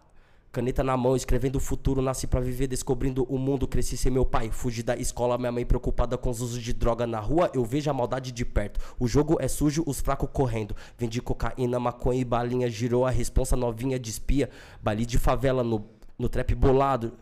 [0.52, 4.26] Caneta na mão, escrevendo o futuro, nasci pra viver, descobrindo o mundo, cresci sem meu
[4.26, 7.64] pai, fugi da escola, minha mãe preocupada com os usos de droga na rua, eu
[7.64, 8.78] vejo a maldade de perto.
[8.99, 10.76] O jogo é sujo, os fracos correndo.
[10.97, 14.49] Vendi cocaína, maconha e balinha, girou a responsa novinha de espia.
[14.84, 15.86] Bali de favela no,
[16.20, 17.14] no trap bolado.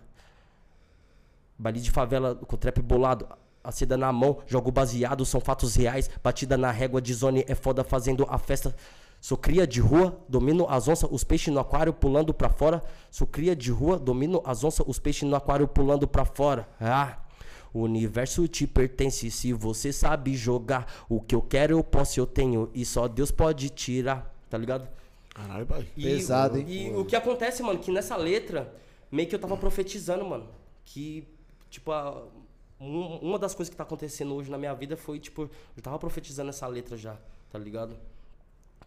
[1.55, 3.27] Bali de favela com trap bolado.
[3.63, 6.09] A seda na mão, jogo baseado, são fatos reais.
[6.23, 8.75] Batida na régua de zone é foda fazendo a festa.
[9.21, 12.81] Sou cria de rua, domino as onças, os peixes no aquário pulando pra fora.
[13.11, 16.67] Sou cria de rua, domino as onças, os peixes no aquário pulando pra fora.
[16.79, 17.17] Ah,
[17.73, 20.87] o universo te pertence se você sabe jogar.
[21.09, 22.69] O que eu quero, eu posso, eu tenho.
[22.73, 24.87] E só Deus pode tirar, tá ligado?
[25.35, 25.87] Caralho, pai.
[25.97, 26.65] E, Pesado, hein?
[26.67, 28.73] E o que acontece, mano, que nessa letra,
[29.11, 30.47] meio que eu tava profetizando, mano.
[30.85, 31.27] Que,
[31.69, 32.23] tipo, a-
[32.79, 35.99] um- uma das coisas que tá acontecendo hoje na minha vida foi, tipo, eu tava
[35.99, 37.17] profetizando essa letra já,
[37.51, 37.95] tá ligado?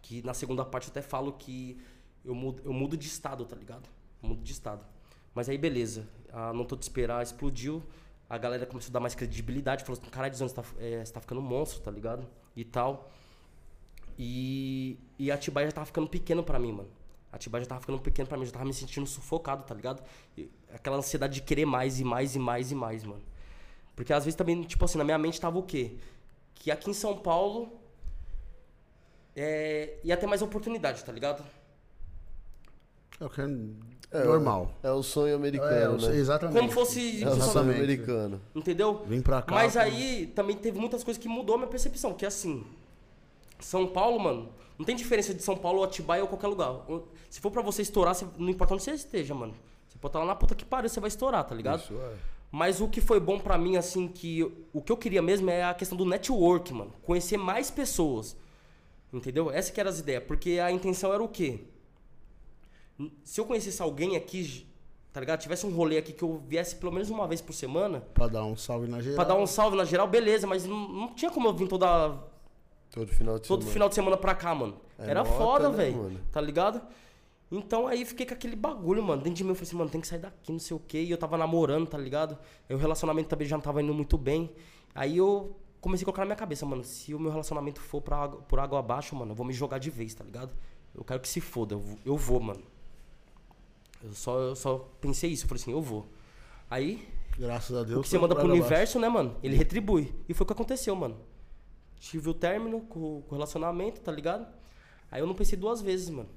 [0.03, 1.81] Que na segunda parte eu até falo que
[2.23, 3.89] eu mudo, eu mudo de estado, tá ligado?
[4.21, 4.85] Eu mudo de estado.
[5.33, 6.07] Mas aí, beleza.
[6.31, 7.81] A Não Tô Te Esperar explodiu.
[8.29, 9.83] A galera começou a dar mais credibilidade.
[9.83, 12.27] Falou assim, caralho, você tá, é, você tá ficando monstro, tá ligado?
[12.55, 13.11] E tal.
[14.19, 16.89] E, e Atibaia já tava ficando pequeno pra mim, mano.
[17.31, 20.03] Atibaia já tava ficando pequeno pra mim, já tava me sentindo sufocado, tá ligado?
[20.37, 23.23] E aquela ansiedade de querer mais e mais e mais e mais, mano.
[23.95, 25.97] Porque às vezes também, tipo assim, na minha mente tava o quê?
[26.53, 27.82] Que aqui em São Paulo
[29.35, 31.43] é, ia ter mais oportunidade, tá ligado?
[33.19, 33.45] É o que é
[34.11, 34.71] É, normal.
[34.83, 36.17] É o sonho americano, É, eu né?
[36.17, 36.57] exatamente.
[36.59, 37.23] Como fosse.
[37.23, 38.39] É o sonho americano.
[38.53, 39.03] Entendeu?
[39.07, 39.53] Vim pra cá.
[39.53, 42.13] Mas aí também teve muitas coisas que mudou a minha percepção.
[42.13, 42.63] Que é assim,
[43.59, 46.75] São Paulo, mano, não tem diferença de São Paulo ou Atibaia ou qualquer lugar.
[47.29, 49.53] Se for pra você estourar, você- não importa onde você esteja, mano.
[49.87, 51.79] Você pode estar lá na puta que pariu, você vai estourar, tá ligado?
[51.81, 52.13] Isso, é.
[52.51, 55.49] Mas o que foi bom pra mim, assim, que eu- o que eu queria mesmo
[55.49, 56.93] é a questão do network, mano.
[57.03, 58.35] Conhecer mais pessoas.
[59.13, 59.51] Entendeu?
[59.51, 60.23] Essa que era as ideias.
[60.23, 61.61] Porque a intenção era o quê?
[63.23, 64.67] Se eu conhecesse alguém aqui,
[65.11, 65.39] tá ligado?
[65.39, 68.43] Tivesse um rolê aqui que eu viesse pelo menos uma vez por semana, Pra dar
[68.45, 69.15] um salve na geral.
[69.15, 72.17] Pra dar um salve na geral, beleza, mas não, não tinha como eu vir toda,
[72.91, 73.73] Todo final de todo semana.
[73.73, 74.77] final de semana pra cá, mano.
[74.99, 76.19] É Era nota, foda, né, velho.
[76.31, 76.81] Tá ligado?
[77.51, 79.21] Então aí fiquei com aquele bagulho, mano.
[79.21, 81.01] Dentro de mim eu falei assim, mano, tem que sair daqui, não sei o quê.
[81.03, 82.37] E eu tava namorando, tá ligado?
[82.69, 84.51] E o relacionamento também já não tava indo muito bem.
[84.95, 88.29] Aí eu comecei a colocar na minha cabeça, mano, se o meu relacionamento for pra,
[88.29, 90.55] por água abaixo, mano, eu vou me jogar de vez, tá ligado?
[90.95, 92.63] Eu quero que se foda, eu vou, eu vou mano.
[94.01, 96.07] Eu só, eu só pensei isso, eu falei assim, eu vou.
[96.69, 97.05] Aí,
[97.37, 97.99] Graças a Deus.
[97.99, 98.65] o que você manda pro água abaixo.
[98.65, 99.35] universo, né, mano?
[99.43, 100.13] Ele retribui.
[100.29, 101.17] E foi o que aconteceu, mano.
[101.99, 104.47] Tive o término com, com o relacionamento, tá ligado?
[105.11, 106.29] Aí eu não pensei duas vezes, mano.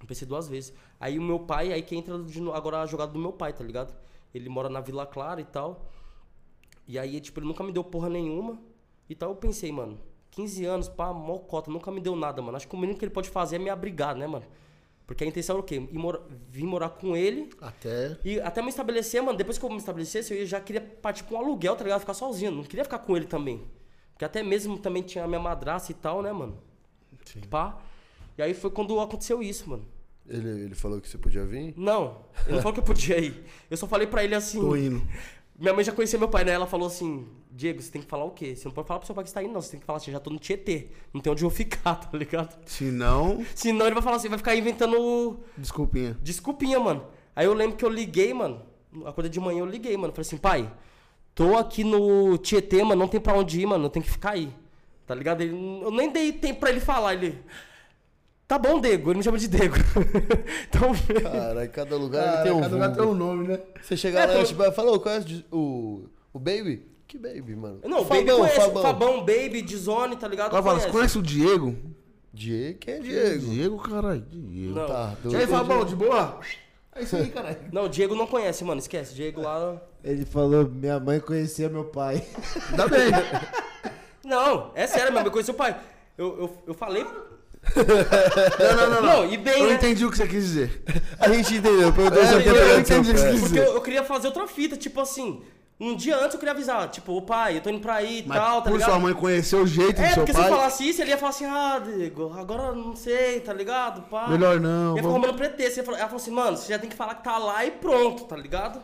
[0.00, 0.72] Não pensei duas vezes.
[0.98, 3.64] Aí o meu pai, aí que entra de agora a jogada do meu pai, tá
[3.64, 3.94] ligado?
[4.34, 5.90] Ele mora na Vila Clara e tal.
[6.86, 8.58] E aí, tipo, ele nunca me deu porra nenhuma.
[9.08, 9.98] E tal, eu pensei, mano,
[10.30, 12.56] 15 anos, pá, mocota, nunca me deu nada, mano.
[12.56, 14.44] Acho que o mínimo que ele pode fazer é me abrigar, né, mano?
[15.06, 15.76] Porque a intenção era o quê?
[15.76, 16.20] Ir mora-
[16.50, 18.18] Vim morar com ele Até.
[18.24, 21.36] e até me estabelecer, mano, depois que eu me estabelecesse, eu já queria partir pra
[21.36, 22.00] um aluguel, tá ligado?
[22.00, 22.50] Ficar sozinho.
[22.50, 23.62] Não queria ficar com ele também.
[24.12, 26.58] Porque até mesmo também tinha a minha madraça e tal, né, mano?
[27.24, 27.40] Sim.
[27.48, 27.78] Pá.
[28.36, 29.86] E aí foi quando aconteceu isso, mano.
[30.28, 31.72] Ele, ele falou que você podia vir?
[31.76, 33.44] Não, ele não falou que eu podia ir.
[33.70, 34.58] Eu só falei pra ele assim.
[34.60, 35.00] Tô indo.
[35.58, 36.52] Minha mãe já conhecia meu pai, né?
[36.52, 38.54] Ela falou assim: Diego, você tem que falar o quê?
[38.54, 39.60] Você não pode falar pro seu pai que você tá indo, não.
[39.60, 40.88] Você tem que falar assim: já tô no Tietê.
[41.12, 42.56] Não tem onde eu ficar, tá ligado?
[42.66, 46.16] Se não, Senão ele vai falar assim: vai ficar inventando desculpinha.
[46.22, 47.06] Desculpinha, mano.
[47.34, 48.62] Aí eu lembro que eu liguei, mano.
[49.04, 50.12] Acordei de manhã, eu liguei, mano.
[50.12, 50.72] Falei assim, pai,
[51.34, 54.30] tô aqui no Tietê, mano, não tem pra onde ir, mano, eu tenho que ficar
[54.30, 54.50] aí.
[55.06, 55.42] Tá ligado?
[55.42, 57.38] Ele, eu nem dei tempo pra ele falar, ele...
[58.48, 59.74] Tá bom, Dego, ele me chama de Dego.
[60.68, 63.60] então, Caralho, cada lugar Cara, ele tem um cada lugar tem um nome, né?
[63.82, 66.86] Você chega É, lá e tipo, fala, ô, conhece o, o Baby?
[67.08, 67.80] Que Baby, mano?
[67.84, 68.60] não, o Baby Fabão, conhece.
[68.60, 68.82] Fabão.
[68.82, 69.18] Fabão.
[69.20, 70.48] Baby, Dizone, tá ligado?
[70.48, 71.18] Agora fala, você Conhece.
[71.18, 71.76] o Diego?
[72.32, 73.46] Diego, quem é Diego?
[73.46, 74.20] Diego, caralho.
[74.30, 74.74] Diego.
[74.74, 74.86] Não.
[74.86, 76.38] Tá, E aí, Fabão, de boa?
[76.94, 77.58] É isso aí, caralho.
[77.72, 79.14] Não, o Diego não conhece, mano, esquece.
[79.14, 79.80] Diego lá...
[80.04, 82.24] Ele falou, minha mãe conhecia meu pai.
[82.70, 83.10] Ainda bem.
[84.24, 85.76] Não, é sério, meu, eu conheci o pai.
[86.16, 87.04] Eu, eu, eu falei...
[87.74, 89.02] Não, não, não.
[89.02, 89.16] não.
[89.24, 89.74] Não, e bem, Eu né?
[89.74, 90.82] entendi o que você quis dizer.
[91.18, 93.66] A gente entendeu, perguntou É, eu- eu entendi o que você quis Porque dizer.
[93.66, 95.42] eu, eu queria fazer outra fita, tipo assim,
[95.78, 98.22] um dia antes eu queria avisar, tipo, ô pai, eu tô indo pra aí e
[98.22, 98.88] tal, tá por ligado?
[98.90, 101.10] sua mãe conhecer o jeito é, do seu porque se eu pai, falasse isso, ele
[101.10, 104.02] ia falar assim, ah, Diego, agora não sei, tá ligado?
[104.08, 104.28] Pá.
[104.28, 104.90] melhor não.
[104.92, 105.80] Ia ficar vamos- arrumando pretexto.
[105.80, 108.36] Ela falou- assim, mano, você já tem que falar que tá lá e pronto, tá
[108.36, 108.80] ligado?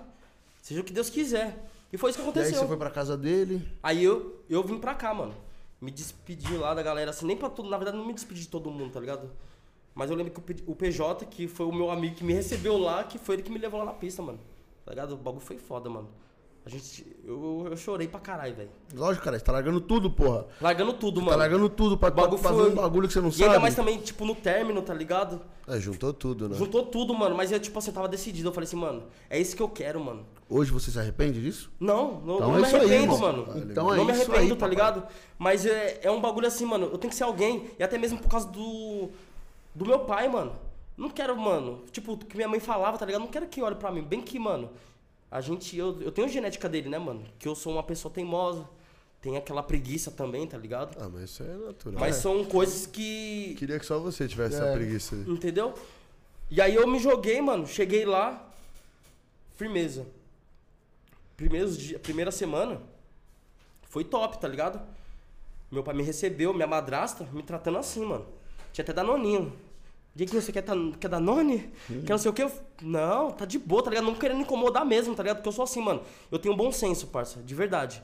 [0.60, 1.56] Seja o que Deus quiser.
[1.92, 2.60] E foi isso que E aí aconteceu.
[2.60, 3.66] você foi pra casa dele.
[3.82, 5.34] Aí eu, eu vim pra cá, mano.
[5.82, 7.68] Me despedi lá da galera, assim, nem pra tudo.
[7.68, 9.28] Na verdade, não me despedi de todo mundo, tá ligado?
[9.94, 13.02] Mas eu lembro que o PJ, que foi o meu amigo que me recebeu lá,
[13.02, 14.38] que foi ele que me levou lá na pista, mano.
[14.84, 15.14] Tá ligado?
[15.14, 16.08] O bagulho foi foda, mano.
[16.64, 17.04] A gente.
[17.24, 18.70] Eu, eu chorei pra caralho, velho.
[18.94, 20.46] Lógico, cara, você tá largando tudo, porra.
[20.60, 21.38] Largando tudo, Tá mano.
[21.38, 23.44] largando tudo pra, pra bagulho fazer um bagulho que você não E sabe.
[23.46, 25.40] ainda mais também, tipo, no término, tá ligado?
[25.66, 26.56] É, juntou tudo, né?
[26.56, 27.34] Juntou tudo, mano.
[27.34, 28.48] Mas eu, tipo assim, eu tava decidido.
[28.48, 30.24] Eu falei assim, mano, é isso que eu quero, mano.
[30.48, 31.68] Hoje você se arrepende disso?
[31.80, 33.18] Não, não, Então não é me isso aí, arrependo, irmão.
[33.18, 33.46] mano.
[33.70, 34.70] Então é não me isso arrependo, aí, tá papai.
[34.70, 35.02] ligado?
[35.38, 36.86] Mas é, é um bagulho assim, mano.
[36.92, 37.70] Eu tenho que ser alguém.
[37.76, 39.08] E até mesmo por causa do.
[39.74, 40.52] Do meu pai, mano.
[40.96, 41.82] Não quero, mano.
[41.90, 43.22] Tipo, o que minha mãe falava, tá ligado?
[43.22, 44.02] Não quero que olhe pra mim.
[44.02, 44.70] Bem que, mano.
[45.32, 45.76] A gente.
[45.76, 47.24] Eu, eu tenho a genética dele, né, mano?
[47.38, 48.68] Que eu sou uma pessoa teimosa.
[49.22, 50.94] Tem aquela preguiça também, tá ligado?
[51.00, 51.98] Ah, mas isso é natural.
[51.98, 53.54] Mas são coisas que.
[53.58, 54.58] Queria que só você tivesse É.
[54.58, 55.22] essa preguiça aí.
[55.26, 55.72] Entendeu?
[56.50, 57.66] E aí eu me joguei, mano.
[57.66, 58.46] Cheguei lá.
[59.56, 60.06] Firmeza.
[61.36, 62.80] Primeiros dia, primeira semana.
[63.88, 64.80] Foi top, tá ligado?
[65.70, 68.26] Meu pai me recebeu, minha madrasta, me tratando assim, mano.
[68.72, 69.52] Tinha até Danoninho.
[70.14, 71.72] Diego, você quer, tá, quer Danone?
[71.86, 72.46] Quer não sei o que?
[72.82, 74.04] Não, tá de boa, tá ligado?
[74.04, 75.36] Não querendo incomodar mesmo, tá ligado?
[75.36, 76.02] Porque eu sou assim, mano.
[76.30, 78.02] Eu tenho bom senso, parça, de verdade.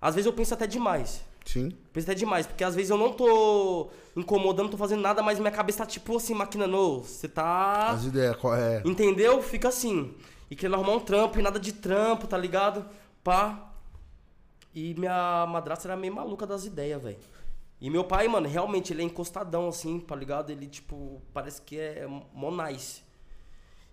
[0.00, 1.20] Às vezes eu penso até demais.
[1.44, 1.72] Sim.
[1.92, 5.38] Penso até demais, porque às vezes eu não tô incomodando, não tô fazendo nada, mas
[5.40, 7.88] minha cabeça tá tipo assim, maquinando, você tá.
[7.88, 8.82] As ideias, qual é?
[8.84, 9.42] Entendeu?
[9.42, 10.14] Fica assim.
[10.50, 12.84] E querendo arrumar um trampo e nada de trampo, tá ligado?
[13.24, 13.72] Pá.
[14.74, 17.18] E minha madrasta era meio maluca das ideias, velho.
[17.80, 20.50] E meu pai, mano, realmente, ele é encostadão, assim, tá ligado?
[20.50, 23.02] Ele, tipo, parece que é mó nice.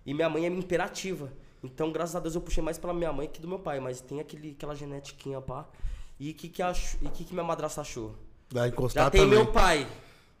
[0.04, 1.30] E minha mãe é imperativa.
[1.62, 3.78] Então, graças a Deus, eu puxei mais pela minha mãe que do meu pai.
[3.80, 5.66] Mas tem aquele, aquela genetiquinha, pá.
[6.18, 8.14] E o que que, ach- e que que minha madrasta achou?
[8.50, 9.36] Vai encostar Já tem também.
[9.38, 9.86] meu pai,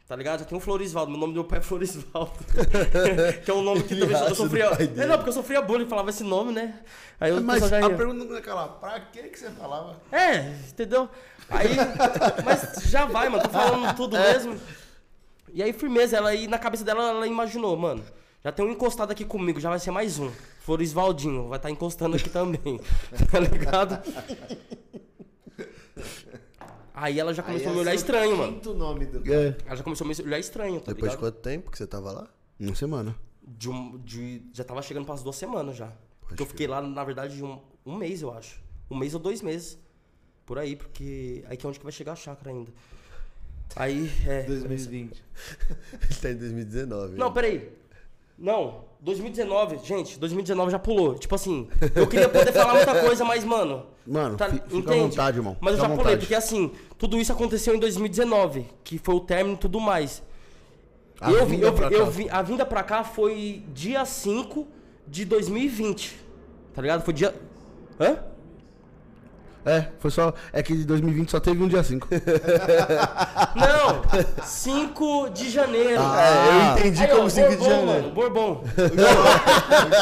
[0.08, 0.40] tá ligado?
[0.40, 1.10] Já tem o Florisvaldo.
[1.10, 2.32] Meu nome do meu pai é Florisvaldo.
[3.44, 4.64] que é um nome que Ele também eu sofria.
[4.66, 6.80] É, não, porque eu sofria bullying, falava esse nome, né?
[7.20, 10.00] Aí eu Mas já a pergunta não é aquela, pra que que você falava?
[10.12, 11.08] É, entendeu?
[11.48, 11.68] Aí.
[12.44, 13.42] mas já vai, mano.
[13.44, 14.32] Tô falando tudo É.
[14.34, 14.58] mesmo.
[15.52, 18.02] E aí, firmeza, ela aí na cabeça dela, ela imaginou, mano.
[18.44, 20.30] Já tem um encostado aqui comigo, já vai ser mais um.
[20.60, 22.78] Florisvaldinho, vai estar encostando aqui também.
[23.30, 24.00] tá ligado?
[26.94, 28.52] Aí ela já começou a me olhar estranho, mano.
[28.52, 29.32] Muito nome do.
[29.32, 29.56] É.
[29.66, 31.32] Ela já começou a me olhar estranho, tá Depois de ligado?
[31.32, 32.26] quanto tempo que você tava lá?
[32.58, 33.14] Uma semana.
[33.42, 35.92] De um, de, já tava chegando para as duas semanas já.
[36.26, 38.60] Porque eu fiquei lá, na verdade, de um, um mês, eu acho.
[38.90, 39.78] Um mês ou dois meses.
[40.46, 42.70] Por aí, porque aí que é onde que vai chegar a chácara ainda.
[43.74, 44.44] Aí, é.
[44.44, 45.22] 2020.
[45.92, 47.16] Ele tá em 2019.
[47.18, 47.34] Não, né?
[47.34, 47.68] peraí.
[48.38, 51.14] Não, 2019, gente, 2019 já pulou.
[51.18, 53.86] Tipo assim, eu queria poder falar muita coisa, mas, mano.
[54.06, 55.00] Mano, tá- fi- fica à entende?
[55.00, 55.56] vontade, irmão.
[55.60, 59.14] Mas eu Fica já à pulei, porque assim, tudo isso aconteceu em 2019, que foi
[59.14, 60.22] o término e tudo mais.
[61.20, 62.10] A eu, vi, vinda eu, eu cá.
[62.10, 64.68] vi- a vinda pra cá foi dia 5
[65.08, 66.14] de 2020.
[66.74, 67.02] Tá ligado?
[67.04, 67.34] Foi dia.
[67.98, 68.18] Hã?
[69.66, 70.32] É, foi só.
[70.52, 72.06] É que de 2020 só teve um dia 5.
[73.56, 74.44] Não!
[74.44, 76.00] 5 de janeiro.
[76.00, 77.86] É, eu entendi Aí, ó, como 5 de janeiro.
[77.86, 78.64] mano, Bourbon.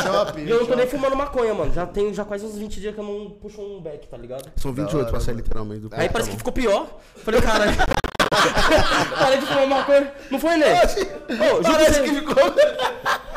[0.02, 0.46] shopping.
[0.46, 1.72] Eu não tô nem fumando maconha, mano.
[1.72, 4.50] Já tem já quase uns 20 dias que eu não puxo um beck, tá ligado?
[4.56, 6.86] São 28 pra sair literalmente do Aí parece que ficou pior.
[7.24, 7.64] Falei, cara.
[9.18, 10.12] Parei de fumar maconha.
[10.30, 10.74] Não foi, né?
[10.86, 12.34] Juro Parece que ficou.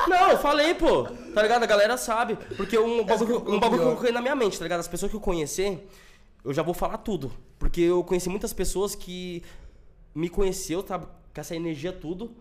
[0.07, 1.07] Não, eu falei, pô.
[1.33, 1.63] Tá ligado?
[1.63, 2.37] A galera sabe.
[2.57, 4.79] Porque um bagulho, que eu- um bagulho que eu coloquei na minha mente, tá ligado?
[4.79, 5.87] As pessoas que eu conhecer,
[6.47, 7.31] eu já vou falar tudo.
[7.59, 9.43] Porque eu conheci muitas pessoas que
[10.15, 10.97] me conheceu, tá?
[10.97, 12.31] Com essa energia tudo.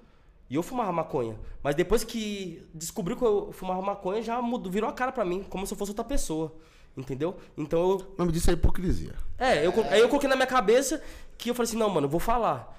[0.48, 1.36] E eu fumava maconha.
[1.60, 5.44] Mas depois que descobriu que eu fumava maconha, já mudou, virou a cara pra mim,
[5.50, 6.54] como se eu fosse outra pessoa.
[6.96, 7.36] Entendeu?
[7.58, 9.14] Então eu O nome disso é hipocrisia.
[9.38, 11.02] é, eu, aí eu coloquei na minha cabeça
[11.36, 12.74] que eu falei assim, não, mano, eu vou falar.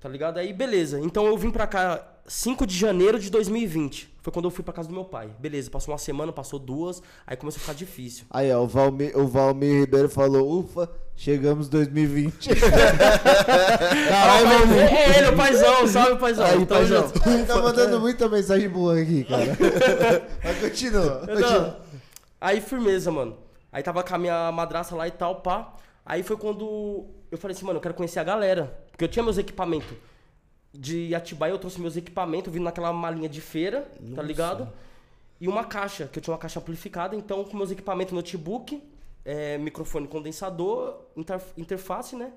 [0.00, 0.38] Tá ligado?
[0.38, 1.00] Aí, beleza.
[1.00, 4.15] Então eu vim pra cá 5 de janeiro de 2020.
[4.26, 5.30] Foi quando eu fui pra casa do meu pai.
[5.38, 8.26] Beleza, passou uma semana, passou duas, aí começou a ficar difícil.
[8.28, 12.48] Aí, ó, o Valmir, o Valmir Ribeiro falou: ufa, chegamos 2020.
[14.10, 16.44] Caralho, meu É, é ele, o paizão, salve paizão.
[16.44, 17.08] Aí, Tamo paizão.
[17.46, 19.56] tá mandando muita mensagem boa aqui, cara.
[20.42, 21.20] Mas continua.
[21.20, 21.80] Continua.
[22.40, 23.38] Aí, firmeza, mano.
[23.70, 25.72] Aí tava com a minha madraça lá e tal, pá.
[26.04, 28.76] Aí foi quando eu falei assim, mano, eu quero conhecer a galera.
[28.90, 29.96] Porque eu tinha meus equipamentos.
[30.78, 34.64] De Atibaia eu trouxe meus equipamentos, vindo naquela malinha de feira, tá ligado?
[35.40, 38.82] E uma caixa, que eu tinha uma caixa amplificada, então com meus equipamentos, notebook,
[39.24, 42.32] é, microfone condensador, inter- interface, né?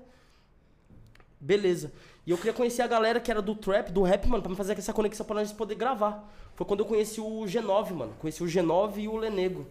[1.40, 1.92] Beleza.
[2.26, 4.56] E eu queria conhecer a galera que era do trap, do rap, mano, pra me
[4.56, 6.30] fazer essa conexão pra nós poder gravar.
[6.54, 8.12] Foi quando eu conheci o G9, mano.
[8.18, 9.66] Conheci o G9 e o Lenego.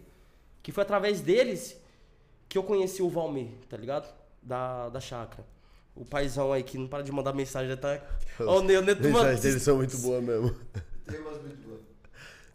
[0.64, 1.80] Que foi através deles
[2.48, 4.12] que eu conheci o Valmir, tá ligado?
[4.42, 5.46] Da, da chácara.
[5.96, 8.02] O paizão aí que não para de mandar mensagem, já tá.
[8.40, 10.56] Ó, o Neto, mensagens deles são muito boas mesmo.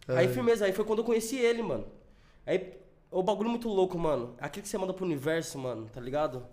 [0.08, 1.86] Aí, firmeza, aí foi quando eu conheci ele, mano.
[2.46, 2.74] Aí,
[3.10, 4.34] o bagulho é muito louco, mano.
[4.38, 6.46] Aquilo que você manda pro universo, mano, tá ligado?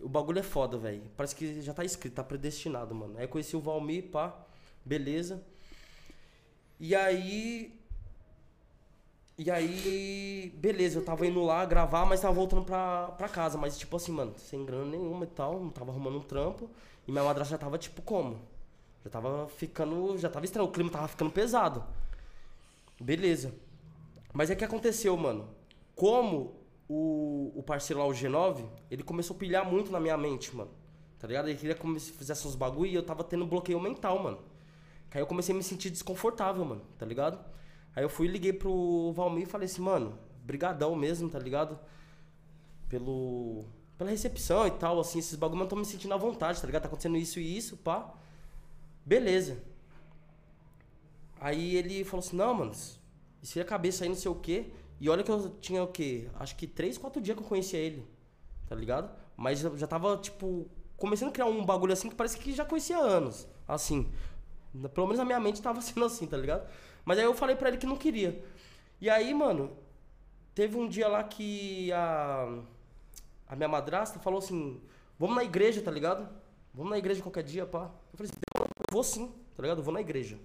[0.00, 1.02] O bagulho é foda, velho.
[1.16, 3.16] Parece que já tá escrito, tá predestinado, mano.
[3.18, 4.36] Aí eu conheci o Valmir, pá,
[4.84, 5.42] beleza.
[6.80, 7.78] E aí.
[9.44, 13.58] E aí, beleza, eu tava indo lá gravar, mas tava voltando pra, pra casa.
[13.58, 16.70] Mas, tipo assim, mano, sem grana nenhuma e tal, não tava arrumando um trampo.
[17.08, 18.40] E minha madrasta já tava, tipo, como?
[19.02, 20.16] Já tava ficando.
[20.16, 21.82] Já tava estranho, o clima tava ficando pesado.
[23.00, 23.52] Beleza.
[24.32, 25.48] Mas é que aconteceu, mano.
[25.96, 26.54] Como
[26.88, 30.70] o, o parceiro lá, o G9, ele começou a pilhar muito na minha mente, mano.
[31.18, 31.48] Tá ligado?
[31.48, 34.38] Ele queria que eu fizesse uns bagulho e eu tava tendo bloqueio mental, mano.
[35.10, 37.44] Aí eu comecei a me sentir desconfortável, mano, tá ligado?
[37.94, 41.78] Aí eu fui liguei pro Valmir e falei assim, mano, brigadão mesmo, tá ligado?
[42.88, 43.64] Pelo...
[43.98, 46.66] Pela recepção e tal, assim, esses bagulho, mas eu tô me sentindo à vontade, tá
[46.66, 46.82] ligado?
[46.82, 48.12] Tá acontecendo isso e isso, pá.
[49.04, 49.62] Beleza.
[51.40, 52.72] Aí ele falou assim, não, mano,
[53.56, 54.70] é a cabeça aí, não sei o quê.
[55.00, 56.28] E olha que eu tinha o quê?
[56.38, 58.06] Acho que três, quatro dias que eu conhecia ele,
[58.68, 59.10] tá ligado?
[59.36, 62.64] Mas eu já tava, tipo, começando a criar um bagulho assim que parece que já
[62.64, 64.08] conhecia há anos, assim.
[64.94, 66.68] Pelo menos a minha mente tava sendo assim, tá ligado?
[67.04, 68.44] Mas aí eu falei pra ele que não queria.
[69.00, 69.70] E aí, mano,
[70.54, 72.58] teve um dia lá que a,
[73.48, 74.80] a minha madrasta falou assim:
[75.18, 76.28] vamos na igreja, tá ligado?
[76.74, 77.90] Vamos na igreja qualquer dia, pá.
[78.12, 79.78] Eu falei assim: eu vou sim, tá ligado?
[79.78, 80.38] Eu vou na igreja.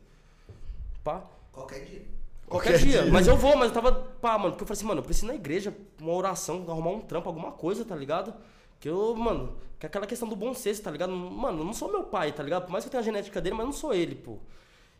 [1.04, 1.24] Pá.
[1.52, 2.02] Qualquer dia.
[2.48, 3.04] Qualquer, Qualquer dia.
[3.04, 3.12] dia.
[3.12, 3.92] Mas eu vou, mas eu tava.
[3.92, 6.92] Pá, mano, porque eu falei assim, mano, eu preciso ir na igreja, uma oração, arrumar
[6.92, 8.34] um trampo, alguma coisa, tá ligado?
[8.80, 11.12] Que eu, mano, que é aquela questão do bom senso, tá ligado?
[11.12, 12.66] Mano, eu não sou meu pai, tá ligado?
[12.66, 14.38] Por mais que eu tenha a genética dele, mas eu não sou ele, pô.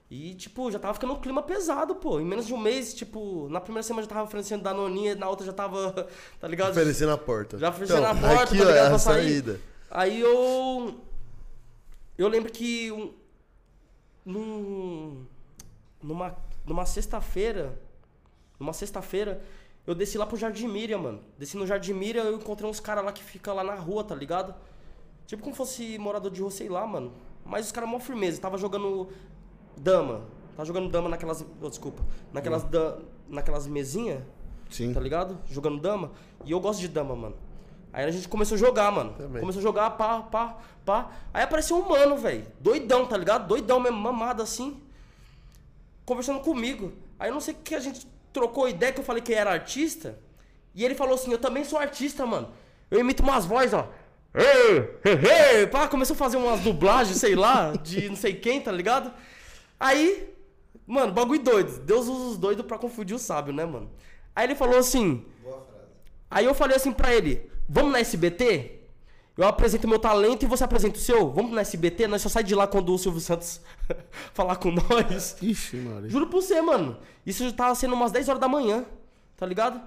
[0.10, 2.20] E, tipo, já tava ficando um clima pesado, pô.
[2.20, 5.46] Em menos de um mês, tipo, na primeira semana já tava oferecendo Danoninha, na outra
[5.46, 6.08] já tava,
[6.40, 6.72] tá ligado?
[6.72, 7.58] Oferecendo a porta.
[7.58, 8.78] Já oferecendo Então, a porta, aqui, tá ligado?
[8.78, 9.24] é Pra a sair.
[9.24, 9.62] saída.
[9.92, 10.96] Aí eu.
[12.18, 12.92] Eu lembro que.
[12.92, 13.14] Um,
[14.26, 15.26] num,
[16.02, 16.36] numa
[16.66, 17.78] numa sexta-feira.
[18.60, 19.42] Numa sexta-feira,
[19.86, 21.22] eu desci lá pro Jardim Miriam, mano.
[21.38, 24.16] Desci no Jardim Miriam, eu encontrei uns caras lá que ficam lá na rua, tá
[24.16, 24.56] ligado?
[25.28, 27.14] Tipo como fosse morador de rua, sei lá, mano.
[27.46, 28.42] Mas os caras mó firmeza.
[28.42, 29.10] Tava jogando
[29.78, 30.22] dama.
[30.56, 31.46] Tava jogando dama naquelas.
[31.62, 32.04] oh, desculpa.
[32.34, 32.98] Naquelas, da,
[33.30, 34.24] naquelas mesinhas
[34.70, 34.94] Sim.
[34.94, 35.38] tá ligado?
[35.50, 36.12] Jogando dama.
[36.46, 37.36] E eu gosto de dama, mano.
[37.94, 39.14] Aí a gente começou a jogar, mano.
[39.14, 39.40] Também.
[39.40, 41.12] Começou a jogar, pá, pá, pá.
[41.34, 42.46] Aí apareceu um mano, velho.
[42.60, 43.48] Doidão, tá ligado?
[43.48, 44.82] Doidão mesmo, mamado assim.
[46.06, 46.94] Conversando comigo.
[47.20, 49.52] Aí eu não sei o que a gente trocou ideia, que eu falei que era
[49.52, 50.20] artista.
[50.76, 52.50] E ele falou assim, eu também sou artista, mano.
[52.92, 53.88] Eu imito umas vozes, ó.
[54.34, 55.68] Ei, ei, ei.
[55.68, 59.12] Pá, começou a fazer umas dublagens, sei lá, de não sei quem, tá ligado?
[59.80, 60.34] Aí,
[60.86, 61.80] mano, bagulho doido.
[61.82, 63.90] Deus usa os doidos pra confundir o sábio, né, mano?
[64.36, 65.26] Aí ele falou assim.
[66.30, 68.74] Aí eu falei assim pra ele: Vamos na SBT?
[69.38, 71.32] Eu apresento meu talento e você apresenta o seu?
[71.32, 72.08] Vamos na SBT?
[72.08, 73.62] Nós só sai de lá quando o Silvio Santos
[74.34, 75.38] falar com nós.
[75.40, 76.10] Ixi, Maria.
[76.10, 76.98] Juro pra você, mano.
[77.24, 78.84] Isso já tava sendo umas 10 horas da manhã,
[79.36, 79.80] tá ligado?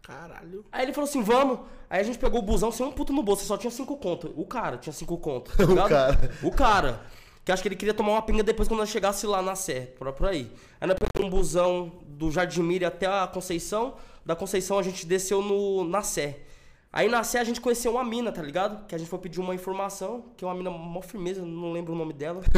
[0.00, 0.64] Caralho.
[0.70, 1.58] Aí ele falou assim, vamos.
[1.90, 4.32] Aí a gente pegou o busão sem um puto no bolso, só tinha cinco conto.
[4.36, 5.88] O cara tinha cinco conto, tá ligado?
[5.88, 6.30] cara.
[6.44, 7.00] O cara.
[7.46, 9.82] Que acho que ele queria tomar uma pinga depois quando nós chegasse lá na Sé,
[9.96, 10.50] por, por aí.
[10.80, 13.94] Aí nós pegamos um busão do Jardim Miriam até a Conceição.
[14.24, 16.40] Da Conceição a gente desceu no, na Sé.
[16.92, 18.84] Aí na Sé a gente conheceu uma mina, tá ligado?
[18.88, 21.92] Que a gente foi pedir uma informação, que é uma mina mó firmeza, não lembro
[21.92, 22.40] o nome dela.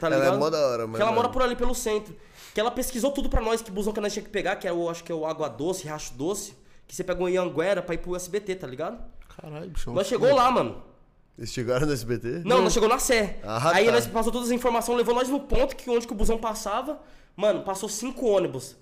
[0.00, 0.38] Tá Ela é ligado?
[0.40, 2.12] mó da hora, mas Que ela mora por ali pelo centro.
[2.52, 4.72] Que ela pesquisou tudo pra nós, que busão que nós tinha que pegar, que é
[4.72, 6.56] o, acho que é o Água Doce, Riacho Doce.
[6.88, 9.00] Que você pegou em Anguera pra ir pro SBT, tá ligado?
[9.40, 9.94] Caralho, bichão.
[9.94, 10.90] Nós chegou lá, mano.
[11.36, 12.42] Eles chegaram no SBT?
[12.44, 13.40] Não, nós chegou na Sé.
[13.42, 13.92] Ah, aí tá.
[13.92, 17.00] nós passou todas as informações, levou nós no ponto que onde que o busão passava.
[17.34, 18.76] Mano, passou cinco ônibus.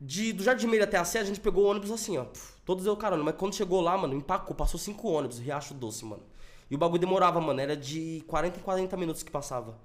[0.00, 2.24] De, do Jardim Meira até a Sé, a gente pegou o ônibus assim, ó.
[2.24, 3.22] puf, todos eu carona.
[3.22, 6.22] Mas quando chegou lá, mano, empacou, passou cinco ônibus, Riacho Doce, mano.
[6.70, 7.60] E o bagulho demorava, mano.
[7.60, 9.78] Era de 40 em 40 minutos que passava.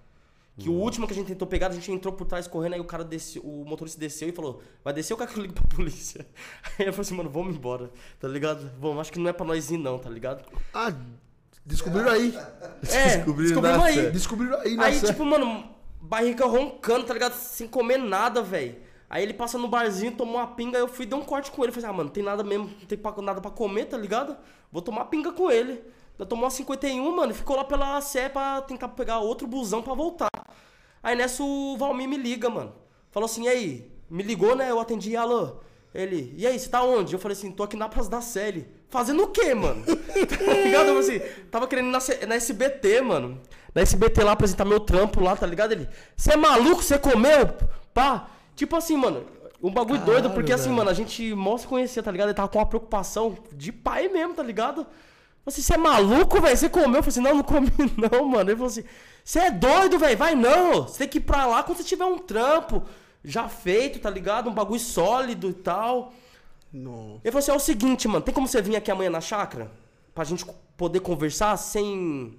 [0.57, 2.81] Que o último que a gente tentou pegar, a gente entrou por trás correndo, aí
[2.81, 5.53] o cara desceu, o motorista desceu e falou, vai descer o cara que eu ligo
[5.53, 6.25] pra polícia.
[6.77, 8.69] Aí eu falei assim, mano, vamos embora, tá ligado?
[8.77, 10.43] Vamos, acho que não é pra nós ir não, tá ligado?
[10.73, 10.93] Ah,
[11.69, 12.35] descobriram aí.
[12.91, 13.95] É, Descobriram descobrimos na aí.
[13.95, 14.09] Sé.
[14.09, 15.07] Descobriram aí, Aí, nossa.
[15.07, 15.69] tipo, mano,
[16.01, 17.33] barriga roncando, tá ligado?
[17.33, 18.75] Sem comer nada, velho.
[19.09, 21.63] Aí ele passa no barzinho, tomou uma pinga, aí eu fui dar um corte com
[21.63, 21.71] ele.
[21.71, 24.35] Falei, ah, mano, não tem nada mesmo, não tem nada pra comer, tá ligado?
[24.71, 25.81] Vou tomar pinga com ele.
[26.17, 29.81] Eu tomou uma 51, mano, e ficou lá pela Sé pra tentar pegar outro busão
[29.81, 30.27] pra voltar.
[31.01, 32.73] Aí nessa o Valmir me liga, mano.
[33.09, 33.91] Falou assim, e aí?
[34.09, 34.69] Me ligou, né?
[34.69, 35.57] Eu atendi, alô.
[35.93, 37.13] Ele, e aí, você tá onde?
[37.13, 38.67] Eu falei assim, tô aqui na Praça da Série.
[38.89, 39.83] Fazendo o quê, mano?
[39.85, 40.87] tá ligado?
[40.87, 41.19] Falei assim,
[41.51, 43.39] tava querendo ir na, na SBT, mano.
[43.73, 45.73] Na SBT lá apresentar meu trampo lá, tá ligado?
[45.73, 46.81] Ele, você é maluco?
[46.81, 47.49] Você comeu?
[47.93, 48.27] Pá.
[48.55, 49.25] Tipo assim, mano,
[49.61, 52.29] um bagulho doido, porque assim, mano, a gente mal se conhecia, tá ligado?
[52.29, 54.87] Ele tava com uma preocupação de pai mesmo, tá ligado?
[55.45, 56.57] Assim, você é maluco, velho?
[56.57, 56.87] Você comeu?
[56.87, 58.49] Eu falei assim, não, não comi não, mano.
[58.49, 58.83] Ele falou assim,
[59.23, 60.17] você é doido, velho?
[60.17, 60.83] Vai não.
[60.83, 62.83] Você tem que ir pra lá quando você tiver um trampo
[63.23, 64.49] já feito, tá ligado?
[64.49, 66.13] Um bagulho sólido e tal.
[66.71, 67.19] Não.
[67.23, 69.71] Ele falou assim, é o seguinte, mano, tem como você vir aqui amanhã na chácara?
[70.13, 70.45] Pra gente
[70.77, 72.37] poder conversar sem...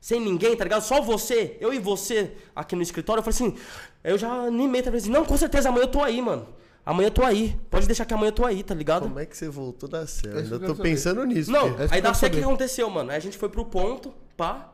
[0.00, 0.82] sem ninguém, tá ligado?
[0.82, 3.20] Só você, eu e você aqui no escritório.
[3.20, 3.62] Eu falei assim,
[4.04, 5.10] eu já animei, tá ligado?
[5.10, 6.46] Não, com certeza, amanhã eu tô aí, mano.
[6.84, 7.56] Amanhã eu tô aí.
[7.70, 9.02] Pode deixar que amanhã eu tô aí, tá ligado?
[9.04, 10.82] Como é que você voltou da isso Ainda tô saber.
[10.82, 11.50] pensando nisso.
[11.50, 13.10] Não, porque- É isso que aí quero sé o que aconteceu, mano.
[13.10, 14.72] Aí a gente foi pro ponto, pá.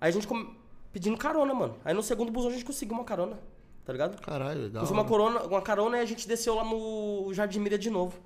[0.00, 0.56] Aí a gente come-
[0.92, 1.76] pedindo carona, mano.
[1.84, 3.38] Aí no segundo busão a gente conseguiu uma carona,
[3.84, 4.20] tá ligado?
[4.20, 7.78] Caralho, da Conseguiu uma, corona, uma carona e a gente desceu lá no Jardim Miriam
[7.78, 8.18] de novo.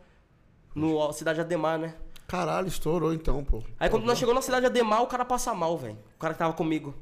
[0.74, 1.94] No Cidade Ademar, né?
[2.26, 3.62] Caralho, estourou então, pô.
[3.80, 5.98] Aí quando nós chegamos na Cidade Ademar, o cara passa mal, velho.
[6.16, 6.94] O cara que tava comigo.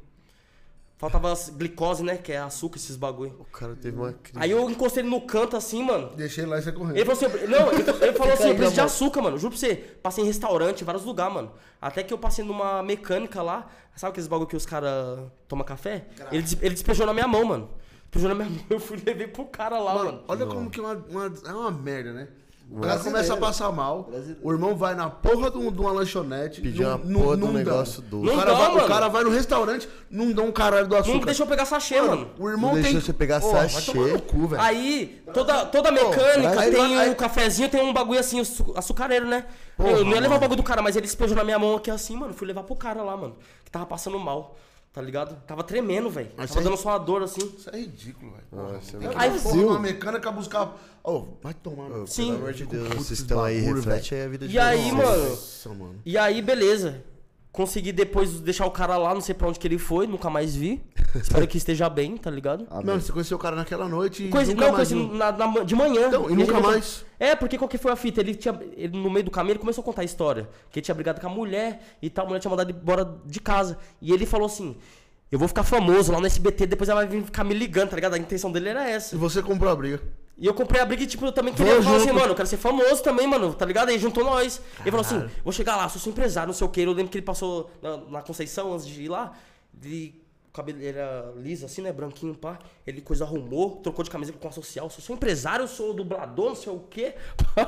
[0.99, 2.17] Faltava glicose, né?
[2.17, 3.35] Que é açúcar, esses bagulho.
[3.39, 4.39] O cara teve uma crise.
[4.39, 6.09] Aí eu encostei ele no canto assim, mano.
[6.17, 6.97] Deixei lá e você correndo.
[6.97, 9.37] Ele falou assim, não, ele, ele falou assim, eu preciso de açúcar, mano.
[9.37, 9.75] Juro pra você.
[9.75, 11.53] Passei em restaurante, em vários lugares, mano.
[11.83, 13.69] Até que eu passei numa mecânica lá.
[13.95, 16.07] Sabe aqueles bagulho que os caras tomam café?
[16.33, 17.69] Ele, ele despejou na minha mão, mano.
[18.11, 18.61] Despejou na minha mão.
[18.71, 20.05] Eu fui levei pro cara lá, mano.
[20.13, 22.29] Mano, olha como que é uma, uma- é uma merda, né?
[22.69, 24.41] O cara começa a passar mal, Brasileiro.
[24.43, 26.61] o irmão vai na porra de um- de uma lanchonete.
[26.61, 27.59] Pedir uma não- porra de um dá.
[27.61, 28.27] negócio doce.
[28.29, 28.89] O cara, dá, vai, o mano.
[28.89, 31.17] cara vai no restaurante, não dá um caralho do açúcar.
[31.19, 32.29] Não deixou eu pegar sachê, mano.
[32.37, 33.93] O irmão Não tem deixou você pegar vai sachê.
[33.93, 34.61] tomar no cu, velho.
[34.63, 39.29] Aí, toda, toda mecânica aí- tem aí- um cafezinho, tem um bagulho assim, açu- açucareiro,
[39.29, 39.45] né?
[39.77, 40.37] Porra, eu não ia levar mano.
[40.37, 42.35] o bagulho do cara, mas ele despejou na minha mão aqui assim, mano.
[42.35, 43.37] Fui levar pro cara lá, mano.
[43.65, 44.57] Que tava passando mal,
[44.97, 45.37] tá ligado?
[45.47, 46.31] Tava tremendo, velho.
[46.31, 47.43] Tava dando só uma dor assim.
[47.59, 48.81] Isso é ridículo, velho.
[48.99, 50.75] Que Aí- porra numa mecânica buscar.
[51.05, 52.07] Ô, vai tomar.
[52.07, 52.29] Sim.
[52.29, 55.29] Pelo amor de Deus, vocês estão aí, reflete aí a vida de E aí, mano?
[55.29, 56.01] Nossa, mano.
[56.03, 57.05] E aí, beleza.
[57.57, 60.55] Consegui depois deixar o cara lá, não sei pra onde que ele foi, nunca mais
[60.55, 60.85] vi.
[61.15, 62.67] Espero que esteja bem, tá ligado?
[62.71, 62.85] Amém.
[62.85, 65.65] Mano, você conheceu o cara naquela noite e Conheci, nunca não, mais conheci na- na-
[65.65, 66.09] de manhã.
[66.09, 67.05] Então, e nunca mais?
[67.19, 68.21] É, porque qual que foi a fita?
[68.21, 68.61] Ele tinha.
[68.77, 70.47] Ele, no meio do caminho, ele começou a contar a história.
[70.71, 73.17] Que ele tinha brigado com a mulher e tal, a mulher tinha mandado ele embora
[73.25, 73.79] de casa.
[74.03, 74.77] E ele falou assim:
[75.33, 77.97] Eu vou ficar famoso lá no SBT, depois ela vai vir ficar me ligando, tá
[77.97, 78.13] ligado?
[78.15, 79.15] A intenção dele era essa.
[79.15, 80.03] E você comprou a briga.
[80.39, 82.35] E eu comprei a briga e, tipo, eu também Vou queria falar assim, mano, eu
[82.35, 83.89] quero ser famoso também, mano, tá ligado?
[83.89, 84.61] Aí juntou nós.
[84.81, 86.83] Ele falou assim, vou chegar lá, sou seu empresário, não sei o que.
[86.83, 89.33] Eu lembro que ele passou na, na Conceição antes de ir lá.
[89.83, 91.91] Ele, o cabelo ele era liso, assim, né?
[91.91, 92.59] Branquinho, pá.
[92.87, 94.91] Ele coisa arrumou, trocou de camisa com a social.
[94.91, 97.15] Sou seu empresário, eu sou dublador, não sei o quê.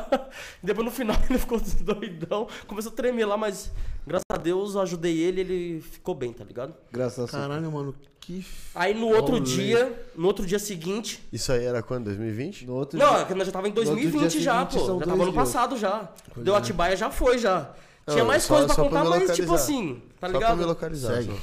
[0.62, 2.48] Depois no final ele ficou doidão.
[2.66, 3.72] Começou a tremer lá, mas
[4.06, 6.74] graças a Deus eu ajudei ele ele ficou bem, tá ligado?
[6.92, 7.30] Graças a Deus.
[7.30, 7.94] Caralho, mano,
[8.28, 8.46] que.
[8.74, 9.40] Aí no outro Rolê.
[9.44, 12.04] dia, no outro dia seguinte, Isso aí era quando?
[12.04, 12.66] 2020?
[12.66, 14.58] No outro não, dia- é que nós já tava em no outro 2020 dia já,
[14.68, 14.98] seguinte pô.
[15.00, 16.08] Já tava ano passado já.
[16.36, 16.58] Deu é.
[16.58, 17.72] Atibaia já foi já.
[18.06, 20.16] Tinha Não, mais só- coisa pra só pra contar, me mas tipo assim, tá Só
[20.18, 20.66] pra me ligado?
[20.66, 21.14] localizar.
[21.22, 21.34] Segue.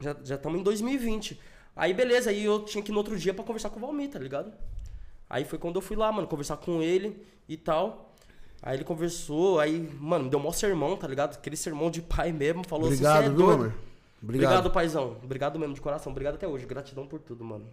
[0.00, 1.40] Já já estamos em 2020.
[1.74, 4.08] Aí beleza, aí eu tinha que ir no outro dia pra conversar com o Valmir,
[4.10, 4.52] tá ligado?
[5.28, 7.16] Aí foi quando eu fui lá, mano, conversar com ele
[7.48, 8.14] e tal.
[8.62, 11.34] Aí ele conversou, aí, mano, me deu um maior sermão, tá ligado?
[11.34, 13.74] Aquele sermão de pai mesmo, falou assim, Obrigado, "Cê é viu, doido."
[14.22, 14.52] Obrigado.
[14.52, 14.72] Obrigado.
[14.72, 15.16] paizão.
[15.22, 16.10] Obrigado mesmo, de coração.
[16.10, 16.66] Obrigado até hoje.
[16.66, 17.66] Gratidão por tudo, mano.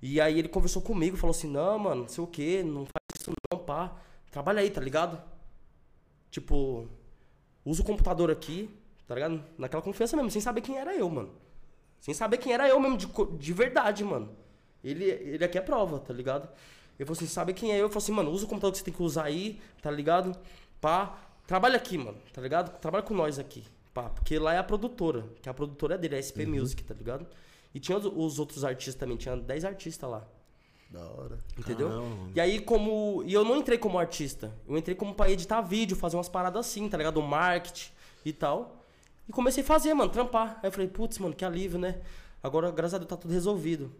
[0.00, 3.20] E aí ele conversou comigo, falou assim, não, mano, não sei o que, não faz
[3.20, 3.96] isso não, pá.
[4.30, 5.20] Trabalha aí, tá ligado?
[6.30, 6.86] Tipo,
[7.64, 8.70] usa o computador aqui,
[9.06, 9.42] tá ligado?
[9.56, 11.30] Naquela confiança mesmo, sem saber quem era eu, mano.
[12.00, 13.06] Sem saber quem era eu mesmo, de,
[13.38, 14.30] de verdade, mano.
[14.84, 16.48] Ele, ele aqui é prova, tá ligado?
[16.98, 17.82] Ele falou assim, sabe quem é eu?
[17.82, 20.38] Eu falei assim, mano, usa o computador que você tem que usar aí, tá ligado?
[20.80, 22.78] Pá, trabalha aqui, mano, tá ligado?
[22.78, 23.64] Trabalha com nós aqui,
[23.96, 24.10] pá.
[24.10, 26.92] Porque lá é a produtora, que a produtora é dele, é a SP Music, tá
[26.92, 27.26] ligado?
[27.74, 30.22] E tinha os, os outros artistas também, tinha 10 artistas lá.
[30.90, 31.38] Da hora.
[31.58, 31.88] Entendeu?
[31.88, 32.30] Caramba.
[32.34, 33.22] E aí, como.
[33.24, 34.52] E eu não entrei como artista.
[34.68, 37.20] Eu entrei como pra editar vídeo, fazer umas paradas assim, tá ligado?
[37.22, 37.90] Marketing
[38.24, 38.82] e tal.
[39.28, 40.60] E comecei a fazer, mano, trampar.
[40.62, 42.00] Aí eu falei, putz, mano, que alívio, né?
[42.42, 43.90] Agora, graças a Deus, tá tudo resolvido.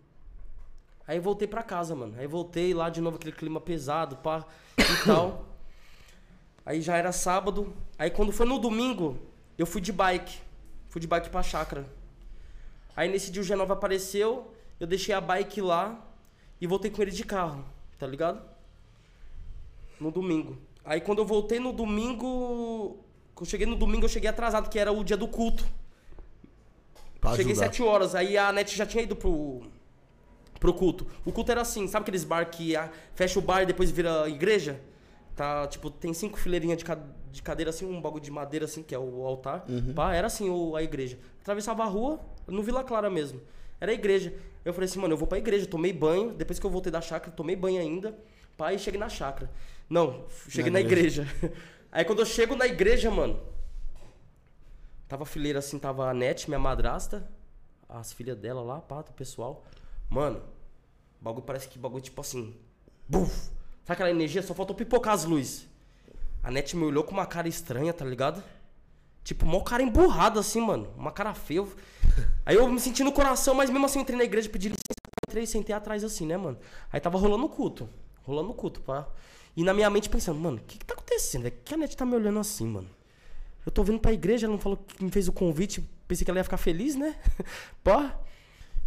[1.09, 2.15] Aí voltei pra casa, mano.
[2.19, 4.45] Aí voltei lá de novo, aquele clima pesado, pá,
[4.79, 5.47] e tal.
[6.65, 7.73] Aí já era sábado.
[7.99, 9.19] Aí quando foi no domingo,
[9.59, 10.39] eu fui de bike.
[10.89, 11.87] Fui de bike pra chácara.
[12.97, 16.03] Aí nesse dia o G9 apareceu, eu deixei a bike lá
[16.61, 17.65] e voltei com ele de carro,
[17.99, 18.41] tá ligado?
[20.01, 20.57] No domingo.
[20.85, 22.99] Aí quando eu voltei no domingo.
[23.35, 25.67] Quando eu cheguei no domingo, eu cheguei atrasado, que era o dia do culto.
[27.21, 27.67] Pra cheguei ajudar.
[27.67, 28.15] 7 horas.
[28.15, 29.63] Aí a net já tinha ido pro.
[30.61, 31.07] Pro culto.
[31.25, 32.73] O culto era assim, sabe aqueles bar que
[33.15, 34.81] fecha o bar e depois vira igreja?
[35.35, 36.99] Tá, tipo, tem cinco fileirinhas de, ca-
[37.37, 39.65] de cadeira assim, um bagulho de madeira assim, que é o altar.
[39.95, 41.19] Pá, era assim o, a igreja.
[41.41, 43.41] Atravessava a rua, no Vila Clara mesmo.
[43.81, 44.35] Era a igreja.
[44.65, 46.33] Eu falei assim, mano, eu vou pra igreja, tomei banho.
[46.33, 48.19] Depois que eu voltei da chácara, tomei banho ainda.
[48.57, 49.51] Pá, e cheguei na chácara.
[49.89, 51.27] Não, cheguei na, Na igreja.
[51.93, 53.39] Aí quando eu chego na igreja, mano,
[55.09, 57.29] Tava a fileira assim, tava a Net, minha madrasta,
[57.89, 59.65] as filhas dela lá, pá, o pessoal.
[60.09, 60.43] Mano,
[61.21, 62.57] bagulho parece que bagulho tipo assim.
[63.09, 63.33] Buf!
[63.85, 64.43] Sabe aquela energia?
[64.43, 65.69] Só faltou pipocar as luzes.
[66.47, 68.41] A Net me olhou com uma cara estranha, tá ligado?
[69.25, 70.89] Tipo, mó cara emburrado assim, mano.
[70.97, 71.67] Uma cara feia.
[72.47, 75.27] Aí eu me senti no coração, mas mesmo assim eu entrei na igreja, pedi licença,
[75.29, 76.57] entrei e sentei atrás assim, né, mano?
[76.93, 77.89] Aí tava rolando o culto.
[78.23, 79.09] Rolando o culto, pá.
[79.57, 81.49] E na minha mente pensando, mano, o que que tá acontecendo?
[81.49, 82.89] É que a Net tá me olhando assim, mano?
[83.67, 86.31] Eu tô vindo pra igreja, ela não falou que me fez o convite Pensei que
[86.31, 87.17] ela ia ficar feliz, né?
[87.83, 88.17] Pá.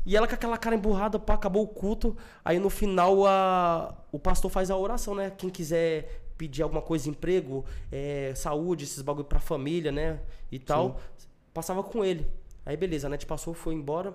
[0.06, 2.16] E ela com aquela cara emburrada, pá, acabou o culto.
[2.44, 5.30] Aí no final a, o pastor faz a oração, né?
[5.30, 10.22] Quem quiser pedir alguma coisa, emprego, é, saúde, esses bagulho pra família, né?
[10.50, 10.98] E tal.
[11.54, 12.26] Passava com ele.
[12.66, 14.14] Aí beleza, a net passou, foi embora.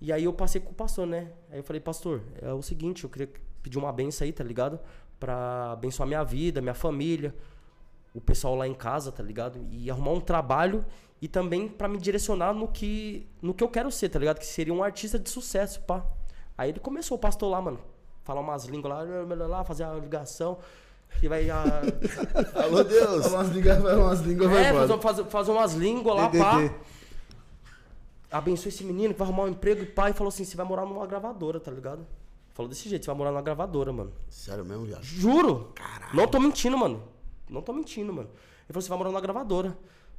[0.00, 1.30] E aí eu passei com o pastor, né?
[1.50, 3.30] Aí eu falei, pastor, é o seguinte, eu queria
[3.62, 4.80] pedir uma benção aí, tá ligado?
[5.20, 7.34] Pra abençoar minha vida, minha família,
[8.14, 9.66] o pessoal lá em casa, tá ligado?
[9.70, 10.82] E arrumar um trabalho
[11.20, 14.38] e também pra me direcionar no que, no que eu quero ser, tá ligado?
[14.38, 16.06] Que seria um artista de sucesso, pá.
[16.56, 17.80] Aí ele começou, o pastor lá, mano,
[18.22, 20.58] falar umas línguas lá, lá fazer a ligação.
[21.20, 21.48] Que vai.
[21.50, 21.82] A...
[22.62, 23.26] Alô, Deus.
[23.26, 24.86] Umas línguas, umas línguas vai é, embora.
[24.86, 26.74] fazer, fazer, fazer umas línguas lá, pá.
[28.30, 30.84] Abençoe esse menino que vai arrumar um emprego e pai falou assim: você vai morar
[30.84, 32.06] numa gravadora, tá ligado?
[32.52, 34.12] Falou desse jeito, você vai morar numa gravadora, mano.
[34.28, 35.02] Sério mesmo, viado?
[35.02, 35.72] Juro!
[36.12, 37.02] Não tô mentindo, mano.
[37.48, 38.28] Não tô mentindo, mano.
[38.28, 39.76] Ele falou: você vai morar numa gravadora.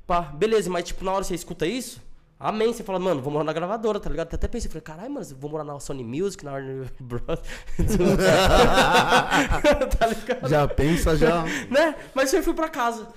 [0.07, 2.01] Pá, beleza, mas tipo, na hora você escuta isso,
[2.39, 2.71] amém.
[2.73, 4.33] Você fala, mano, vou morar na gravadora, tá ligado?
[4.33, 7.39] Até pensei, falei, caralho, mano, vou morar na Sony Music, na Warner Bros.
[9.99, 10.49] tá ligado?
[10.49, 11.43] Já pensa, já.
[11.69, 11.95] né?
[12.13, 13.07] Mas eu fui pra casa.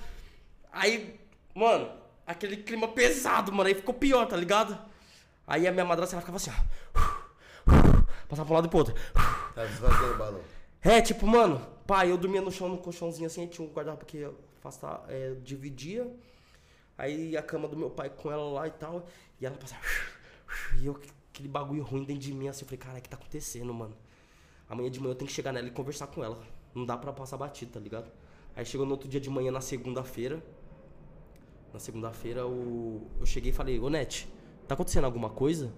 [0.71, 1.19] Aí,
[1.55, 1.89] mano,
[2.27, 3.67] aquele clima pesado, mano.
[3.67, 4.77] Aí ficou pior, tá ligado?
[5.47, 7.73] Aí a minha madrasta, ela ficava assim, ó.
[8.27, 8.95] Passava pra um lado e pro outro.
[9.55, 10.41] Tá esvaziando o balão.
[10.81, 14.27] É, tipo, mano, pai, eu dormia no chão, no colchãozinho assim, tinha um guarda-roupa que
[14.59, 16.07] afastar, é, dividia.
[16.97, 19.05] Aí a cama do meu pai com ela lá e tal.
[19.39, 19.81] E ela passava.
[20.79, 20.99] E eu,
[21.31, 23.95] aquele bagulho ruim dentro de mim, assim, eu falei, cara, o que tá acontecendo, mano?
[24.69, 26.37] Amanhã de manhã eu tenho que chegar nela e conversar com ela.
[26.75, 28.11] Não dá pra passar batido, tá ligado?
[28.55, 30.43] Aí chegou no outro dia de manhã, na segunda-feira.
[31.73, 34.27] Na segunda-feira, eu cheguei e falei, ô Net,
[34.67, 35.73] tá acontecendo alguma coisa?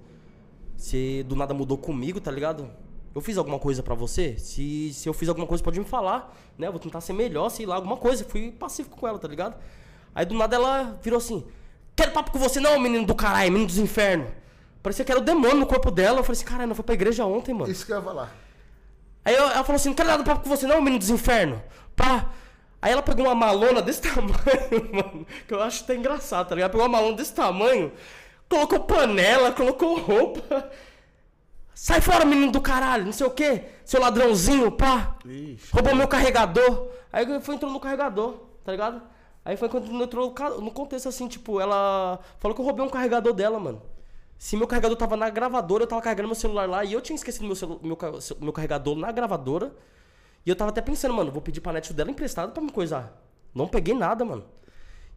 [0.75, 2.69] Você do nada mudou comigo, tá ligado?
[3.13, 4.37] Eu fiz alguma coisa pra você?
[4.37, 6.67] Se, se eu fiz alguma coisa, pode me falar, né?
[6.67, 8.25] Eu vou tentar ser melhor, sei lá, alguma coisa.
[8.25, 9.57] Fui pacífico com ela, tá ligado?
[10.15, 11.45] Aí do nada ela virou assim:
[11.95, 14.29] Quero papo com você, não, menino do caralho, menino dos infernos.
[14.81, 16.19] Parecia que era o demônio no corpo dela.
[16.19, 17.69] Eu falei assim: Caralho, não foi pra igreja ontem, mano.
[17.71, 18.31] Isso que eu ia falar.
[19.25, 21.59] Aí eu- ela falou assim: Não quero nada papo com você, não, menino dos infernos.
[21.95, 22.29] Pá.
[22.81, 24.35] Aí ela pegou uma malona desse tamanho,
[24.93, 25.27] mano.
[25.47, 26.71] Que eu acho até engraçado, tá ligado?
[26.71, 27.91] Pegou uma malona desse tamanho,
[28.47, 30.69] colocou panela, colocou roupa.
[31.73, 35.15] Sai fora, menino do caralho, não sei o que, seu ladrãozinho, pá.
[35.25, 35.67] Ixi.
[35.73, 36.87] Roubou meu carregador.
[37.11, 39.01] Aí foi entrou no carregador, tá ligado?
[39.45, 43.31] Aí foi quando entrou no contexto assim, tipo, ela falou que eu roubei um carregador
[43.33, 43.81] dela, mano.
[44.37, 47.15] Se meu carregador tava na gravadora, eu tava carregando meu celular lá e eu tinha
[47.15, 47.97] esquecido meu, celu- meu,
[48.41, 49.71] meu carregador na gravadora.
[50.45, 53.21] E eu tava até pensando, mano, vou pedir pra net dela emprestado pra me coisar.
[53.53, 54.43] Não peguei nada, mano.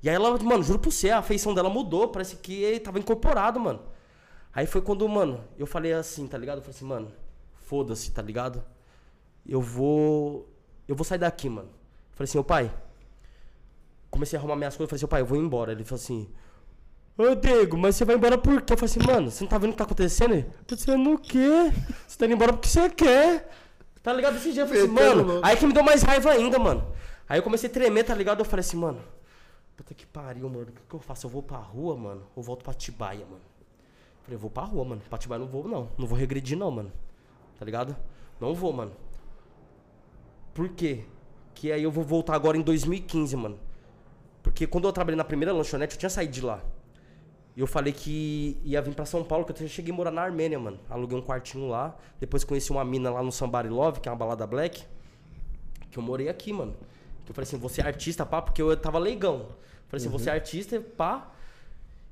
[0.02, 3.58] E aí ela, mano, juro pra você, a feição dela mudou, parece que tava incorporado,
[3.58, 3.80] mano.
[4.54, 6.58] Aí foi quando, mano, eu falei assim, tá ligado?
[6.58, 7.12] Eu falei assim, mano,
[7.66, 8.62] foda-se, tá ligado?
[9.46, 10.48] Eu vou.
[10.86, 11.68] Eu vou sair daqui, mano.
[11.68, 12.70] Eu falei assim, ô pai.
[14.10, 15.72] Comecei a arrumar minhas coisas, eu falei assim, pai, eu vou embora.
[15.72, 16.28] Ele falou assim.
[17.16, 18.72] Ô Diego, mas você vai embora por quê?
[18.72, 20.34] Eu falei assim, mano, você não tá vendo o que tá acontecendo?
[20.34, 21.72] Ele, Acontecendo o quê?
[22.06, 23.50] Você tá indo embora porque você quer.
[24.02, 24.34] Tá ligado?
[24.34, 25.22] Desse dia eu falei assim, mano.
[25.24, 25.46] louco.
[25.46, 26.86] Aí que me deu mais raiva ainda, mano.
[27.28, 28.38] Aí eu comecei a tremer, tá ligado?
[28.40, 29.00] Eu falei assim, mano.
[29.76, 30.62] Puta que pariu, mano.
[30.62, 31.26] O que, que eu faço?
[31.26, 32.22] Eu vou pra rua, mano?
[32.36, 33.42] Ou volto pra Tibaia, mano?
[34.22, 35.02] Falei, eu vou pra rua, mano.
[35.08, 35.90] Pra Tibaia eu não vou, não.
[35.98, 36.92] Não vou regredir, não, mano.
[37.58, 37.96] Tá ligado?
[38.40, 38.92] Não vou, mano.
[40.54, 41.04] Por quê?
[41.54, 43.58] Que aí eu vou voltar agora em 2015, mano.
[44.42, 46.60] Porque quando eu trabalhei na primeira lanchonete, eu tinha saído de lá.
[47.56, 50.22] E eu falei que ia vir pra São Paulo, que eu cheguei a morar na
[50.22, 50.78] Armênia, mano.
[50.88, 51.96] Aluguei um quartinho lá.
[52.20, 54.84] Depois conheci uma mina lá no Somebody Love, que é uma balada black.
[55.90, 56.76] Que eu morei aqui, mano.
[57.24, 59.46] Que eu falei assim, você é artista, pá, porque eu tava leigão.
[59.88, 61.32] Falei assim, você é artista, pá.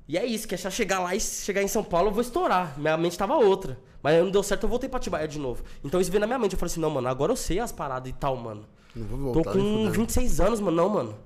[0.08, 2.22] E é isso, que é só chegar lá e chegar em São Paulo, eu vou
[2.22, 2.78] estourar.
[2.78, 3.78] Minha mente tava outra.
[4.02, 5.64] Mas aí não deu certo, eu voltei pra Tibaia de novo.
[5.84, 6.52] Então isso veio na minha mente.
[6.52, 8.64] Eu falei assim, não, mano, agora eu sei as paradas e tal, mano.
[8.94, 9.54] Não vou Tô voltar.
[9.54, 9.92] nem com fudendo.
[9.92, 10.76] 26 anos, mano.
[10.76, 11.18] Não, mano.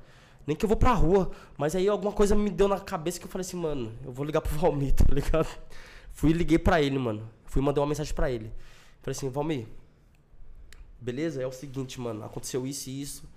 [0.50, 1.30] Nem que eu vou pra rua.
[1.56, 4.26] Mas aí alguma coisa me deu na cabeça que eu falei assim, mano, eu vou
[4.26, 5.46] ligar pro Valmir, tá ligado?
[6.10, 7.30] Fui e liguei pra ele, mano.
[7.44, 8.52] Fui e mandei uma mensagem pra ele.
[9.00, 9.68] Falei assim, Valmir,
[11.00, 11.40] beleza?
[11.40, 12.24] É o seguinte, mano.
[12.24, 13.30] Aconteceu isso e isso.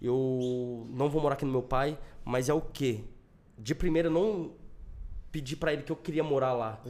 [0.00, 3.02] Eu não vou morar aqui no meu pai, mas é o quê?
[3.58, 4.52] De primeira, eu não
[5.30, 6.80] pedi pra ele que eu queria morar lá.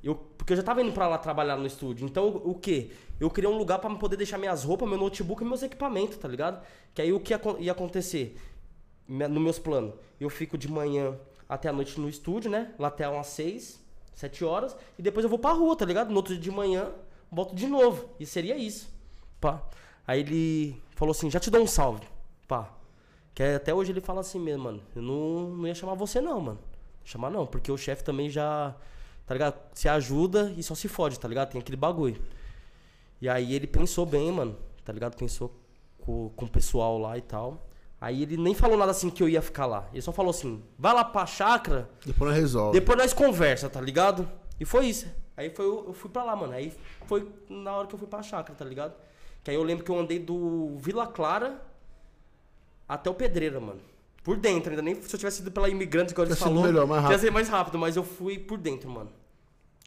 [0.00, 2.06] Eu, porque eu já tava indo pra lá trabalhar no estúdio.
[2.06, 2.92] Então, o, quê?
[3.18, 6.18] Eu queria um lugar pra me poder deixar minhas roupas, meu notebook e meus equipamentos,
[6.18, 6.64] tá ligado?
[6.94, 8.36] Que aí o que ia acontecer?
[9.06, 11.14] Nos meus planos, eu fico de manhã
[11.48, 12.72] até a noite no estúdio, né?
[12.78, 13.80] Lá até umas 6,
[14.14, 14.76] 7 horas.
[14.98, 16.10] E depois eu vou pra rua, tá ligado?
[16.10, 16.90] No outro dia de manhã,
[17.30, 18.08] volto de novo.
[18.18, 18.88] E seria isso.
[19.40, 19.62] Pá.
[20.06, 22.06] Aí ele falou assim: já te dou um salve.
[22.48, 22.72] Pá.
[23.34, 24.82] Que até hoje ele fala assim mesmo, mano.
[24.94, 26.58] Eu não, não ia chamar você, não, mano.
[27.04, 28.74] Chamar não, porque o chefe também já.
[29.26, 29.58] Tá ligado?
[29.74, 31.50] Se ajuda e só se fode, tá ligado?
[31.50, 32.22] Tem aquele bagulho.
[33.20, 34.56] E aí ele pensou bem, mano.
[34.84, 35.16] Tá ligado?
[35.16, 35.54] Pensou
[35.98, 37.66] com, com o pessoal lá e tal.
[38.04, 39.88] Aí ele nem falou nada assim que eu ia ficar lá.
[39.90, 42.78] Ele só falou assim: vai lá pra chácara, Depois nós resolve.
[42.78, 44.28] depois nós conversa, tá ligado?
[44.60, 45.06] E foi isso.
[45.34, 46.52] Aí foi, eu fui pra lá, mano.
[46.52, 46.70] Aí
[47.06, 48.92] foi na hora que eu fui pra chácara, tá ligado?
[49.42, 51.62] Que aí eu lembro que eu andei do Vila Clara
[52.86, 53.80] até o Pedreira, mano.
[54.22, 56.62] Por dentro, ainda nem se eu tivesse ido pela imigrante, igual ele falou.
[56.64, 57.20] melhor, mais Ia rápido.
[57.20, 59.10] ser mais rápido, mas eu fui por dentro, mano.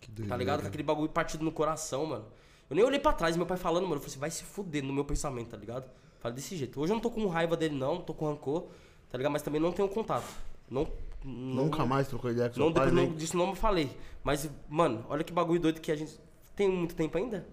[0.01, 0.61] Que doido, Tá ligado?
[0.61, 2.25] Com aquele bagulho partido no coração, mano.
[2.69, 3.95] Eu nem olhei pra trás, meu pai falando, mano.
[3.95, 5.85] Eu falei assim, vai se fuder no meu pensamento, tá ligado?
[6.19, 6.79] Falei desse jeito.
[6.79, 8.63] Hoje eu não tô com raiva dele, não, não tô com rancor,
[9.09, 9.31] tá ligado?
[9.31, 10.27] Mas também não tenho contato.
[10.69, 10.87] Não.
[11.23, 13.09] não Nunca mais trocou ideia com seu Não, pai, depois nem...
[13.11, 13.89] não, disso não me falei.
[14.23, 16.19] Mas, mano, olha que bagulho doido que a gente.
[16.55, 17.45] Tem muito tempo ainda?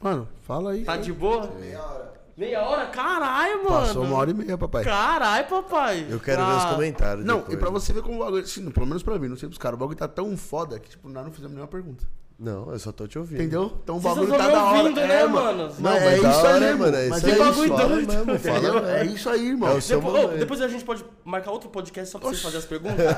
[0.00, 0.84] Mano, fala aí.
[0.84, 1.46] Tá de boa?
[1.52, 2.19] Meia hora.
[2.40, 2.86] Meia hora?
[2.86, 3.86] Caralho, mano.
[3.86, 4.82] Passou uma hora e meia, papai.
[4.82, 6.06] Caralho, papai.
[6.08, 7.26] Eu quero ver os Ah, comentários.
[7.26, 7.54] Não, depois.
[7.54, 9.58] e pra você ver como o bagulho, assim, pelo menos pra mim, não sei pros
[9.58, 12.02] caras, o bagulho tá tão foda que, tipo, nós não fizemos nenhuma pergunta.
[12.38, 13.42] Não, eu só tô te ouvindo.
[13.42, 13.70] Entendeu?
[13.84, 14.78] Então o bagulho tá da hora.
[14.78, 15.34] ouvindo, é, né, mano?
[15.58, 15.74] mano?
[15.78, 16.96] Não, Não, é mas isso hora, aí, né, mano?
[16.96, 18.08] É Mas isso é aí, isso, bagulho fala doido.
[18.26, 18.90] mesmo, fala.
[18.92, 19.68] É isso aí, irmão.
[19.76, 22.96] É Depois, a gente pode marcar outro podcast só pra vocês fazerem as perguntas?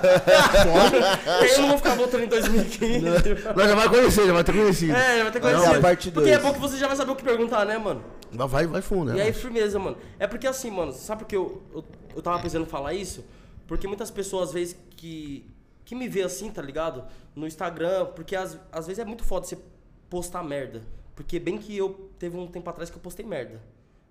[0.66, 1.52] Pode.
[1.52, 3.00] Eu não vou ficar voltando em 2015.
[3.54, 4.92] Nós já vai conhecer, já vai ter conhecido.
[4.96, 5.76] É, já vai ter conhecido.
[5.76, 8.02] a parte Porque é bom que você já vai saber o que perguntar, né, mano?
[8.32, 9.18] Vai, vai, vai fundo, né?
[9.18, 9.96] E aí, firmeza, mano.
[10.18, 11.84] É porque assim, mano, sabe por que eu, eu,
[12.16, 13.24] eu tava pensando em falar isso?
[13.66, 15.46] Porque muitas pessoas, às vezes, que,
[15.84, 17.04] que me vê assim, tá ligado?
[17.34, 19.58] No Instagram, porque às, às vezes é muito foda você
[20.10, 20.82] postar merda.
[21.14, 23.60] Porque bem que eu teve um tempo atrás que eu postei merda.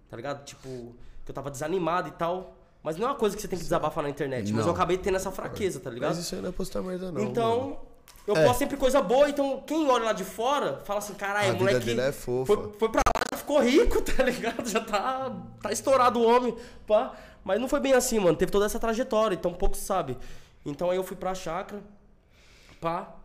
[0.09, 0.43] Tá ligado?
[0.45, 0.95] Tipo,
[1.25, 2.55] que eu tava desanimado e tal.
[2.83, 4.51] Mas não é uma coisa que você tem que desabafar na internet.
[4.51, 4.71] Mas Não.
[4.71, 6.09] eu acabei tendo essa fraqueza, tá ligado?
[6.15, 7.21] Mas isso aí não é postar merda, não.
[7.21, 7.77] Então, mano.
[8.25, 8.45] eu É.
[8.45, 11.85] posto sempre coisa boa, então quem olha lá de fora fala assim, caralho, moleque.
[11.85, 12.55] dele é fofa.
[12.55, 13.01] Foi, foi pra
[13.33, 14.67] já ficou rico, tá ligado?
[14.67, 15.31] Já tá,
[15.61, 16.55] tá estourado o homem,
[16.85, 17.13] pá.
[17.43, 18.35] Mas não foi bem assim, mano.
[18.37, 20.17] Teve toda essa trajetória, então pouco se sabe.
[20.65, 21.81] Então aí eu fui pra chácara,
[22.79, 23.15] pá.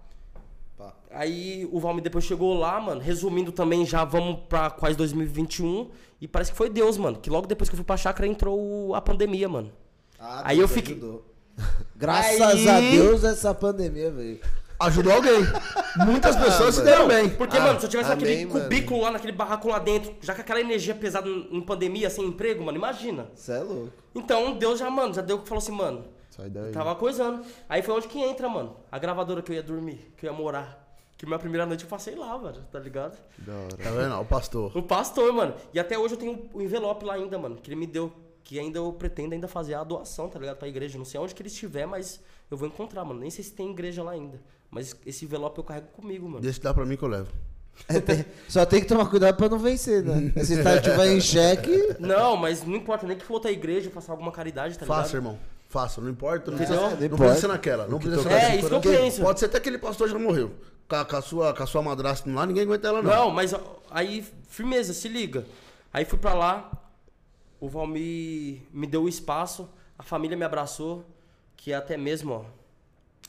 [1.11, 3.01] Aí o Valmir depois chegou lá, mano.
[3.01, 5.91] Resumindo também, já vamos pra quase 2021.
[6.20, 7.19] E parece que foi Deus, mano.
[7.19, 9.73] Que logo depois que eu fui pra chácara entrou a pandemia, mano.
[10.19, 11.24] Ah, Aí Deus eu fiquei- ajudou.
[11.97, 14.41] Graças Aí- a Deus essa pandemia, velho.
[14.78, 15.41] Ajudou alguém.
[16.05, 17.28] Muitas pessoas se deram bem.
[17.31, 18.60] Porque, Ah, mano, se eu tivesse amém, naquele mano.
[18.64, 22.24] cubículo lá, naquele barraco lá dentro, já com aquela energia pesada em em pandemia, sem
[22.24, 23.28] emprego, mano, imagina.
[23.35, 23.93] Você é louco.
[24.14, 26.73] Então, Deus já, mano, já deu que falou assim, mano, Sai daí.
[26.73, 27.44] tava coisando.
[27.68, 30.36] Aí foi onde que entra, mano, a gravadora que eu ia dormir, que eu ia
[30.36, 30.85] morar.
[31.18, 33.18] Que minha primeira noite eu passei lá, velho, tá ligado?
[33.39, 33.77] Da hora.
[33.77, 34.20] Tá vendo?
[34.20, 34.77] O pastor.
[34.77, 35.55] O pastor, mano.
[35.73, 38.12] E até hoje eu tenho o envelope lá ainda, mano, que ele me deu.
[38.44, 40.59] Que ainda eu pretendo ainda fazer a doação, tá ligado?
[40.59, 40.98] Pra igreja.
[40.98, 42.20] Não sei onde que ele estiver, mas
[42.51, 43.18] eu vou encontrar, mano.
[43.18, 44.40] Nem sei se tem igreja lá ainda.
[44.70, 46.40] Mas esse envelope eu carrego comigo, mano.
[46.40, 47.28] Deixa dar pra mim que eu levo.
[47.88, 50.32] É, tem- só tem que tomar cuidado pra não vencer, né?
[50.43, 51.97] Se tá tiver em xeque.
[52.01, 55.02] Não, mas não importa nem que for outra igreja, façar alguma caridade, tá ligado?
[55.02, 55.38] Faça, irmão.
[55.68, 56.01] Faça.
[56.01, 56.51] Não importa.
[56.51, 57.86] Não precisa, Não precisa ser naquela.
[57.86, 58.55] Não precisa ser É, naquela.
[58.56, 59.22] isso que eu penso.
[59.22, 60.52] Pode ser até aquele pastor já morreu.
[60.88, 63.10] Com a, com a sua, com a sua madrasta lá, ninguém aguenta ela, não.
[63.10, 63.52] Não, mas
[63.90, 65.44] aí, firmeza, se liga.
[65.93, 66.70] Aí fui pra lá,
[67.60, 69.68] o Valmir me deu o espaço,
[69.98, 71.05] a família me abraçou,
[71.56, 72.44] que até mesmo, ó.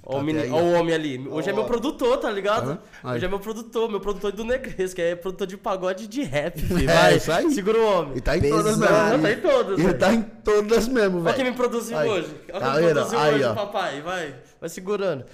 [0.04, 1.28] Ó, Tá o, aí, ó o homem ali.
[1.30, 2.80] Hoje é meu produtor, tá ligado?
[3.04, 3.16] Aí.
[3.16, 6.60] Hoje é meu produtor, meu produtor do Negresco, que é produtor de pagode de rap,
[6.62, 6.90] filho.
[6.90, 7.52] É, Vai, isso aí.
[7.52, 8.18] segura o homem.
[8.18, 8.64] E tá em Pesado.
[8.64, 9.22] todas mesmo.
[9.22, 10.00] tá em todas, Ele velho.
[10.00, 11.52] tá em todas mesmo, Olha quem velho.
[11.52, 12.10] me produziu Aí.
[12.10, 12.36] hoje.
[12.54, 13.54] Olha Tá quem me produziu Aí, hoje, ó.
[13.56, 14.02] papai.
[14.02, 15.26] Vai, vai segurando.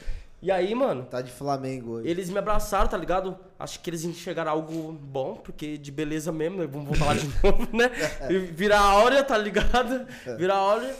[0.41, 2.09] E aí, mano, Tá de Flamengo hoje.
[2.09, 3.37] Eles me abraçaram, tá ligado?
[3.59, 6.67] Acho que eles enxergaram algo bom, porque de beleza mesmo, né?
[6.69, 7.89] vamos falar de novo, né?
[8.53, 10.05] Virar áurea, tá ligado?
[10.37, 10.93] Virar áurea.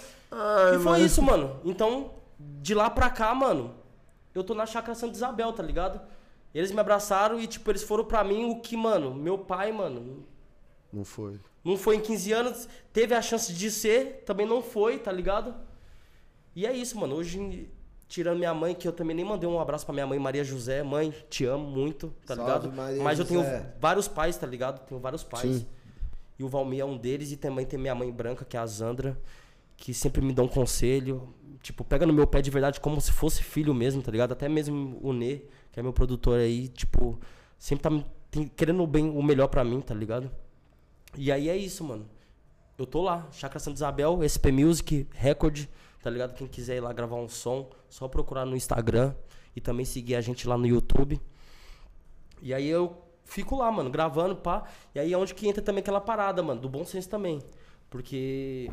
[0.76, 1.58] e foi isso, mano.
[1.66, 2.12] Então,
[2.64, 3.76] de lá pra cá, mano,
[4.34, 6.00] eu tô na chácara Santa Isabel, tá ligado?
[6.56, 10.24] Eles me abraçaram e, tipo, eles foram pra mim o que, mano, meu pai, mano,
[10.92, 11.38] Não foi.
[11.62, 15.54] não foi em 15 anos, teve a chance de ser, também não foi, tá ligado?
[16.56, 17.16] E é isso, mano.
[17.16, 17.70] Hoje,
[18.08, 20.84] tirando minha mãe, que eu também nem mandei um abraço pra minha mãe, Maria José.
[20.84, 22.72] Mãe, te amo muito, tá Salve, ligado?
[22.78, 23.74] Maria Mas eu tenho José.
[23.80, 24.86] vários pais, tá ligado?
[24.88, 25.42] Tenho vários pais.
[25.58, 25.68] Sim.
[26.40, 27.32] E o Valmir é um deles.
[27.32, 29.20] E também tem minha mãe branca, que é a Zandra,
[29.76, 31.34] que sempre me dá um conselho.
[31.64, 34.34] Tipo, pega no meu pé de verdade como se fosse filho mesmo, tá ligado?
[34.34, 37.18] Até mesmo o Nê, que é meu produtor aí, tipo,
[37.58, 40.30] sempre tá tem- querendo bem, o melhor pra mim, tá ligado?
[41.18, 42.06] E aí é isso, mano.
[42.78, 45.66] Eu tô lá, Chácara Santa Isabel, SP Music, Record,
[46.02, 46.34] tá ligado?
[46.36, 49.16] Quem quiser ir lá gravar um som, só procurar no Instagram
[49.56, 51.20] e também seguir a gente lá no YouTube.
[52.42, 54.64] E aí eu fico lá, mano, gravando, pá.
[54.94, 57.40] E aí é onde que entra também aquela parada, mano, do bom senso também.
[57.90, 58.70] Porque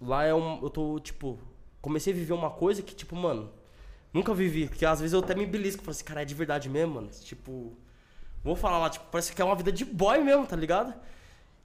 [0.00, 0.60] lá é um.
[0.62, 1.38] Eu tô, tipo,
[1.84, 3.50] comecei a viver uma coisa que, tipo, mano,
[4.10, 4.68] nunca vivi.
[4.68, 7.08] Que às vezes eu até me belisco, falo assim, cara, é de verdade mesmo, mano.
[7.08, 7.76] Tipo,
[8.42, 10.94] vou falar lá, tipo, parece que é uma vida de boy mesmo, tá ligado?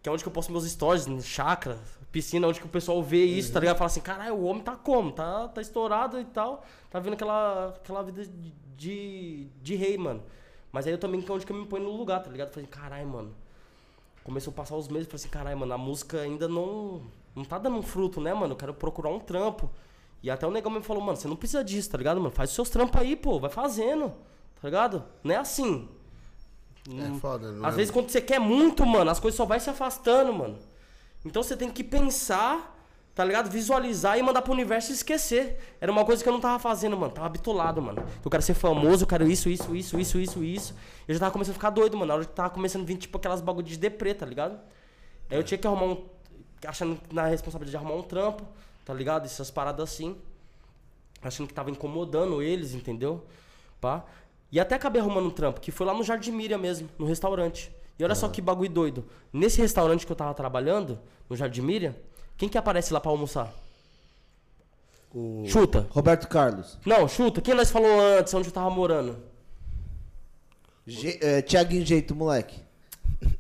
[0.04, 1.80] Que é onde que eu posto meus stories, no chácara,
[2.12, 3.78] piscina, onde que o pessoal vê isso, tá ligado?
[3.78, 5.10] Fala assim, caralho, o homem tá como?
[5.14, 6.66] Tá, tá estourado e tal.
[6.90, 10.22] Tá vendo aquela, aquela vida de, de, de rei, mano.
[10.70, 12.52] Mas aí eu também, que é onde que eu me ponho no lugar, tá ligado?
[12.52, 13.34] Falei, caralho, mano.
[14.22, 17.04] Começou a passar os meses, falei assim, caralho, mano, a música ainda não.
[17.34, 18.52] não tá dando um fruto, né, mano?
[18.52, 19.70] Eu quero procurar um trampo.
[20.22, 22.32] E até o negão me falou, mano, você não precisa disso, tá ligado, mano?
[22.32, 24.10] Faz os seus trampos aí, pô, vai fazendo,
[24.62, 25.04] tá ligado?
[25.24, 25.88] Não é assim.
[26.90, 29.60] É foda, não Às é- vezes quando você quer muito, mano, as coisas só vai
[29.60, 30.58] se afastando, mano.
[31.24, 32.78] Então você tem que pensar,
[33.14, 33.50] tá ligado?
[33.50, 35.60] Visualizar e mandar pro universo e esquecer.
[35.80, 37.14] Era uma coisa que eu não tava fazendo, mano.
[37.14, 38.04] Tava bitolado, mano.
[38.24, 40.76] Eu quero ser famoso, eu quero isso, isso, isso, isso, isso, isso.
[41.08, 42.08] Eu já tava começando a ficar doido, mano.
[42.08, 44.58] Na hora que tava começando a vir, tipo, aquelas bagulho de deprê, tá ligado?
[45.30, 46.06] Aí eu tinha que arrumar um.
[46.66, 48.46] Achando na responsabilidade de arrumar um trampo,
[48.90, 49.26] tá ligado?
[49.26, 50.18] Essas paradas assim.
[51.22, 53.24] Achando que tava incomodando eles, entendeu?
[53.80, 54.04] Pá.
[54.52, 57.72] E até acabei arrumando um trampo, que foi lá no Jardim Miriam mesmo, no restaurante.
[58.00, 59.06] E olha só que bagulho doido.
[59.32, 60.98] Nesse restaurante que eu tava trabalhando,
[61.30, 61.94] no Jardim Miriam,
[62.36, 63.54] quem que aparece lá pra almoçar?
[65.46, 65.86] Chuta.
[65.92, 66.80] Roberto Carlos.
[66.84, 67.42] Não, chuta.
[67.42, 69.18] Quem nós falou antes, onde eu tava morando?
[70.88, 72.60] Je é, Thiaguinho Jeito, moleque.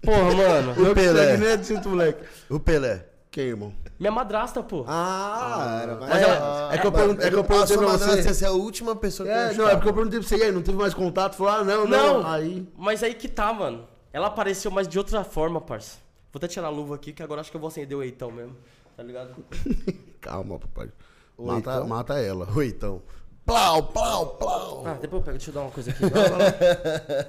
[0.03, 0.75] Porra, mano.
[0.91, 1.33] O Pelé.
[1.33, 2.53] É.
[2.53, 3.08] O Pelé.
[3.31, 3.73] Quem, irmão?
[3.99, 4.83] Minha madrasta, pô.
[4.87, 6.09] Ah, era mais.
[6.09, 8.29] Mas é, é que eu perguntei, é que eu perguntei sua pra madrasta você.
[8.29, 10.37] essa é a última pessoa que É, eu não, é porque eu perguntei pra você,
[10.37, 11.35] e aí, não teve mais contato?
[11.35, 12.21] Falou, ah, não, não.
[12.23, 12.67] Não, Aí.
[12.75, 13.87] mas aí que tá, mano.
[14.11, 15.97] Ela apareceu, mas de outra forma, parça.
[16.33, 18.31] Vou até tirar a luva aqui, que agora acho que eu vou acender o eitão
[18.31, 18.55] mesmo.
[18.97, 19.35] Tá ligado?
[20.19, 20.89] Calma, papai.
[21.37, 22.47] Mata, mata ela.
[22.55, 23.01] Oi, então.
[23.45, 24.83] Plau, plau, plau.
[24.87, 25.37] Ah, depois eu pego.
[25.37, 26.01] Deixa eu dar uma coisa aqui.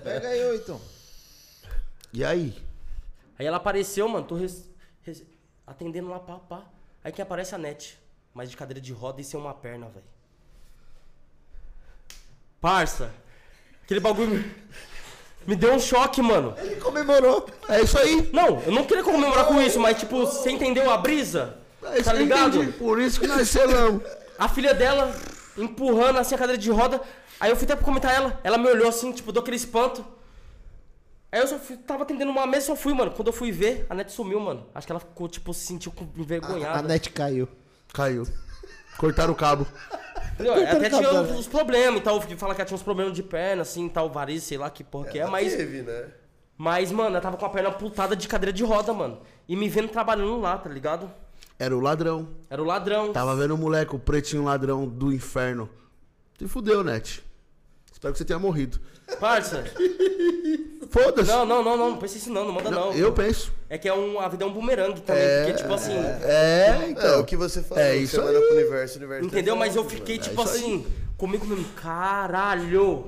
[0.03, 0.81] Pega aí, então.
[2.13, 2.55] E aí?
[3.39, 4.69] Aí ela apareceu, mano, tô res-
[5.71, 6.63] atendendo lá, pá, pá.
[7.03, 7.99] Aí quem aparece a net.
[8.35, 10.05] Mas de cadeira de roda e sem uma perna, velho.
[12.61, 13.11] Parça,
[13.85, 14.45] aquele bagulho
[15.47, 16.55] me, deu um choque, mano.
[16.59, 17.49] Ele comemorou.
[17.69, 18.29] É isso aí.
[18.33, 21.59] Não, eu não queria comemorar com isso, mas tipo, você entendeu a brisa?
[21.83, 22.57] É isso tá que ligado?
[22.59, 22.73] entendi.
[22.73, 24.03] Por isso que nós selamos.
[24.39, 25.15] A filha dela
[25.57, 27.01] empurrando assim a cadeira de roda.
[27.39, 28.39] Aí eu fui até pra comentar ela.
[28.45, 30.05] Ela me olhou assim, tipo, deu aquele espanto.
[31.33, 33.13] Aí eu só fui, tava atendendo uma mesa e só fui, mano.
[33.13, 34.67] Quando eu fui ver, a net sumiu, mano.
[34.75, 36.79] Acho que ela ficou, tipo, se sentiu com- envergonhada.
[36.81, 37.49] A net caiu.
[37.93, 38.27] Caiu.
[38.99, 39.67] Cortaram o cabo.
[40.35, 40.55] Entendeu?
[40.55, 42.21] Até cabo tinha uns, uns problemas e tal.
[42.21, 45.07] Fala que ela tinha uns problemas de perna, assim, tal, variz, sei lá que porra
[45.09, 45.27] que é.
[45.27, 46.09] Mas, Teve, né?
[46.59, 49.21] mas, mano, ela tava com a perna putada de cadeira de roda, mano.
[49.49, 51.11] E me vendo trabalhando lá, tá ligado?
[51.59, 52.29] Era o ladrão.
[52.49, 53.13] Era o ladrão.
[53.13, 55.69] Tava vendo o moleque, o pretinho ladrão do inferno.
[56.39, 57.23] Te fudeu, Net.
[58.01, 58.81] Espero que você tenha morrido.
[59.21, 59.63] Parça.
[60.91, 61.31] Foda-se.
[61.31, 61.91] Não, não, não, não.
[61.91, 62.95] Não pensa isso não, não manda não.
[62.95, 63.53] Eu penso.
[63.69, 65.23] É que é um, a vida é um bumerangue também.
[65.45, 65.93] porque, tipo assim.
[65.93, 67.21] É, É, então.
[67.21, 67.85] o que você falou.
[67.85, 68.45] É que isso você manda aí.
[68.47, 69.55] pro universo, o universo Entendeu?
[69.55, 70.59] Mas eu fiquei, tipo isso aí.
[70.61, 70.87] assim,
[71.19, 73.07] comigo mesmo, caralho.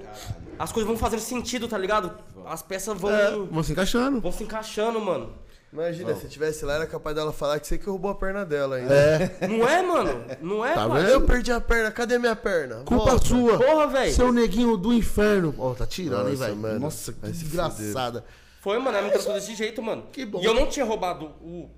[0.58, 2.12] As coisas vão fazendo sentido, tá ligado?
[2.44, 3.10] As peças vão.
[3.10, 4.20] É, vão se encaixando.
[4.20, 5.32] Vão se encaixando, mano.
[5.72, 8.76] Imagina, se tivesse lá, era capaz dela falar que você que roubou a perna dela
[8.76, 8.94] ainda.
[8.94, 9.48] É.
[9.48, 10.24] Não é, mano?
[10.42, 11.08] Não é, Tá vendo?
[11.08, 12.82] Eu perdi a perna, cadê minha perna?
[12.84, 13.26] Culpa Volta.
[13.26, 13.56] sua.
[13.58, 14.12] Porra, velho.
[14.12, 15.54] Seu neguinho do inferno.
[15.56, 16.56] Ó, tá tirando, hein, velho?
[16.56, 16.78] mano.
[16.80, 18.22] Nossa, que desgraçada.
[18.60, 20.04] Foi, mano, ela me tratou desse jeito, mano.
[20.12, 20.40] Que bom.
[20.42, 21.70] E eu não tinha roubado o.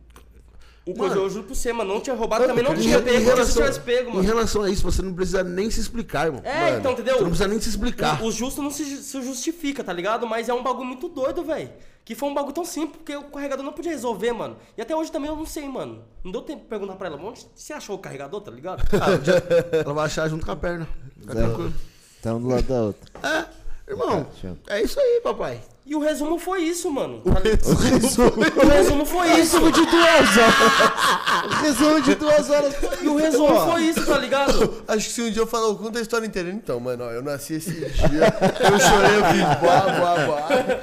[0.87, 1.95] O coisa, eu juro pra você, mano.
[1.95, 3.19] Não tinha roubado, também não Em tinha em pego.
[3.19, 4.27] Se relação- tivesse pego, Em mano.
[4.27, 6.43] relação a isso, você não precisa nem se explicar, irmão.
[6.45, 7.15] É, Mano, então, entendeu?
[7.15, 8.23] Você não precisa nem se explicar.
[8.23, 10.27] O, o justo não se, se justifica, tá ligado?
[10.27, 11.71] Mas é um bagulho muito doido, velho.
[12.05, 14.59] Que foi um bagulho tão simples, porque o carregador não podia resolver, mano.
[14.77, 16.05] E até hoje também eu não sei, mano.
[16.23, 18.83] Não deu tempo de perguntar pra ela, onde você achou o carregador, tá ligado?
[18.93, 19.43] Ah, já-
[19.81, 20.87] ela vai achar junto com a perna.
[21.19, 21.73] Fica tranquilo.
[22.21, 23.11] Tá um do lado da outra.
[23.23, 24.27] É, irmão,
[24.69, 25.63] é isso aí, papai.
[25.87, 27.21] E o resumo foi isso, mano.
[27.25, 29.59] O resumo, O resumo foi isso.
[29.59, 31.45] resumo de duas horas.
[31.45, 34.83] O resumo de duas horas E o resumo foi isso, tá ligado?
[34.89, 36.49] Acho que se um dia eu falar, eu conto a história inteira.
[36.49, 40.81] Então, mano, ó, eu nasci esse dia, eu chorei, eu fiz boa, boa, boa.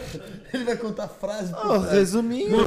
[0.53, 1.95] Ele vai contar frase frase.
[1.95, 2.65] resuminho.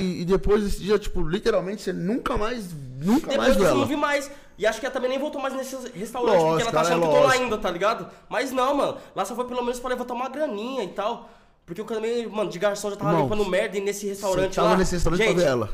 [0.00, 2.66] E, e depois desse dia, tipo, literalmente, você nunca mais,
[3.00, 4.30] nunca Depois mais disso eu não vi mais.
[4.56, 6.90] E acho que ela também nem voltou mais nesse restaurante, porque ela tá cara, é
[6.90, 8.08] achando que eu tô lá ainda, tá ligado?
[8.28, 8.98] Mas não, mano.
[9.16, 11.28] Lá só foi pelo menos pra levantar uma graninha e tal.
[11.66, 14.68] Porque eu também, mano, de garçom já tava Irmão, limpando merda e nesse restaurante tava
[14.70, 14.76] lá.
[14.76, 15.70] nesse restaurante gente, pra ver ela.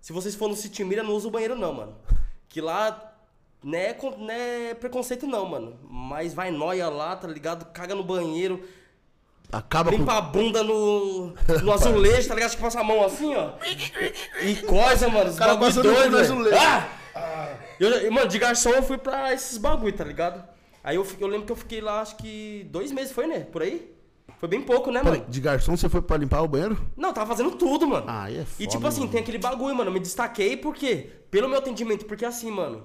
[0.00, 1.94] se vocês forem no City Mira, não usa o banheiro não, mano.
[2.48, 3.12] Que lá
[3.62, 5.78] não é, con- não é preconceito não, mano.
[5.88, 7.66] Mas vai nóia lá, tá ligado?
[7.66, 8.60] Caga no banheiro,
[9.52, 9.96] Acaba com...
[9.98, 12.48] limpa a bunda no, no azulejo, tá ligado?
[12.48, 13.50] Acho que passa a mão assim, ó.
[14.42, 15.30] E coisa, mano.
[15.30, 16.56] Os cara bagulho doido, no azulejo.
[17.14, 17.56] Ah!
[17.78, 20.42] Eu, mano, de garçom eu fui pra esses bagulho, tá ligado?
[20.82, 23.40] Aí eu, eu lembro que eu fiquei lá, acho que dois meses, foi, né?
[23.40, 23.92] Por aí?
[24.40, 25.30] Foi bem pouco, né, Peraí, mano?
[25.30, 26.76] de garçom você foi pra limpar o banheiro?
[26.96, 28.06] Não, tava fazendo tudo, mano.
[28.08, 29.12] Ah, é E foda, tipo assim, mano.
[29.12, 29.90] tem aquele bagulho, mano.
[29.90, 32.84] Eu me destaquei porque, pelo meu atendimento, porque assim, mano.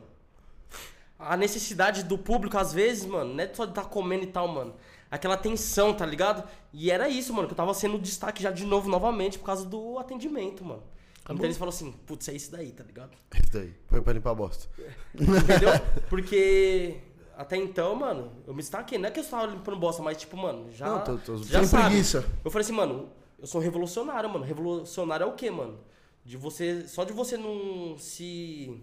[1.17, 4.49] A necessidade do público, às vezes, mano, não é só de estar comendo e tal,
[4.49, 4.73] mano.
[5.09, 6.43] Aquela tensão, tá ligado?
[6.73, 9.65] E era isso, mano, que eu tava sendo destaque já de novo, novamente, por causa
[9.65, 10.83] do atendimento, mano.
[11.29, 13.11] Então eles falaram assim, putz, é isso daí, tá ligado?
[13.33, 14.67] Isso daí, foi pra limpar a bosta.
[15.15, 15.69] Entendeu?
[16.09, 16.97] Porque
[17.37, 18.97] até então, mano, eu me destaquei.
[18.97, 20.87] Não é que eu estava limpando bosta, mas tipo, mano, já.
[20.87, 21.85] Não, tô- tô- já sabe.
[21.89, 22.25] preguiça.
[22.43, 23.09] Eu falei assim, mano,
[23.39, 24.43] eu sou um revolucionário, mano.
[24.45, 25.79] Revolucionário é o quê, mano?
[26.23, 26.87] De você.
[26.87, 28.81] Só de você não se.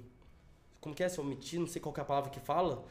[0.81, 1.09] Como que é?
[1.09, 2.85] Se omitir, não sei qual que é a palavra que fala.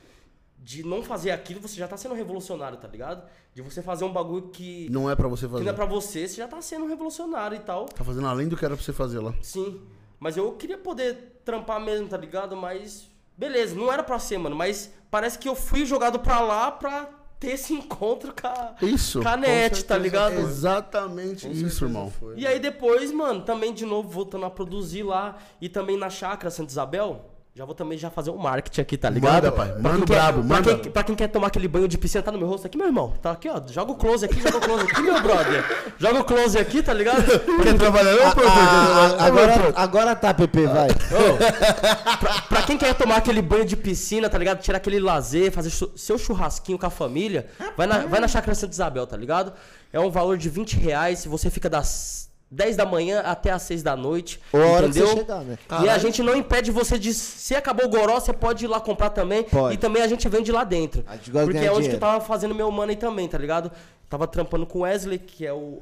[0.64, 3.28] De não fazer aquilo, você já tá sendo revolucionário, tá ligado?
[3.54, 4.88] De você fazer um bagulho que.
[4.92, 5.64] Não é pra você Que fazer.
[5.64, 7.86] não é pra você, você já tá sendo revolucionário e tal.
[7.86, 9.34] Tá fazendo além do que era pra você fazer lá.
[9.42, 9.82] Sim.
[10.20, 12.56] Mas eu queria poder trampar mesmo, tá ligado?
[12.56, 13.10] Mas.
[13.38, 14.56] Beleza, não era pra ser, mano.
[14.56, 17.10] Mas parece que eu fui jogado pra lá pra
[17.40, 19.22] ter esse encontro com a, Isso.
[19.22, 20.36] com a net, tá ligado?
[20.36, 22.12] Exatamente Com isso, irmão.
[22.12, 22.38] foi.
[22.38, 26.52] E aí depois, mano, também de novo voltando a produzir lá e também na chácara
[26.52, 27.31] Santa Isabel.
[27.54, 29.34] Já vou também já fazer um marketing aqui, tá ligado?
[29.44, 29.68] Manda, pai.
[29.74, 30.78] Pra Manda quem o quer- brabo, pra manda.
[30.78, 32.88] Quem, pra quem quer tomar aquele banho de piscina, tá no meu rosto aqui, meu
[32.88, 33.14] irmão.
[33.22, 33.62] Tá aqui, ó.
[33.68, 35.94] Joga o close aqui, joga o close aqui, meu brother.
[36.00, 37.22] Joga o close aqui, tá ligado?
[37.62, 38.42] Quer trabalhar não, pô?
[38.48, 40.88] Ah, ah, agora, agora tá, Pepe, vai.
[42.22, 44.62] pra, pra quem quer tomar aquele banho de piscina, tá ligado?
[44.62, 48.72] Tirar aquele lazer, fazer seu churrasquinho com a família, vai na, vai na chácara Santa
[48.74, 49.52] Isabel, tá ligado?
[49.92, 51.26] É um valor de 20 reais.
[51.26, 54.40] Você fica das 10 da manhã até as 6 da noite.
[54.52, 55.08] Ou a hora que entendeu?
[55.08, 55.58] você chegar, né?
[55.84, 57.14] E a gente não impede você de.
[57.14, 59.44] Se acabou o goró, você pode ir lá comprar também.
[59.44, 59.76] Pode.
[59.76, 61.04] E também a gente vende lá dentro.
[61.04, 61.94] Porque é onde que dinheiro.
[61.94, 63.72] eu tava fazendo meu money também, tá ligado?
[64.10, 65.82] Tava trampando com o Wesley, que é o.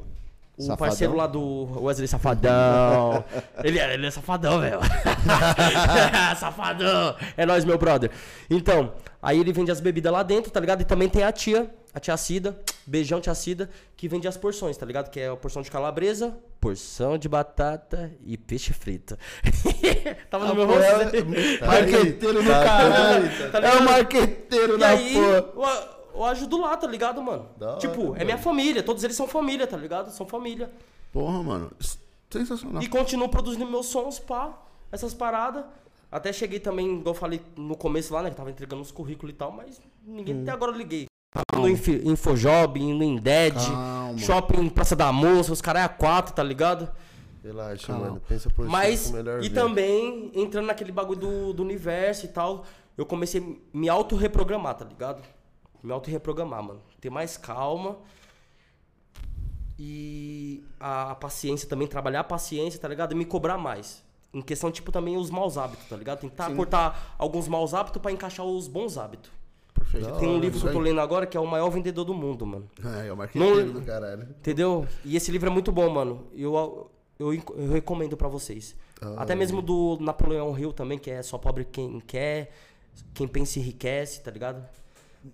[0.59, 0.77] O Safadão?
[0.77, 3.23] parceiro lá do Wesley Safadão.
[3.63, 4.79] ele, é, ele é safadão, velho.
[6.37, 7.15] safadão.
[7.37, 8.11] É nóis, meu brother.
[8.49, 10.81] Então, aí ele vende as bebidas lá dentro, tá ligado?
[10.81, 14.75] E também tem a tia, a tia Cida, beijão tia Cida, que vende as porções,
[14.77, 15.09] tá ligado?
[15.09, 19.17] Que é a porção de calabresa, porção de batata e peixe frito.
[20.29, 20.81] Tava no meu rosto.
[21.15, 21.57] é- né?
[21.65, 23.29] Marqueteiro do Tá caralho.
[23.51, 23.79] Tá É ligado?
[23.79, 25.25] o marqueteiro E da aí, porra.
[25.27, 27.47] eu, eu ajudo lá, tá ligado, mano?
[27.57, 30.09] Da hora, tipo, é minha família, todos eles são família, tá ligado?
[30.11, 30.71] São família.
[31.11, 31.71] Porra, mano.
[32.29, 32.81] Sensacional.
[32.83, 34.53] E continuo produzindo meus sons, pá,
[34.91, 35.63] essas paradas.
[36.11, 38.29] Até cheguei também, igual eu falei no começo lá, né?
[38.31, 40.41] Que tava entregando os currículos e tal, mas ninguém Hum.
[40.41, 41.05] até agora liguei.
[41.31, 44.17] Tava no Infi- Infojob, indo em Dead, Calma.
[44.17, 46.89] Shopping Praça da Moça, os caras é a quatro, tá ligado?
[47.43, 48.05] Relaxa, Calma.
[48.07, 48.21] mano.
[48.27, 52.65] Pensa por Mas, melhor e também, entrando naquele bagulho do, do universo e tal,
[52.97, 55.21] eu comecei a me auto-reprogramar, tá ligado?
[55.81, 56.81] Me auto-reprogramar, mano.
[56.99, 57.97] Ter mais calma.
[59.77, 63.13] E a, a paciência também, trabalhar a paciência, tá ligado?
[63.13, 64.03] E me cobrar mais.
[64.33, 66.19] Em questão, tipo, também os maus hábitos, tá ligado?
[66.19, 69.31] Tentar cortar alguns maus hábitos pra encaixar os bons hábitos.
[69.73, 70.19] Perfeito.
[70.19, 72.45] Tem um livro que eu tô lendo agora que é o maior vendedor do mundo,
[72.45, 72.69] mano.
[73.01, 74.23] É, é o marqueteiro Não- do caralho.
[74.23, 74.85] Entendeu?
[75.05, 76.27] E esse livro é muito bom, mano.
[76.35, 78.75] Eu, eu, eu recomendo pra vocês.
[79.01, 82.51] Ah, Até mesmo do Napoleão Hill também, que é só pobre quem quer,
[83.13, 84.67] quem pensa enriquece, tá ligado?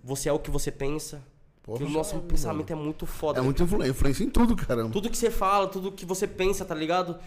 [0.04, 1.22] Você é o que você pensa.
[1.62, 3.40] Porra, e o nosso pensamento é muito foda.
[3.40, 4.90] É muito influência, influência em tudo, caramba.
[4.92, 7.18] Tudo que você fala, tudo que você pensa, tá ligado?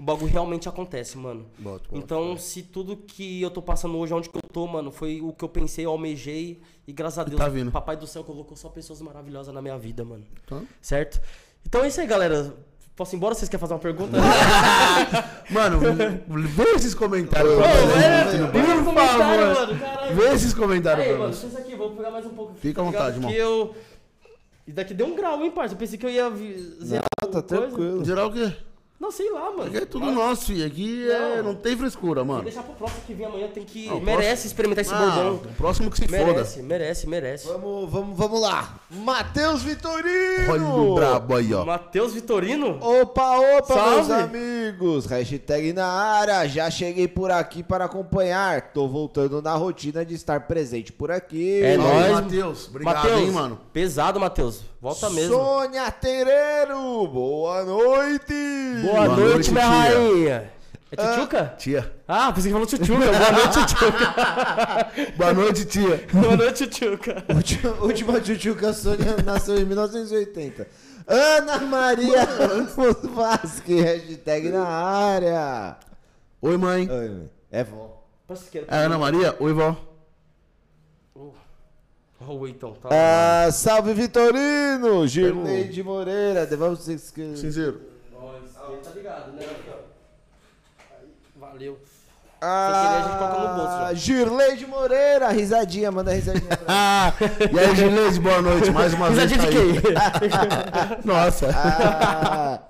[0.00, 1.46] O bagulho realmente acontece, mano.
[1.58, 1.96] Boto, boto.
[1.96, 5.32] Então, se tudo que eu tô passando hoje, onde que eu tô, mano, foi o
[5.32, 6.60] que eu pensei, eu almejei.
[6.86, 7.44] E graças a Deus, tá.
[7.70, 10.24] Papai do céu colocou só pessoas maravilhosas na minha vida, mano.
[10.44, 11.20] Então- Certo?
[11.66, 12.56] Então é isso aí, galera.
[12.96, 13.34] Posso ir embora?
[13.34, 14.16] Vocês querem fazer uma pergunta?
[15.50, 15.80] Mano,
[16.28, 18.94] vê esses comentários Ô, Por favor.
[18.94, 20.14] mano.
[20.14, 21.56] Vê esses comentários Aí, mano, nós.
[21.56, 22.54] aqui, vou pegar mais um pouco.
[22.54, 23.20] Fica à tá vontade.
[23.20, 23.74] Que eu...
[24.66, 25.74] Isso daqui deu um grau, hein, parça?
[25.74, 26.30] Eu pensei que eu ia
[26.82, 28.04] zerar Ah, tá tranquilo.
[28.04, 28.52] Geral o quê?
[28.98, 29.64] Não, sei lá, mano.
[29.64, 30.64] Aqui é tudo nosso, filho.
[30.66, 31.36] Aqui é...
[31.38, 31.52] Não.
[31.52, 32.44] não tem frescura, Vou mano.
[32.44, 33.86] deixar pro próximo que vem amanhã, tem que...
[33.88, 35.34] Não, merece próximo- experimentar esse Ah, bordão.
[35.34, 37.46] o próximo que se Merece, merece, merece.
[37.48, 38.76] Vamos, vamos, vamos lá.
[38.90, 40.46] Matheus Vitorino!
[40.46, 40.52] foda.
[40.52, 41.64] Olha o brabo aí, ó.
[41.66, 42.78] Matheus Vitorino?
[42.80, 44.36] Opa, opa, meus Salve!
[44.36, 45.06] amigos!
[45.06, 48.72] Hashtag na área, já cheguei por aqui para acompanhar.
[48.72, 51.60] Tô voltando na rotina de estar presente por aqui.
[51.62, 52.12] É nóis.
[52.12, 52.68] Matheus.
[52.68, 53.60] Obrigado, Matheus, hein, mano.
[53.72, 54.62] Pesado, Matheus.
[54.84, 55.34] Volta mesmo.
[55.34, 58.34] Sônia Tereiro, boa noite!
[58.82, 59.72] Boa, Boa noite, noite, minha tia.
[59.72, 60.52] rainha.
[60.92, 61.54] É tchutchuca?
[61.56, 61.92] Tia.
[62.06, 62.98] Ah, pensei que falou tchutchuca.
[63.06, 64.14] Boa noite, tchutchuca.
[65.16, 66.06] Boa noite, tia.
[66.12, 67.24] Boa noite, tchutchuca.
[67.34, 70.68] Última, última tchutchuca Sônia nasceu em 1980.
[71.06, 75.76] Ana Maria Ramos Vasque, hashtag na área.
[76.42, 76.90] Oi, mãe.
[76.90, 77.30] Oi, mãe.
[77.50, 78.04] É vó.
[78.68, 79.34] É Ana Maria?
[79.40, 79.93] Oi, vó.
[82.28, 82.72] Oi, então.
[82.74, 82.88] Tá.
[82.90, 85.06] Ah, salve Vitorino!
[85.06, 87.80] Girneide Moreira, vamos se esque- Sincero.
[88.12, 88.52] Nós,
[88.82, 89.46] tá ligado, né?
[91.36, 91.78] Valeu.
[92.40, 93.94] Ah, a gente coloca no bolso já.
[93.94, 96.46] Girleide Moreira, risadinha, manda risadinha.
[96.56, 97.12] pra Ah,
[97.52, 98.70] e aí, Gileide, boa noite.
[98.70, 99.30] Mais uma vez.
[99.32, 101.00] Risadinha de tá quem?
[101.04, 101.48] Nossa.
[101.54, 102.60] Ah,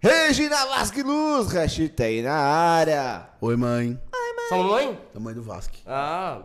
[0.00, 3.26] Regina Vasque Luz, hashtag na área.
[3.40, 3.98] Oi, mãe.
[4.48, 4.98] Sua mamãe?
[5.12, 5.74] Tamanho do Vasco.
[5.86, 6.42] Ah.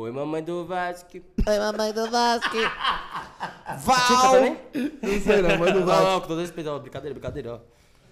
[0.00, 1.08] Oi, mamãe do Vasco.
[1.44, 2.58] Oi, mamãe do Vasque.
[3.84, 4.56] Val, também?
[5.02, 6.04] Não sei, não, mãe do Não, Vasco.
[6.04, 6.70] não, com todo respeito.
[6.70, 7.58] ó, Brincadeira, brincadeira, ó.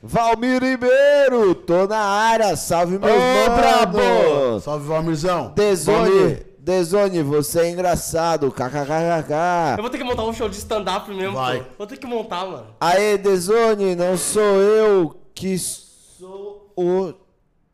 [0.02, 4.58] Valmir Ribeiro, tô na área, salve meus brabo!
[4.60, 5.52] Salve, Valmirzão.
[5.54, 6.46] Desone, Valmir.
[6.58, 9.80] Desone, você é engraçado, Eu kkkk.
[9.80, 11.60] vou ter que montar um show de stand-up mesmo, Vai.
[11.60, 11.66] pô.
[11.78, 12.66] Vou ter que montar, mano.
[12.80, 17.14] Aê, Desone, não sou eu que sou o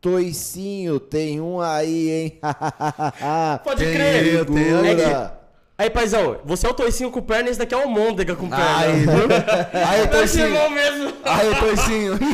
[0.03, 2.39] toicinho, tem um aí, hein?
[3.63, 4.33] Pode Tem crer.
[4.35, 4.83] eu, tem eu.
[4.83, 5.39] Segura.
[5.77, 8.49] Aí, paizão, você é o toicinho com perna e esse daqui é o môndega com
[8.49, 8.77] perna.
[8.79, 9.27] Aí, viu?
[9.89, 10.69] Aí, Esse Toicinho.
[10.69, 11.13] mesmo.
[11.23, 12.19] Aí, Toicinho.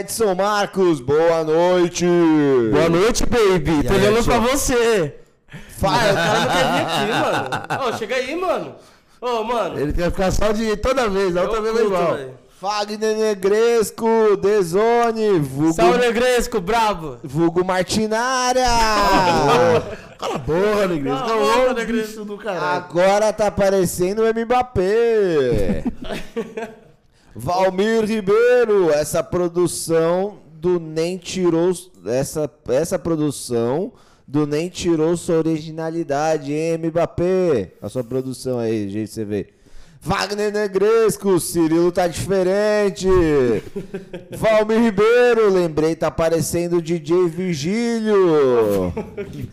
[0.00, 2.06] Edson Marcos, boa noite.
[2.72, 3.82] Boa noite, baby.
[3.86, 5.14] Tô aí, olhando pra você.
[5.78, 7.48] Fala, O cara não quer vir aqui, mano.
[7.88, 8.74] Ô, chega aí, mano.
[9.20, 9.78] Ô, mano.
[9.80, 12.14] Ele quer ficar só de toda vez, da outra vez é igual.
[12.14, 12.43] velho.
[12.64, 17.18] Fagner Negresco, Desone, vulgo, Salve, Negresco, brabo.
[17.22, 18.64] vulgo Martinária.
[20.18, 21.26] Cala a boca, Negresco.
[21.26, 22.24] Cala a boca, Negresco.
[22.24, 22.84] do caralho.
[22.86, 25.84] Agora tá aparecendo o Mbappé.
[27.36, 31.70] Valmir Ribeiro, essa produção do Nem tirou.
[32.06, 33.92] Essa, essa produção
[34.26, 37.72] do Nem tirou sua originalidade, hein, Mbappé?
[37.82, 39.48] A sua produção aí, do jeito que você vê.
[40.04, 43.08] Wagner Negresco, Cirilo tá diferente.
[44.36, 48.92] Valmir Ribeiro, lembrei, tá aparecendo o DJ Virgílio.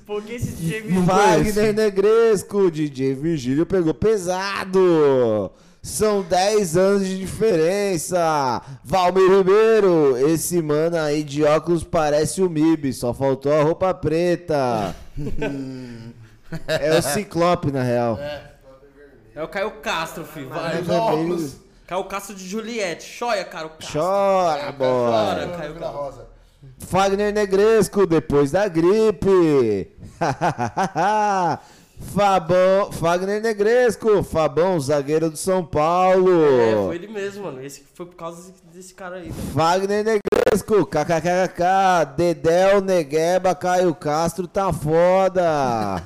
[0.05, 5.49] Por que esse DJ Wagner Negresco, DJ Virgílio pegou pesado.
[5.81, 8.61] São 10 anos de diferença.
[8.83, 14.93] Valmir Ribeiro, esse mano aí de óculos parece o MIB, só faltou a roupa preta.
[16.67, 18.19] é o Ciclope, na real.
[18.19, 18.50] É
[19.35, 20.49] o Caio Castro, filho.
[20.49, 20.81] Vai.
[20.81, 21.51] Vermelho.
[21.87, 23.03] Caio Castro de Juliette.
[23.03, 23.67] Choia, cara.
[23.67, 23.99] O Castro.
[24.01, 25.11] Chora, boy.
[25.11, 26.25] Chora, Caio Castro.
[26.79, 29.91] Fagner Negresco, depois da gripe.
[32.01, 36.43] Fabão, Fagner Negresco, Fabão, zagueiro do São Paulo.
[36.59, 37.63] É, foi ele mesmo, mano.
[37.63, 39.53] Esse foi por causa desse, cara aí, velho.
[39.53, 46.01] Fagner Negresco, kkkk, Dedel, Negueba, Caio Castro tá foda.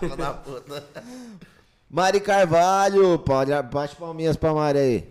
[1.90, 5.08] Mari Carvalho, pode, bate palminhas pra Mari aí.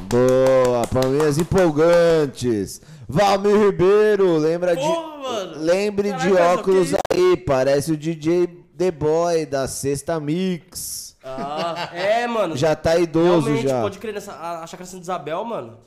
[0.00, 2.80] Boa, palminhas empolgantes.
[3.06, 4.82] Valmir Ribeiro, lembra de.
[4.82, 5.58] Porra, mano.
[5.58, 8.46] Lembre de Caraca, só óculos aí, parece o DJ
[8.76, 11.14] The Boy da Sexta Mix.
[11.22, 12.56] Ah, é, mano.
[12.56, 13.82] Já tá idoso Realmente, já.
[13.82, 15.78] pode crer, nessa, a, a Chácara Santa Isabel, mano,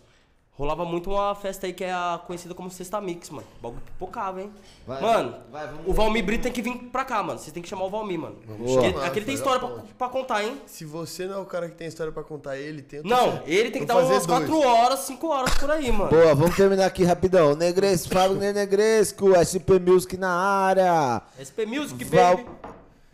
[0.58, 3.48] rolava muito uma festa aí que é a, conhecida como Sexta Mix, mano.
[3.60, 4.52] O bagulho pipocava, hein?
[4.88, 7.38] Vai, mano, vai, vamos o Valmir Brito tem que vir pra cá, mano.
[7.40, 8.36] Vocês tem que chamar o Valmir, mano.
[8.58, 8.80] Boa.
[8.88, 10.60] Aquele, aquele tem história pra, pra contar, hein?
[10.66, 13.02] Se você não é o cara que tem história pra contar, ele tem.
[13.04, 14.50] Não, ele tem que dar Vou fazer umas dois.
[14.50, 16.10] 4 horas, 5 horas por aí, mano.
[16.10, 17.56] Boa, vamos terminar aqui rapidão.
[17.56, 21.22] Negresco, Fagner Negresco, SP Music na área.
[21.38, 22.50] SP Music, Val- baby.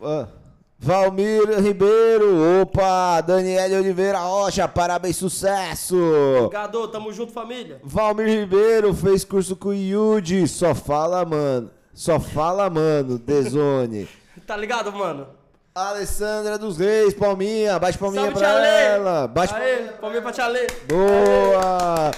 [0.02, 0.28] Ah,
[0.84, 5.96] Valmir Ribeiro, opa, Daniele Oliveira Rocha, parabéns, sucesso.
[6.40, 7.80] Obrigado, tamo junto, família.
[7.82, 11.72] Valmir Ribeiro fez curso com o Yudi, só fala, mano.
[11.94, 14.10] Só fala, mano, Dezone.
[14.46, 15.26] Tá ligado, mano?
[15.74, 19.26] Alessandra dos Reis, palminha, bate palminha Salve, pra ela.
[19.28, 20.68] Bate Aê, palminha pra tia Lê.
[20.86, 22.12] Boa!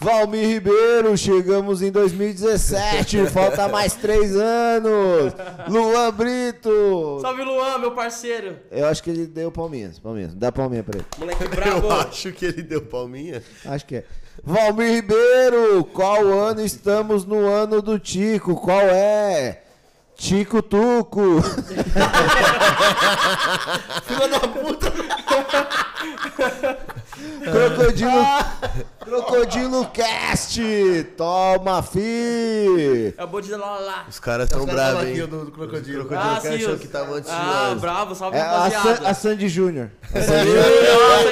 [0.00, 5.34] Valmir Ribeiro, chegamos em 2017, falta mais três anos.
[5.68, 7.18] Luan Brito.
[7.20, 8.56] Salve, Luan, meu parceiro.
[8.70, 10.34] Eu acho que ele deu palminhas, palminhas.
[10.34, 11.06] Dá palminha pra ele.
[11.18, 11.86] Moleque brabo.
[11.86, 13.42] Eu acho que ele deu palminha.
[13.66, 14.04] Acho que é.
[14.42, 18.54] Valmir Ribeiro, qual ano estamos no ano do Tico?
[18.56, 19.60] Qual é?
[20.20, 21.40] Tico Tuco.
[24.04, 24.92] Filha da puta.
[27.40, 28.26] Crocodilo.
[29.00, 30.60] Crocodilo Cast.
[31.16, 33.14] Toma, fi.
[33.16, 34.04] É o bonde da lá, lá.
[34.08, 35.26] Os caras tão bravos, hein?
[35.26, 36.04] do, do crocodilo.
[36.04, 36.32] Crocodilo.
[36.36, 36.70] Ah, Cast sim.
[36.70, 37.80] é o que tava antes de Ah, nós.
[37.80, 38.66] bravo, salve, É a,
[39.06, 39.90] a Sandy Júnior.
[40.14, 40.44] Nossa,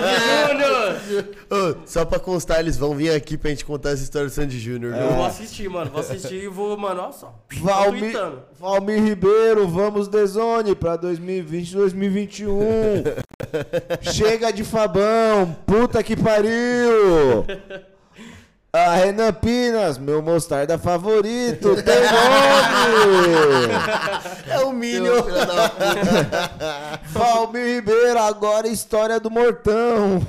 [0.01, 1.35] de Júnior.
[1.51, 4.59] Ô, só pra constar, eles vão vir aqui pra gente contar essa história do Sandy
[4.59, 4.95] Júnior.
[4.95, 5.17] Eu viu?
[5.17, 5.91] vou assistir, mano.
[5.91, 7.35] Vou assistir e vou, mano, olha só.
[7.51, 8.17] Tô Valmir.
[8.59, 13.05] Valmir Ribeiro, vamos Dezone pra 2020, 2021.
[14.03, 17.47] Chega de Fabão, puta que pariu.
[18.73, 23.73] A Renan Pinas, meu mostarda favorito, tem nome.
[24.49, 25.15] É o puta.
[27.15, 30.21] Valmir Ribeiro, agora história do Mortão.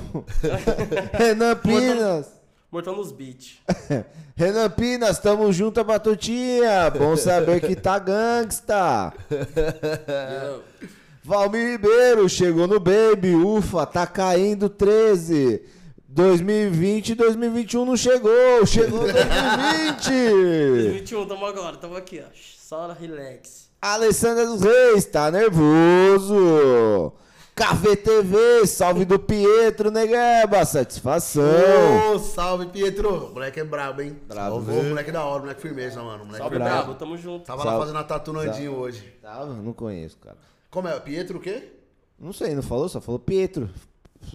[1.18, 2.39] Renan Pinas.
[2.70, 3.58] Mortão nos beats.
[4.36, 6.88] Renan Pinas, tamo junto a Batutinha.
[6.90, 9.12] Bom saber que tá gangsta.
[11.24, 13.34] Valmir Ribeiro, chegou no Baby.
[13.34, 15.62] Ufa, tá caindo 13.
[16.08, 18.64] 2020 e 2021 não chegou.
[18.64, 20.08] Chegou 2020.
[20.08, 22.28] 2021, tamo agora, tamo aqui, ó.
[22.34, 23.68] Só relax.
[23.82, 27.12] Alessandra dos Reis, tá nervoso.
[27.60, 30.64] KVTV, salve do Pietro, Negueba.
[30.64, 32.14] Satisfação.
[32.14, 33.26] Ô, salve, Pietro.
[33.26, 34.16] O moleque é brabo, hein?
[34.26, 34.56] Brabo.
[34.56, 36.24] Ô, moleque da hora, moleque firmeza, mano.
[36.24, 36.74] Moleque Salve, firmeza.
[36.76, 37.44] brabo, tamo junto.
[37.44, 37.76] Tava Salve.
[37.76, 39.02] lá fazendo a tatu no Andinho hoje.
[39.20, 40.38] Tá, não conheço, cara.
[40.70, 40.98] Como é?
[41.00, 41.70] Pietro o quê?
[42.18, 42.88] Não sei, não falou?
[42.88, 43.68] Só falou Pietro.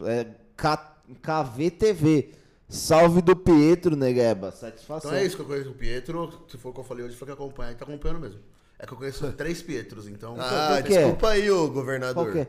[0.04, 2.30] É K- KVTV.
[2.70, 4.52] Salve do Pietro, Negueba.
[4.52, 5.10] Satisfação.
[5.10, 6.32] Então é isso que eu conheço o Pietro.
[6.48, 7.72] Se for o que eu falei hoje, foi que acompanha.
[7.72, 8.40] Ele tá acompanhando mesmo.
[8.78, 10.36] É que eu conheço três Pietros, então.
[10.40, 10.98] Ah, que é?
[11.00, 12.14] desculpa aí, ô governador.
[12.26, 12.48] Qual que é?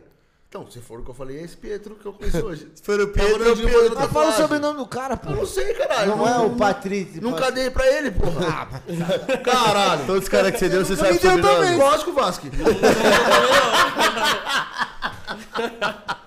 [0.57, 2.67] Então, se for o que eu falei, é esse Pietro que eu conheço hoje.
[2.75, 3.95] Se for o Tá Pietro, é o Pietro.
[3.95, 5.29] Mas fala o sobrenome do cara, pô.
[5.29, 6.17] Eu não sei, caralho.
[6.17, 7.21] Não é o Patrício.
[7.21, 8.83] Nunca dei pra ele, porra.
[9.45, 10.07] Caralho.
[10.07, 11.57] Todos os caras que você deu, você sabe me deu sobrenome.
[11.57, 11.79] também.
[11.79, 12.47] Lógico, Vasco.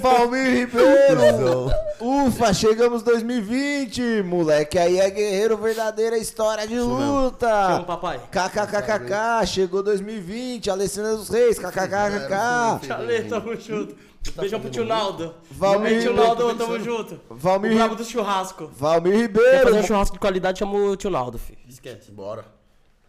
[0.00, 1.70] Valmir Ribeiro.
[2.00, 4.22] Ufa, chegamos 2020.
[4.22, 7.48] Moleque aí é guerreiro, verdadeira história de luta.
[7.48, 8.20] Chama papai.
[8.30, 10.70] KKKKK, chegou 2020.
[10.70, 12.86] Alessandra dos Reis, KKKKK.
[12.86, 13.96] Tchale, tamo junto.
[14.36, 15.34] Beijão pro tio Naldo.
[15.50, 17.20] Valmir tio Ribeiro, Naldo, tamo junto.
[17.30, 18.70] Valmir O brabo do churrasco.
[18.74, 19.64] Valmir Quer Ribeiro.
[19.68, 21.58] fazer um churrasco de qualidade, chama o tio Naldo, filho.
[21.66, 22.10] Esquece.
[22.12, 22.44] Bora.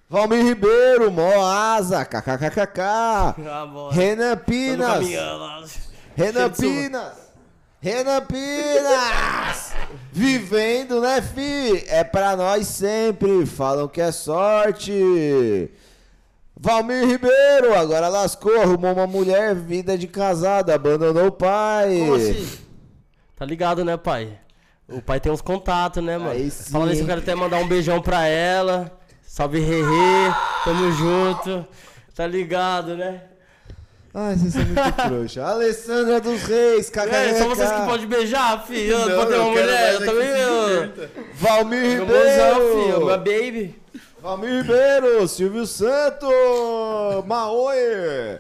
[0.09, 2.79] Valmir Ribeiro, Mó Asa, KKKKK.
[2.81, 3.35] Ah.
[3.91, 5.90] Renan Pinas.
[6.15, 6.49] Renan.
[6.49, 7.13] Pinas!
[7.79, 9.73] Renan Pinas!
[10.11, 11.83] Vivendo, né, fi?
[11.87, 13.45] É pra nós sempre.
[13.45, 15.69] Falam que é sorte.
[16.59, 21.97] Valmir Ribeiro, agora lascou, arrumou uma mulher, vida de casado, abandonou o pai.
[21.97, 22.47] Como assim?
[23.35, 24.37] Tá ligado, né, pai?
[24.87, 26.31] O pai tem uns contatos, né, mano?
[26.31, 27.01] Aí sim, Falando isso, hein?
[27.01, 28.91] eu quero até mandar um beijão pra ela.
[29.23, 30.31] Salve, Rerê.
[30.63, 31.65] Tamo junto.
[32.13, 33.23] Tá ligado, né?
[34.13, 35.45] Ai, vocês são muito trouxa.
[35.45, 37.15] Alessandra dos Reis, KKK.
[37.15, 38.93] É, só vocês que podem beijar, filho.
[38.93, 40.27] Eu Não, ter uma mulher, eu é também.
[40.27, 41.09] Eu...
[41.35, 42.81] Valmir mozão, filho.
[42.81, 43.05] Ribeiro.
[43.05, 43.81] Minha baby.
[44.21, 46.29] Valmir Ribeiro, Silvio Santos,
[47.25, 48.37] Maoe,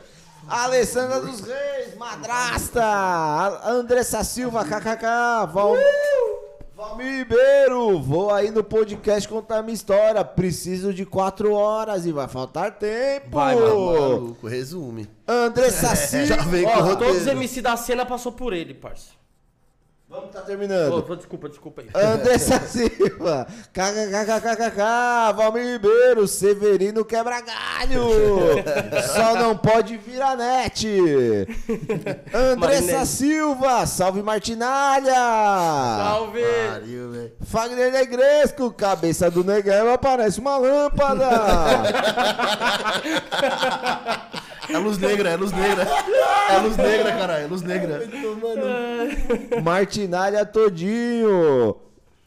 [0.47, 2.83] Alessandra dos Reis, Madrasta,
[3.65, 5.75] Andressa Silva, KKK, Val...
[6.81, 12.27] Valmir Ribeiro, vou aí no podcast contar minha história, preciso de quatro horas e vai
[12.27, 13.27] faltar tempo.
[13.29, 15.07] Vai, mano, Maluco, resume.
[15.27, 19.11] Andressa Silva, Já vem com Ó, todos os MC da cena passou por ele, parça.
[20.11, 21.01] Vamos tá terminando.
[21.03, 21.87] pô, desculpa, desculpa aí.
[21.95, 28.09] Andressa Silva, kkkkkk, Valmir Ribeiro, Severino quebra galho,
[29.15, 30.85] só não pode vir a net.
[32.33, 33.05] Andressa Marinelli.
[33.07, 35.13] Silva, salve Martinalha.
[35.13, 36.43] Salve!
[36.69, 37.31] Pariu, velho.
[37.41, 41.29] Fagner Negresco, cabeça do Negueba parece uma lâmpada.
[44.69, 45.87] É luz negra, é luz negra.
[46.49, 47.43] É luz negra, caralho.
[47.45, 48.01] É luz negra.
[49.63, 51.75] Martinalha todinho.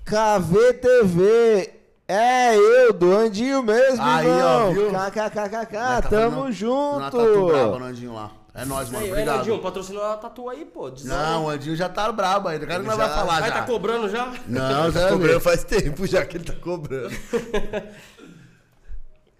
[0.05, 1.71] KVTV.
[2.07, 4.69] É eu, do Andinho mesmo, Aí, irmão.
[4.69, 4.91] ó, viu?
[4.91, 7.01] KKKKK, Tá tamo junto.
[7.01, 8.31] Tatu braba no Andinho lá.
[8.55, 9.07] É nóis, mano.
[9.09, 9.41] Obrigado.
[9.41, 10.93] Edinho, patrocinou a tatu aí, pô.
[11.05, 12.65] Não, o Andinho já tá brabo ainda.
[12.67, 13.57] O cara não vai Já- falar Vai já.
[13.57, 14.33] tá cobrando já?
[14.47, 17.11] Não, Tá já cobrando faz tempo já que ele tá cobrando.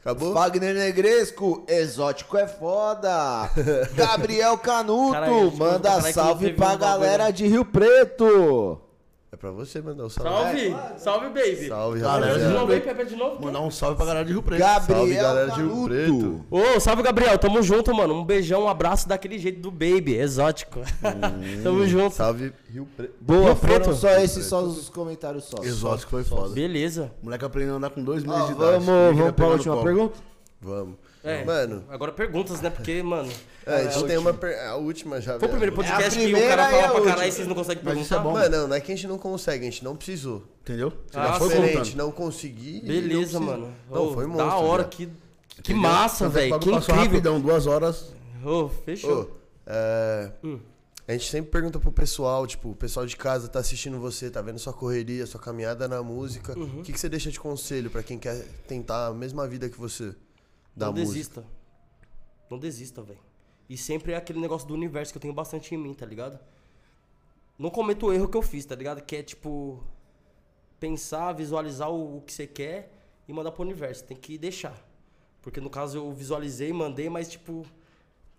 [0.05, 0.35] Acabou?
[0.35, 3.51] Wagner Negresco, exótico é foda.
[3.97, 8.84] Gabriel Canuto, Caralho, manda salve pra galera de Rio Preto.
[9.45, 10.71] É pra você mandar o salve.
[10.71, 10.99] Salve!
[10.99, 11.69] Salve, baby!
[11.69, 12.49] Salve, Repete de rapaziada.
[12.59, 13.45] novo aí, repete de novo.
[13.45, 14.59] Mandar um salve pra galera de Rio Preto.
[14.61, 15.85] Gabriel Salve, galera de Rio.
[15.85, 16.45] Preto.
[16.51, 17.39] Ô, salve, Gabriel.
[17.39, 18.15] Tamo junto, mano.
[18.15, 20.81] Um beijão, um abraço daquele jeito do baby, exótico.
[21.63, 22.15] Tamo junto.
[22.15, 23.13] Salve, Rio Preto.
[23.21, 23.95] Boa, Rio foram Preto.
[23.95, 25.63] só esses, só os comentários só.
[25.63, 26.55] Exótico foi foda.
[26.55, 27.13] Beleza.
[27.21, 28.71] O moleque aprendeu a andar com dois meses Ó, de idade.
[28.73, 30.19] vamos queria vamos pra pegar no última pergunta?
[30.63, 30.95] Vamos.
[31.25, 31.43] É.
[31.45, 32.69] Mano, Agora perguntas, né?
[32.69, 33.33] Porque, mano.
[33.65, 34.35] é, a gente tem uma.
[34.35, 35.39] per- A última já.
[35.39, 37.11] Foi o primeiro podcast É a que o cara fala pra última.
[37.15, 38.05] caralho e vocês não conseguem Mas perguntar.
[38.05, 38.33] isso é bom.
[38.33, 40.43] Mano, não, não é que a gente não consegue, a gente não precisou.
[40.61, 40.91] Entendeu?
[40.91, 42.77] Você Ah, já foi diferente, não conseguir.
[42.77, 43.75] e Beleza, não mano.
[43.91, 44.65] Não, foi Da monstro.
[44.67, 44.89] hora, já.
[44.91, 45.09] que,
[45.63, 46.59] que massa, velho.
[46.61, 46.95] Que incrível.
[46.95, 48.13] rapidão, duas horas.
[48.45, 49.23] Ô, fechou.
[49.23, 49.31] Ô,
[49.67, 50.59] é, Hum.
[51.07, 54.41] A gente sempre pergunta pro pessoal, tipo, o pessoal de casa tá assistindo você, tá
[54.41, 56.59] vendo sua correria, sua caminhada na música.
[56.59, 56.81] Uhum.
[56.81, 59.79] O que, que você deixa de conselho pra quem quer tentar a mesma vida que
[59.79, 60.15] você
[60.77, 61.13] da não música?
[61.13, 61.47] desista.
[62.51, 63.21] Não desista, velho.
[63.69, 66.39] E sempre é aquele negócio do universo que eu tenho bastante em mim, tá ligado?
[67.59, 69.03] Não cometa o erro que eu fiz, tá ligado?
[69.03, 69.83] Que é tipo.
[70.79, 72.93] Pensar, visualizar o, o que você quer
[73.27, 74.05] e mandar pro universo.
[74.05, 74.77] Tem que deixar.
[75.41, 77.65] Porque no caso eu visualizei, mandei, mas tipo.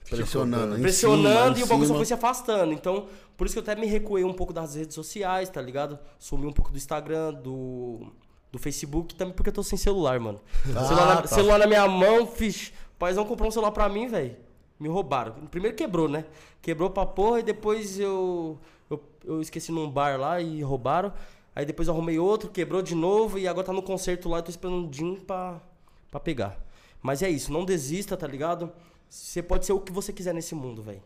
[0.07, 0.77] Pressionando.
[0.77, 2.71] em pressionando cima, e o bagulho só foi se afastando.
[2.73, 5.97] Então, por isso que eu até me recuei um pouco das redes sociais, tá ligado?
[6.19, 8.11] Sumi um pouco do Instagram, do,
[8.55, 10.39] do Facebook, também porque eu tô sem celular, mano.
[10.63, 11.27] celular, na, tá.
[11.27, 12.69] celular na minha mão, fiz.
[12.95, 14.35] O paizão comprou um celular pra mim, velho.
[14.79, 15.33] Me roubaram.
[15.47, 16.25] Primeiro quebrou, né?
[16.61, 18.57] Quebrou pra porra e depois eu,
[18.89, 21.13] eu, eu esqueci num bar lá e roubaram.
[21.53, 24.43] Aí depois eu arrumei outro, quebrou de novo e agora tá no concerto lá e
[24.43, 25.61] tô esperando um DIN pra,
[26.09, 26.57] pra pegar.
[27.01, 28.71] Mas é isso, não desista, tá ligado?
[29.09, 31.01] Você pode ser o que você quiser nesse mundo, velho.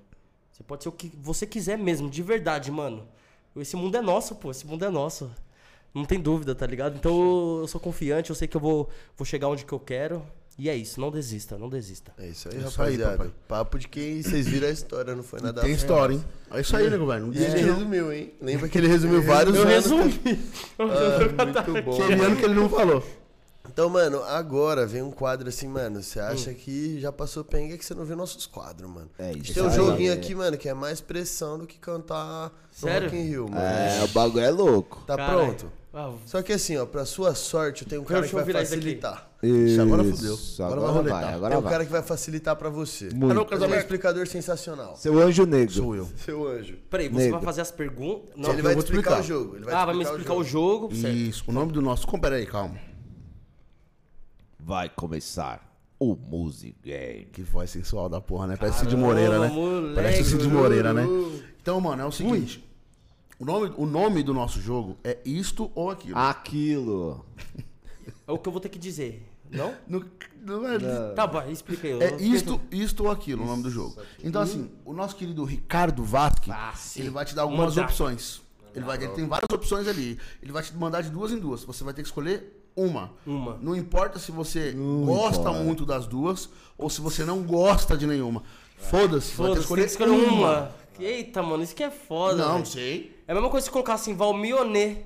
[0.52, 3.08] Você pode ser o que você quiser mesmo, de verdade, mano.
[3.56, 4.52] Esse mundo é nosso, pô.
[4.52, 5.32] Esse mundo é nosso.
[5.94, 6.96] Não tem dúvida, tá ligado?
[6.96, 10.22] Então eu sou confiante, eu sei que eu vou, vou chegar onde que eu quero.
[10.58, 12.12] E é isso, não desista, não desista.
[12.18, 13.12] É isso aí, É isso aí, rapaziada.
[13.18, 13.32] papai.
[13.48, 16.26] Papo de quem vocês viram a história, não foi nada Tem história, hein?
[16.52, 17.28] É isso aí, nego, velho.
[17.28, 17.76] Não E ele não.
[17.76, 18.34] resumiu, hein?
[18.42, 19.74] Lembra que ele resumiu vários Eu anos.
[19.74, 20.20] resumi.
[20.78, 22.04] Ah, muito bom.
[22.04, 23.04] Aquele ano que ele não falou.
[23.68, 26.02] Então, mano, agora vem um quadro assim, mano.
[26.02, 26.24] Você Hum.
[26.26, 29.10] acha que já passou penga que você não viu nossos quadros, mano.
[29.18, 29.54] É isso.
[29.54, 33.02] Tem um joguinho aqui, mano, que é mais pressão do que cantar Sério?
[33.02, 33.62] no Rock in Rio, mano.
[33.62, 35.04] É, o bagulho é louco.
[35.06, 35.40] Tá Caralho.
[35.56, 35.72] pronto?
[35.92, 38.64] Ah, Só que assim, ó, pra sua sorte, eu tenho um cara Deixa que vai
[38.66, 39.28] facilitar.
[39.42, 40.38] Isso, agora fudeu.
[40.60, 41.34] Agora, Agora vai vai, roletar.
[41.34, 41.72] agora Tem um vai.
[41.72, 43.10] cara que vai facilitar pra você.
[43.12, 43.32] Muito.
[43.32, 44.96] Alô, Ele é um explicador sensacional.
[44.98, 45.74] Seu anjo negro.
[45.74, 46.08] Sou eu.
[46.24, 46.78] Seu anjo.
[46.90, 47.38] Peraí, você Nego.
[47.38, 48.30] vai fazer as perguntas?
[48.36, 49.20] Não, ele vai explicar, explicar.
[49.20, 49.56] o jogo.
[49.56, 51.16] Ele vai ah, vai me explicar o jogo, certo?
[51.16, 51.44] Isso.
[51.48, 52.06] O nome do nosso.
[52.06, 52.76] Como, pera aí, calma.
[54.60, 55.68] Vai começar
[56.00, 57.26] o Music Game.
[57.32, 58.58] Que voz sensual da porra, né?
[58.58, 59.48] Parece Cid Moreira, né?
[59.48, 61.04] moleque, Parece Cid Moreira, né?
[61.62, 62.64] Então, mano, é o seguinte.
[63.40, 66.18] O nome, o nome do nosso jogo é isto ou aquilo.
[66.18, 67.26] Aquilo.
[68.28, 69.74] É o que eu vou ter que dizer, não?
[69.88, 70.78] Não, não é,
[71.16, 71.94] Tá bom, explica aí.
[71.94, 73.96] eu é não- isto, isto ou aquilo o nome do jogo.
[74.24, 77.90] Então, assim, o nosso querido Ricardo Vasque, Ah, ele vai te dar algumas Mandar.
[77.90, 78.42] opções.
[78.74, 80.18] Ele, vai, ele tem várias opções ali.
[80.42, 81.64] Ele vai te mandar de duas em duas.
[81.66, 83.12] Você vai ter que escolher uma.
[83.26, 83.58] Uma.
[83.62, 84.72] Não importa se você
[85.06, 85.52] gosta importa.
[85.64, 88.44] muito das duas ou se você não gosta de nenhuma.
[88.78, 90.72] Foda-se, vai ter que escolher escolher uma.
[91.00, 92.38] Eita, mano, isso que é foda.
[92.46, 92.66] Não, velho.
[92.66, 93.18] sei.
[93.28, 94.98] É a mesma coisa se colocar assim, Valmionê.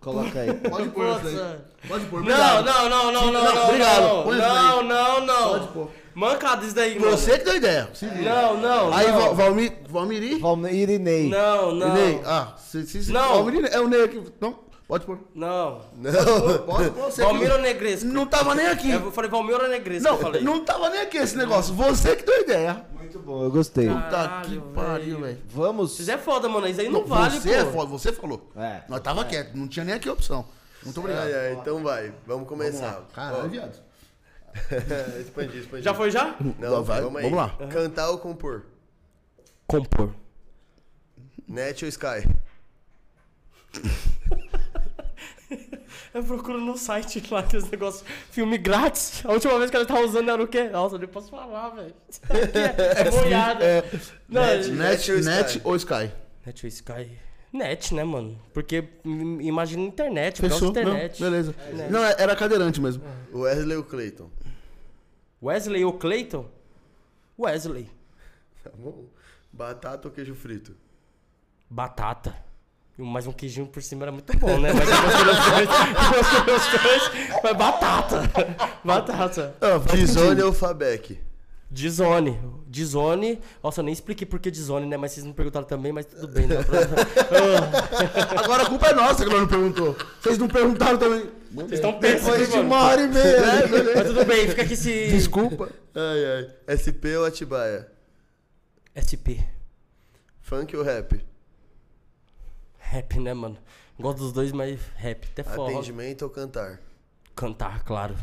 [0.00, 0.52] Coloca aí.
[0.54, 1.58] Pode pôr isso aí.
[1.88, 2.64] Pode pôr, Não, obrigado.
[2.64, 3.64] não, não, não, não, Não, não.
[3.64, 4.02] obrigado.
[4.02, 5.48] Não, não, não, não.
[5.50, 5.90] Pode pôr.
[6.14, 7.10] Mancada isso daí, mano.
[7.16, 7.90] Você que deu ideia.
[8.24, 9.18] Não, não, Aí, não.
[9.20, 10.38] Val- Valmir, Valmiri?
[10.38, 11.28] Valmir e Ney.
[11.28, 11.94] Não, não.
[12.24, 13.34] Ah, se, se, se, Não.
[13.44, 14.22] Valmiri é o Ney aqui.
[14.40, 14.58] Não,
[14.88, 15.18] pode pôr.
[15.34, 15.80] Não.
[15.96, 16.58] Não.
[16.66, 17.22] Pode pôr você.
[17.22, 18.06] Valmiro que- Negresco.
[18.06, 18.90] Não tava nem aqui.
[18.90, 20.42] Eu falei Valmiro Negresco, Não, falei.
[20.42, 21.74] não tava nem aqui esse negócio.
[21.74, 22.84] Você que deu ideia.
[22.92, 23.88] Muito bom, eu gostei.
[23.88, 24.62] Puta Caralho, que velho.
[24.74, 25.38] pariu, velho.
[25.48, 25.92] Vamos.
[25.96, 26.66] Vocês é foda, mano.
[26.68, 27.54] Isso aí não, vale, você pô.
[27.54, 28.50] é foda, você falou.
[28.56, 28.82] É.
[28.88, 30.46] Nós tava quieto, não tinha nem aqui a opção.
[30.82, 31.24] Muito obrigado.
[31.26, 32.02] Ai, ai, então vai.
[32.04, 32.86] Vamos Vamos começar.
[32.92, 33.04] lá.
[33.14, 33.78] Caralho, viado.
[35.20, 35.82] expandir, expandir.
[35.84, 36.34] Já foi já?
[36.58, 37.30] Não, Vai, vamos aí.
[37.30, 37.48] vamos lá.
[37.70, 38.64] Cantar ou compor?
[39.66, 40.14] Compor.
[41.48, 42.26] Net ou Sky?
[46.16, 48.02] Eu procuro no site lá que os negócios.
[48.30, 49.22] Filme grátis.
[49.26, 50.64] A última vez que ela tava usando era o quê?
[50.70, 51.94] Nossa, eu nem posso falar, velho.
[52.30, 53.84] É, é boiada.
[54.26, 54.70] Não, Net.
[54.70, 55.60] é- Net, ou net Sky?
[55.64, 56.10] ou Sky?
[56.46, 57.10] Net ou Sky?
[57.52, 58.40] Net, né, mano?
[58.54, 60.72] Porque im- imagina internet, Fechou?
[60.72, 61.20] de Não, internet.
[61.20, 61.54] beleza.
[61.74, 61.92] Net.
[61.92, 63.02] Não, era cadeirante mesmo.
[63.34, 64.30] Wesley ou Clayton?
[65.42, 66.48] Wesley ou Clayton?
[67.38, 67.90] Wesley.
[68.64, 69.04] Tá bom.
[69.52, 70.74] Batata ou queijo frito?
[71.68, 72.34] Batata.
[72.98, 74.70] Mais um queijinho por cima era muito bom, né?
[74.72, 75.68] Mas eu gostei dos dois.
[76.46, 77.40] Gostei dos.
[77.44, 78.22] Mas batata.
[78.82, 79.54] Batata.
[79.92, 81.20] Dizone ou Fabec?
[81.70, 82.40] Dizone.
[82.66, 83.38] Dizone.
[83.62, 84.96] Nossa, eu nem expliquei por que Dizone, né?
[84.96, 86.46] Mas vocês me perguntaram também, mas tudo bem.
[86.46, 86.56] Né?
[88.42, 89.94] Agora a culpa é nossa que ela não perguntou.
[90.22, 91.28] Vocês não perguntaram também.
[91.52, 93.42] Vocês estão pensando, Depois de uma hora e meia.
[93.94, 95.08] Mas tudo bem, fica aqui esse...
[95.08, 95.68] Desculpa.
[95.94, 96.76] Ai, ai.
[96.78, 97.88] SP ou Atibaia?
[98.96, 99.44] SP.
[100.40, 101.20] Funk ou rap?
[102.90, 103.56] Rap, né, mano?
[103.98, 105.26] Gosto dos dois, mas rap.
[105.32, 105.68] Até forró.
[105.78, 106.80] Atendimento ou cantar?
[107.34, 108.14] Cantar, claro.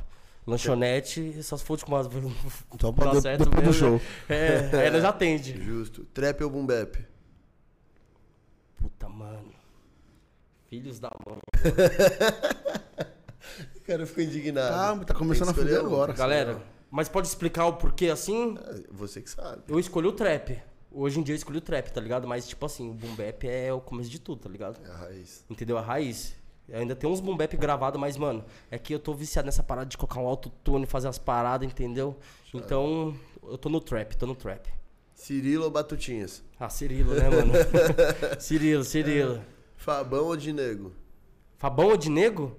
[0.46, 2.08] Lanchonete, só se for com umas...
[2.80, 4.02] Só pra de- certo depois do mesmo, show.
[4.30, 4.70] né?
[4.74, 5.62] É, aí nós atende.
[5.64, 6.04] Justo.
[6.14, 6.98] Trap ou boom bap?
[8.76, 9.54] Puta, mano.
[10.70, 11.40] Filhos da mãe.
[13.76, 14.74] O cara ficou indignado.
[14.74, 15.86] Calma, tá começando a um.
[15.86, 16.14] agora.
[16.14, 18.58] Galera, mas pode explicar o porquê assim?
[18.90, 19.62] Você que sabe.
[19.68, 20.58] Eu escolhi o trap.
[20.94, 22.28] Hoje em dia eu escolhi o trap, tá ligado?
[22.28, 24.80] Mas, tipo assim, o boom bap é o começo de tudo, tá ligado?
[24.86, 25.44] É a raiz.
[25.50, 25.78] Entendeu?
[25.78, 26.36] A raiz.
[26.70, 29.64] Eu ainda tem uns boom bap gravados, mas, mano, é que eu tô viciado nessa
[29.64, 32.16] parada de colocar um autotune, fazer as paradas, entendeu?
[32.54, 34.70] Então, eu tô no trap, tô no trap.
[35.16, 36.44] Cirilo ou Batutinhas?
[36.60, 37.54] Ah, Cirilo, né, mano?
[38.40, 39.42] Cirilo, Cirilo.
[39.76, 40.94] Fabão ou Dinego?
[41.58, 42.58] Fabão ou de nego?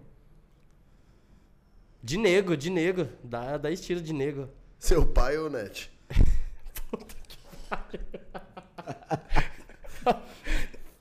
[2.03, 3.07] De nego, de nego.
[3.23, 4.49] Dá, dá estilo de nego.
[4.79, 5.91] Seu pai ou Net?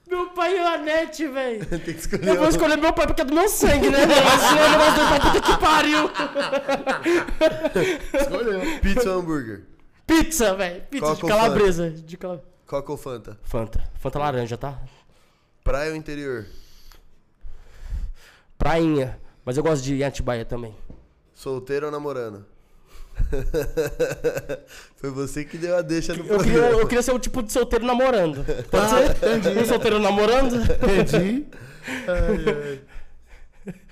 [0.07, 1.67] Meu pai é a net, velho.
[2.21, 4.77] Eu vou escolher meu pai porque é do meu sangue, né, senão eu não
[5.09, 6.07] vou puta que pariu.
[8.21, 8.61] Escolheu.
[8.79, 9.63] Pizza ou hambúrguer?
[10.05, 10.83] Pizza, velho.
[10.83, 11.89] Pizza Qual de o calabresa.
[11.89, 12.43] De cala...
[12.67, 13.39] Coca ou Fanta?
[13.43, 13.89] Fanta.
[13.95, 14.79] Fanta laranja, tá?
[15.63, 16.45] Praia ou interior?
[18.57, 19.19] Prainha.
[19.43, 20.75] Mas eu gosto de Atibaia também.
[21.33, 22.45] Solteiro ou namorando?
[24.97, 27.51] Foi você que deu a deixa no Eu queria, eu queria ser o tipo de
[27.51, 28.43] solteiro namorando.
[28.69, 29.57] Pode ser?
[29.59, 30.55] Um solteiro namorando?
[30.55, 31.45] Entendi.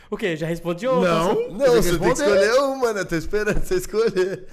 [0.10, 0.35] O quê?
[0.35, 1.34] Já respondi ou Não.
[1.35, 3.06] posso- Não, você tem que escolher uma, né?
[3.06, 4.45] Tô esperando você escolher.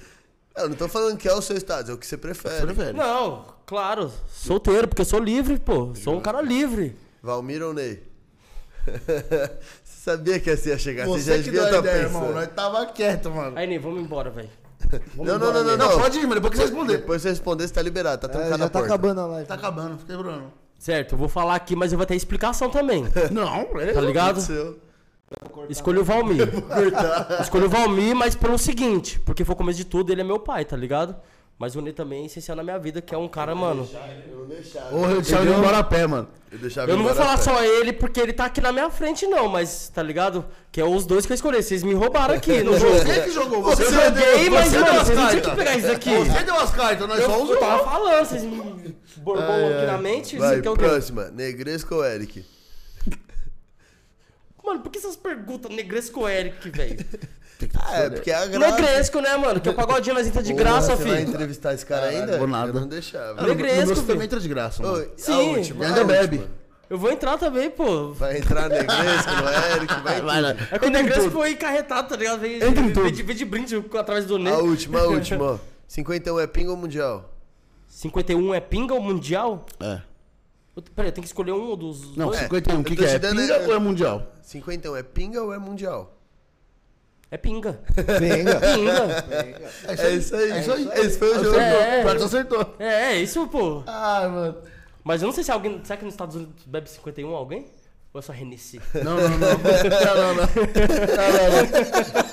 [0.55, 2.61] Eu não tô falando que é o seu estado, é o que você prefere.
[2.65, 2.93] Prefere.
[2.97, 4.09] Não, claro.
[4.29, 5.93] Solteiro, porque eu sou livre, pô.
[5.95, 6.95] Sou um cara livre.
[7.21, 8.01] Valmir ou Ney?
[9.83, 12.03] você sabia que assim ia chegar, você, já Você que devia deu a estar ideia,
[12.07, 12.23] pensando.
[12.23, 12.33] irmão.
[12.39, 13.57] Nós tava quieto, mano.
[13.57, 14.49] Aí, Ney, vamos embora, velho.
[15.15, 15.99] Não, não, não, não, Não, não.
[15.99, 16.97] pode ir, mas depois que você responder.
[16.97, 18.21] Depois você responder, você tá liberado.
[18.21, 18.87] Tá É, trancado já a tá porta.
[18.93, 19.47] acabando a live.
[19.47, 20.53] Tá acabando, fica Bruno.
[20.77, 23.05] Certo, eu vou falar aqui, mas eu vou ter explicação também.
[23.31, 23.91] Não, é.
[23.93, 24.39] Tá ligado?
[25.69, 26.49] Escolhi o Valmir.
[27.41, 30.39] Escolhi o Valmir, mas pelo seguinte, porque foi o começo de tudo, ele é meu
[30.39, 31.15] pai, tá ligado?
[31.59, 33.85] Mas o Ney também é essencial na minha vida, que é um cara, mano.
[34.89, 36.29] Porra, eu deixava ele embora a pé, mano.
[36.49, 39.27] Eu, deixava Eu não vou falar só ele, porque ele tá aqui na minha frente,
[39.27, 40.45] não, mas tá ligado?
[40.71, 41.61] Que é os dois que eu escolhi.
[41.61, 42.95] Vocês me roubaram aqui no jogo.
[42.99, 45.49] Você que jogou, você, Eu joguei, mas, você mano, deu as vocês não tinham cartas.
[45.51, 46.15] que pegar isso aqui.
[46.31, 47.59] Você deu as cartas, nós só Eu, eu usamos.
[47.59, 50.37] tava falando, vocês me borbou aqui na mente.
[50.37, 50.69] Vai, quê?
[50.77, 51.25] próxima.
[51.29, 52.45] Negresco ou Eric?
[54.63, 57.05] Mano, por que essas perguntas negresco Eric, velho?
[57.81, 58.75] Ah, é, porque é a graça.
[58.75, 59.59] Negresco, né, mano?
[59.59, 61.29] Que é o pagodinho nós entra de graça, Você vai filho.
[61.29, 62.37] entrevistar esse cara ainda?
[62.37, 62.69] vou nada.
[62.69, 63.41] Eu não deixava.
[63.41, 64.07] Negresco, meu filho.
[64.07, 65.03] também entra de graça, mano.
[65.03, 65.33] Ô, Sim.
[65.33, 66.19] A última, E a ainda última.
[66.21, 66.47] bebe.
[66.89, 68.13] Eu vou entrar também, pô.
[68.13, 70.55] Vai entrar Negresco no Eric, vai, Vai lá.
[70.71, 72.39] É que o Negresco foi encarretado, tá ligado?
[72.39, 73.11] Veio, Entra em veio, tudo.
[73.35, 74.53] de, brinde através do A Ney.
[74.53, 75.57] última, a última, ó.
[75.87, 77.33] 51 é pinga ou mundial?
[77.87, 79.65] 51 é pinga ou mundial?
[79.79, 80.01] É.
[80.75, 82.39] Eu- Peraí, tenho que escolher um dos Não, dois?
[82.39, 83.19] 51, o que, que é?
[83.19, 84.31] Pinga ou é mundial?
[84.41, 86.15] 51 é pinga ou é mundial?
[87.31, 87.79] É pinga.
[88.19, 88.55] Venga.
[88.73, 89.65] Pinga.
[89.87, 90.51] É isso aí.
[90.51, 90.89] É isso aí.
[90.95, 91.59] Esse foi o jogo.
[91.59, 92.01] É.
[92.01, 92.75] Pior que você acertou.
[92.79, 93.83] É, é isso, pô.
[93.85, 94.57] Ah, mano.
[95.03, 95.79] Mas eu não sei se alguém.
[95.83, 97.67] Será que nos Estados Unidos bebe 51 alguém?
[98.11, 98.81] Ou é só Hennessy?
[99.03, 99.29] Não, não, não.
[99.39, 100.33] Não, não, não.
[100.33, 101.67] Não, não, não.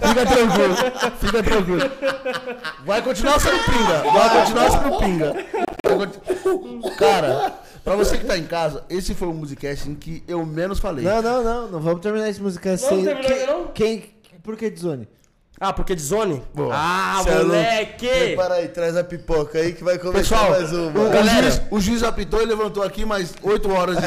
[0.08, 0.76] Fica tranquilo.
[1.20, 1.90] Fica tranquilo.
[2.86, 4.02] Vai continuar sendo pinga.
[4.10, 5.34] Vai continuar sendo pinga.
[6.96, 7.54] Cara,
[7.84, 11.04] pra você que tá em casa, esse foi o musicast em que eu menos falei.
[11.04, 11.68] Não, não, não.
[11.68, 13.04] Não vamos terminar esse música Não sem.
[13.04, 13.66] terminou ainda, não?
[13.68, 14.15] Quem.
[14.46, 15.08] Por que de zone?
[15.58, 16.40] Ah, porque de zone?
[16.54, 16.72] Boa.
[16.72, 18.08] Ah, Cê é moleque!
[18.08, 21.00] Prepara aí, traz a pipoca aí que vai começar Pessoal, mais o, uma.
[21.00, 21.50] o Galera.
[21.50, 24.04] juiz, o juiz apitou e levantou aqui mais 8 horas de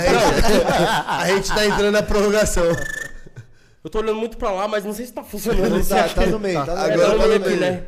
[1.07, 2.63] A gente tá entrando na prorrogação.
[3.83, 6.25] Eu tô olhando muito pra lá, mas não sei se tá funcionando Não tá, tá
[6.27, 7.83] no meio, tá no É, Agora tá no tá meio no aqui, né?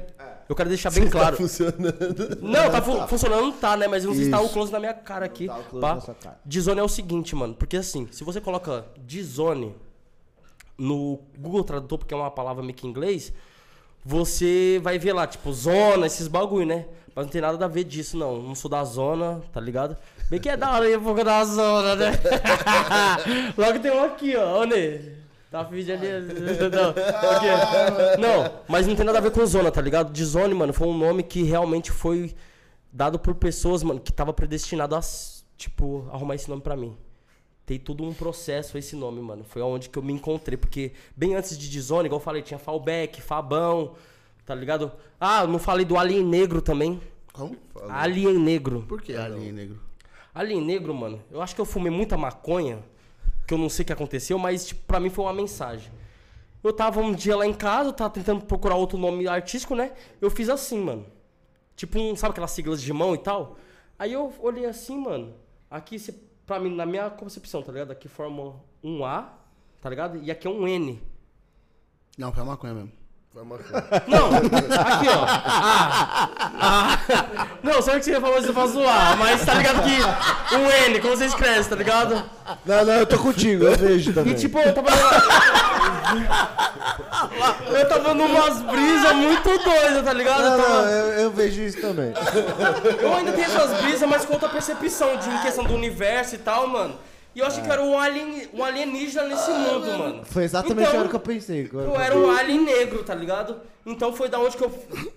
[0.49, 1.37] Eu quero deixar bem claro.
[1.37, 2.37] Tá funcionando.
[2.41, 3.87] Não, tá fu- funcionando, tá, né?
[3.87, 5.47] Mas eu não sei se tá o close na minha cara aqui.
[5.47, 6.37] Tá o close na sua cara.
[6.45, 7.53] Dizone é o seguinte, mano.
[7.53, 9.73] Porque assim, se você coloca Dizone
[10.81, 13.31] no Google Tradutor, porque é uma palavra meio que em inglês,
[14.03, 16.87] você vai ver lá, tipo, zona, esses bagulho, né?
[17.15, 18.41] Mas não tem nada a ver disso, não.
[18.41, 19.95] Não sou da zona, tá ligado?
[20.29, 22.11] Bem que é da hora aí, um pouco da zona, né?
[23.55, 24.61] Logo tem um aqui, ó.
[24.61, 25.21] Ô, Ney.
[25.51, 26.07] Tá vídeo ali.
[26.71, 30.09] Não, não, mas não tem nada a ver com zona, tá ligado?
[30.09, 32.33] De zone, mano, foi um nome que realmente foi
[32.89, 35.01] dado por pessoas, mano, que tava predestinado a,
[35.57, 36.95] tipo, arrumar esse nome pra mim.
[37.71, 39.45] Tem tudo um processo esse nome, mano.
[39.45, 40.57] Foi onde que eu me encontrei.
[40.57, 43.95] Porque bem antes de Dizone, igual eu falei, tinha Fallback, Fabão,
[44.45, 44.91] tá ligado?
[45.17, 46.99] Ah, eu não falei do Alien Negro também.
[47.31, 47.55] Como?
[47.87, 48.81] Alien Negro.
[48.89, 49.79] Por que alien negro?
[50.35, 52.79] Alien Negro, mano, eu acho que eu fumei muita maconha,
[53.47, 55.93] que eu não sei o que aconteceu, mas, tipo, pra mim foi uma mensagem.
[56.61, 59.93] Eu tava um dia lá em casa, eu tava tentando procurar outro nome artístico, né?
[60.19, 61.05] Eu fiz assim, mano.
[61.77, 63.55] Tipo, um, sabe aquelas siglas de mão e tal?
[63.97, 65.33] Aí eu olhei assim, mano.
[65.69, 67.91] Aqui, se- pra mim, na minha concepção, tá ligado?
[67.91, 69.29] Aqui forma um A,
[69.79, 70.17] tá ligado?
[70.21, 71.01] E aqui é um N.
[72.17, 72.91] Não, foi a maconha mesmo.
[73.33, 75.25] Não, aqui, ó.
[75.25, 76.29] Ah,
[76.59, 77.47] ah.
[77.63, 81.15] Não, sabe que você falou isso pra zoar, mas tá ligado que um N, como
[81.15, 82.21] você escreve, tá ligado?
[82.65, 84.33] Não, não, eu tô contigo, eu vejo também.
[84.33, 84.89] E tipo, eu tava.
[87.79, 90.43] eu tava numas brisas muito doidas, tá ligado?
[90.43, 92.13] Não, Eu, não, eu, eu vejo isso também.
[92.99, 96.39] eu ainda tenho essas brisas, mas com outra percepção de em questão do universo e
[96.39, 96.95] tal, mano.
[97.33, 100.21] E eu achei que eu era um, alien, um alienígena nesse mundo, mano.
[100.25, 101.65] Foi exatamente Então, a hora que eu pensei.
[101.65, 103.55] agora Eu que era um alien negro, tá ligado?
[103.85, 104.71] Então foi da onde que eu.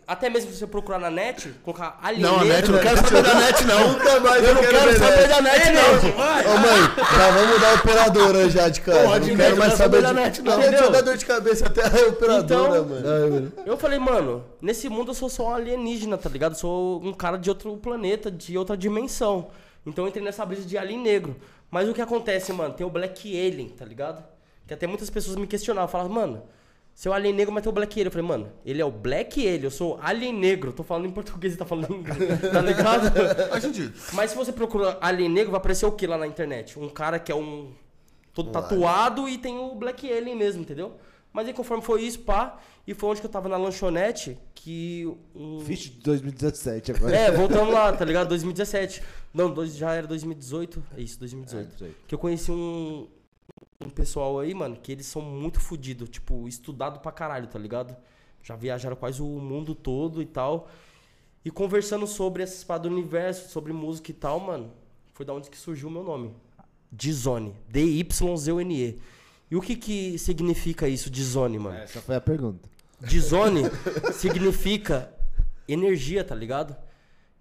[0.06, 2.54] Até mesmo se você procurar na net, colocar alien Não, a negro.
[2.54, 3.92] net, eu não quero saber da net, não.
[3.92, 6.54] Nunca mais Eu não quero saber da net, É, não.
[6.54, 6.80] Ô mãe,
[7.18, 9.00] já vamos dar a operadora já de casa.
[9.02, 10.60] Porra, de não quero mais saber da net, não.
[10.60, 13.52] Deixa eu dar dor de cabeça até a operadora, Então- mano.
[13.66, 16.52] Eu falei, mano, nesse mundo eu sou só um alienígena, tá ligado?
[16.52, 19.48] Eu sou um cara de outro planeta, de outra dimensão.
[19.86, 21.36] Então eu entrei nessa brisa de alien negro.
[21.70, 22.74] Mas o que acontece, mano?
[22.74, 24.24] Tem o Black Alien, tá ligado?
[24.66, 26.42] Que até muitas pessoas me questionavam, falavam, mano,
[26.94, 28.06] seu alien negro, mas tem o Black Alien.
[28.06, 30.72] Eu falei, mano, ele é o Black Alien, eu sou alien negro.
[30.72, 33.10] Tô falando em português e tá falando em inglês, tá ligado?
[33.50, 33.92] Faz sentido.
[34.12, 36.78] Mas se você procura alien negro, vai aparecer o que lá na internet?
[36.78, 37.72] Um cara que é um.
[38.32, 40.96] todo tatuado e tem o Black Alien mesmo, entendeu?
[41.34, 45.04] Mas aí conforme foi isso, pá, e foi onde que eu tava na lanchonete que
[45.34, 45.58] um.
[45.58, 47.16] De 2017 agora.
[47.16, 48.28] É, voltando lá, tá ligado?
[48.28, 49.02] 2017.
[49.34, 50.84] Não, dois, já era 2018.
[50.96, 51.66] É isso, 2018.
[51.66, 51.96] É, 18.
[52.06, 53.08] Que eu conheci um,
[53.84, 57.96] um pessoal aí, mano, que eles são muito fodidos, tipo, estudado pra caralho, tá ligado?
[58.40, 60.68] Já viajaram quase o mundo todo e tal.
[61.44, 64.70] E conversando sobre essas paradas do universo, sobre música e tal, mano,
[65.12, 66.32] foi da onde que surgiu o meu nome.
[66.92, 67.56] Dizone.
[67.68, 69.00] D-Y-Z-O-N-E.
[69.54, 71.76] E o que que significa isso, Dizone, mano?
[71.76, 72.68] Essa foi a pergunta.
[73.00, 73.62] Dizone
[74.12, 75.14] significa
[75.68, 76.76] energia, tá ligado?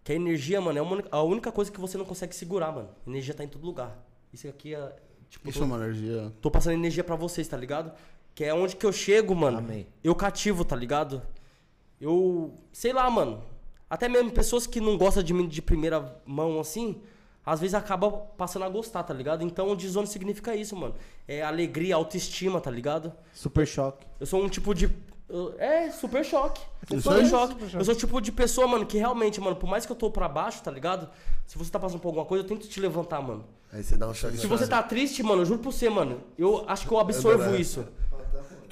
[0.03, 2.89] Que a energia, mano, é uma a única coisa que você não consegue segurar, mano.
[3.07, 3.97] Energia tá em todo lugar.
[4.31, 4.95] Isso aqui é.
[5.27, 6.31] Tipo, Isso tô, é uma energia.
[6.39, 7.91] tô passando energia pra vocês, tá ligado?
[8.35, 9.57] Que é onde que eu chego, mano.
[9.57, 9.87] Amém.
[10.03, 11.19] Eu cativo, tá ligado?
[11.99, 12.53] Eu.
[12.71, 13.43] Sei lá, mano.
[13.89, 17.01] Até mesmo pessoas que não gostam de mim de primeira mão assim,
[17.45, 19.43] às vezes acaba passando a gostar, tá ligado?
[19.43, 20.95] Então o desone significa isso, mano.
[21.27, 23.11] É alegria, autoestima, tá ligado?
[23.33, 24.05] Super choque.
[24.19, 24.89] Eu sou um tipo de.
[25.29, 26.61] eu- É, super choque.
[26.91, 27.29] Isso Super aí.
[27.29, 27.55] choque.
[27.75, 30.09] Eu sou o tipo de pessoa, mano, que realmente, mano, por mais que eu tô
[30.11, 31.09] pra baixo, tá ligado?
[31.45, 33.43] Se você tá passando por alguma coisa, eu tento te levantar, mano.
[33.71, 34.37] Aí você dá um choque.
[34.37, 36.21] Se você tá triste, mano, eu juro por você, mano.
[36.37, 37.57] Eu acho que eu absorvo Adorava.
[37.59, 37.85] isso.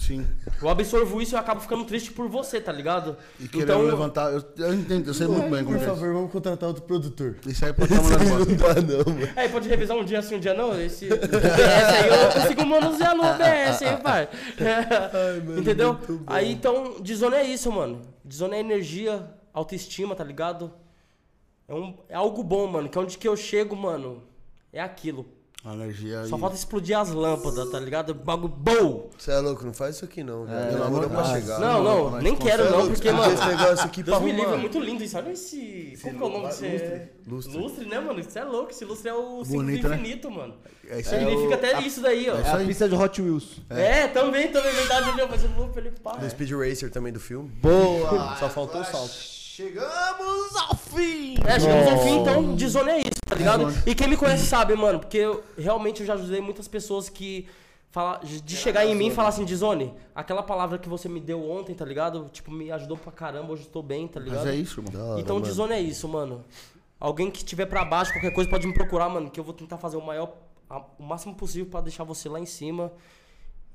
[0.02, 0.26] Sim.
[0.60, 3.16] Eu absorvo isso e eu acabo ficando triste por você, tá ligado?
[3.40, 4.34] E querendo levantar.
[4.34, 5.78] Eu, eu entendo, eu sei muito bem como Por é.
[5.78, 5.86] isso.
[5.86, 7.36] favor, vamos contratar outro produtor.
[7.46, 8.82] Isso aí pode estar mandando embora.
[8.82, 9.30] Não dá não, mano.
[9.36, 10.82] É, pode revisar um dia assim, um dia não.
[10.82, 14.28] Esse aí eu consigo manusear no OBS, hein, pai?
[15.56, 16.00] Entendeu?
[16.26, 18.02] Aí então, Dizone é isso, mano.
[18.26, 20.74] Dizone é energia, autoestima, tá ligado?
[21.68, 22.90] É, um, é algo bom, mano.
[22.90, 24.24] Que é onde que eu chego, mano,
[24.74, 25.28] é aquilo.
[25.64, 26.42] A energia Só aí.
[26.42, 28.16] falta explodir as lâmpadas, tá ligado?
[28.16, 29.12] Bagulho bom!
[29.16, 31.60] Você é louco, não faz isso aqui não, pelo amor Demora de pra chegar.
[31.60, 33.32] Não, não, não, nem quero é não, porque, mano.
[33.32, 35.18] esse negócio aqui pra Deus me livre, é muito lindo isso.
[35.18, 36.00] Olha esse.
[36.02, 37.10] Como que é o nome desse?
[37.28, 37.58] Lustre.
[37.58, 38.20] Lustre, né, mano?
[38.20, 38.72] Isso é louco.
[38.72, 39.98] Esse lustre é o Bonito, né?
[39.98, 40.56] infinito, mano.
[40.90, 41.20] É isso aí.
[41.20, 42.38] Significa até isso daí, ó.
[42.38, 43.62] É a pista de Hot Wheels.
[43.70, 45.28] É, também, também, verdade, viu?
[45.30, 46.14] Mas eu vou pra ele pá.
[46.14, 47.48] Do Speed Racer também do filme.
[47.48, 48.36] Boa!
[48.38, 49.42] Só faltou o salto.
[49.62, 51.36] Chegamos ao fim!
[51.46, 53.74] É, chegamos ao fim, então, é isso, tá ligado?
[53.86, 57.48] E quem me conhece sabe, mano, porque eu, realmente eu já ajudei muitas pessoas que.
[57.94, 61.44] Fala, de chegar em mim e falar assim, Dizone, aquela palavra que você me deu
[61.50, 62.30] ontem, tá ligado?
[62.32, 64.46] Tipo, me ajudou pra caramba, hoje eu tô bem, tá ligado?
[64.46, 65.46] Mas é isso, hora, Então, mano.
[65.46, 66.46] Dizone é isso, mano.
[66.98, 69.76] Alguém que tiver pra baixo, qualquer coisa, pode me procurar, mano, que eu vou tentar
[69.78, 70.32] fazer o maior,
[70.70, 72.94] a- o máximo possível pra deixar você lá em cima.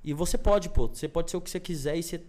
[0.02, 0.86] E você pode, pô.
[0.88, 2.22] Você pode ser o que você quiser e você.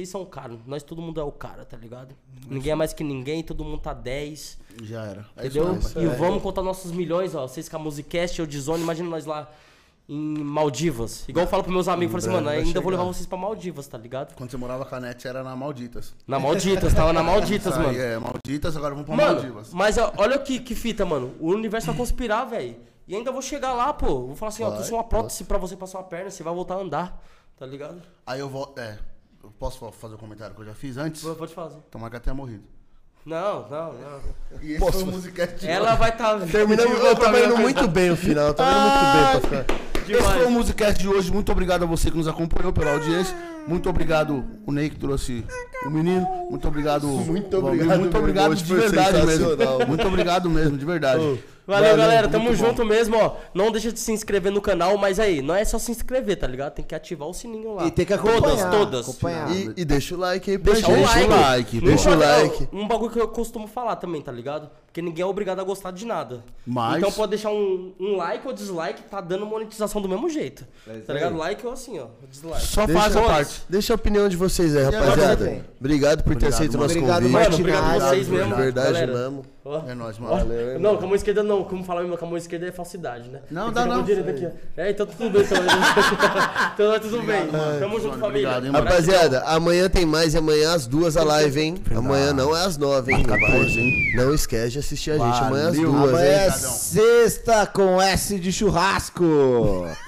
[0.00, 0.58] Vocês são caros.
[0.66, 2.14] Nós, todo mundo é o cara, tá ligado?
[2.48, 4.58] Ninguém é mais que ninguém, todo mundo tá 10.
[4.82, 5.26] Já era.
[5.36, 5.74] É isso Entendeu?
[5.74, 6.00] mesmo.
[6.02, 7.46] e vamos contar nossos milhões, ó.
[7.46, 9.50] Vocês com a Musicast, eu de Zone, imagina nós lá
[10.08, 11.28] em Maldivas.
[11.28, 13.02] Igual eu falo pros meus amigos, eu falo assim, mano, ainda vou chegar.
[13.02, 14.34] levar vocês pra Maldivas, tá ligado?
[14.34, 16.14] Quando você morava com a net, era na Malditas.
[16.26, 17.98] Na Malditas, tava na Malditas, Isso aí, mano.
[18.00, 19.74] É, Malditas, agora vamos pra Mano, Maldivas.
[19.74, 21.34] mas ó, olha que, que fita, mano.
[21.38, 22.74] O universo vai conspirar, velho.
[23.06, 24.26] E ainda vou chegar lá, pô.
[24.28, 26.54] Vou falar assim, ó, Vai, trouxe uma prótese pra você passar uma perna, você vai
[26.54, 27.22] voltar a andar,
[27.56, 28.00] tá ligado?
[28.26, 28.72] Aí eu vou.
[28.78, 28.98] É.
[29.42, 31.22] Eu posso fa- fazer o comentário que eu já fiz antes?
[31.22, 31.78] Pode fazer.
[31.90, 32.62] Tomara que ela tenha morrido.
[33.24, 34.20] Não, não, não.
[34.62, 36.38] E esse foi o Musicast de Ela vai estar.
[36.38, 36.46] Tá...
[36.46, 39.90] Terminamos, eu tava indo muito bem o final, tava indo muito bem pra ficar.
[40.10, 41.30] Esse foi o Musicast de hoje.
[41.30, 43.36] Muito obrigado a você que nos acompanhou pela audiência.
[43.66, 45.44] Muito obrigado, o Ney que trouxe
[45.84, 46.26] o menino.
[46.50, 47.06] Muito obrigado.
[47.06, 47.80] Muito o Valmir.
[47.82, 49.46] obrigado Muito obrigado de verdade mesmo.
[49.86, 51.44] Muito obrigado mesmo, de verdade.
[51.70, 52.28] Valeu, Valeu, galera.
[52.28, 52.54] Tamo bom.
[52.54, 53.36] junto mesmo, ó.
[53.54, 56.46] Não deixa de se inscrever no canal, mas aí, não é só se inscrever, tá
[56.46, 56.74] ligado?
[56.74, 57.86] Tem que ativar o sininho lá.
[57.86, 58.40] E tem que acompanhar.
[58.42, 59.08] Todas, todas.
[59.08, 59.50] acompanhar.
[59.54, 60.98] E, e deixa o like aí pra Deixa gente.
[60.98, 61.28] o like.
[61.28, 62.68] like, Não deixa o like.
[62.72, 64.68] Um bagulho que eu costumo falar também, tá ligado?
[64.86, 66.42] Porque ninguém é obrigado a gostar de nada.
[66.66, 70.66] Mas- Então pode deixar um, um like ou dislike, tá dando monetização do mesmo jeito.
[70.88, 71.32] É isso tá ligado?
[71.32, 71.38] aí.
[71.38, 72.06] Like ou assim, ó.
[72.28, 72.62] Dislike.
[72.66, 73.62] Só Deixa faz a parte.
[73.68, 75.62] Deixa a opinião de vocês aí, rapaziada.
[75.78, 77.32] Obrigado por ter Obrigado, aceito o nosso Obrigado, convite.
[77.32, 78.56] Mano, obrigado a Martinaz, vocês de mesmo.
[78.56, 79.12] verdade galera.
[79.12, 79.46] mesmo.
[79.62, 79.82] Ó.
[79.86, 80.22] É nóis, Ó.
[80.22, 80.36] mano.
[80.36, 81.62] Valeu, Não, com a mão esquerda não.
[81.64, 83.40] Como falar mesmo, com a mão esquerda é falsidade, né?
[83.50, 84.02] Não, Tem dá não.
[84.02, 84.80] direita aqui, ó.
[84.80, 85.42] É, então tudo bem.
[85.42, 85.58] Então,
[86.74, 87.42] então é tudo bem.
[87.78, 88.66] Tamo junto, Obrigado, família.
[88.68, 88.84] hein, mano.
[88.86, 91.74] Rapaziada, amanhã tem mais e amanhã às duas a live, hein?
[91.94, 93.22] Amanhã não é às nove, hein?
[93.22, 94.12] 14, hein?
[94.16, 95.42] Não esquece de assistir a gente.
[95.44, 95.92] Amanhã às Valeu.
[95.92, 96.46] duas, Amanhã hein?
[96.46, 99.24] é sexta com S de churrasco.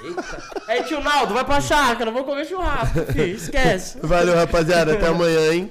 [0.03, 0.43] Eita.
[0.67, 3.37] Aí, tio Naldo, vai pra chácara, vou comer churrasco, filho.
[3.37, 3.99] Esquece.
[4.03, 4.95] Valeu, rapaziada.
[4.95, 5.71] Até amanhã, hein?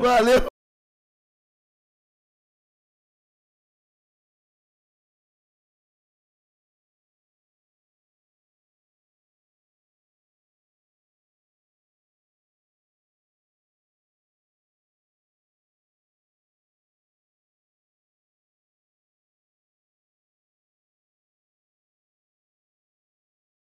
[0.00, 0.42] Valeu.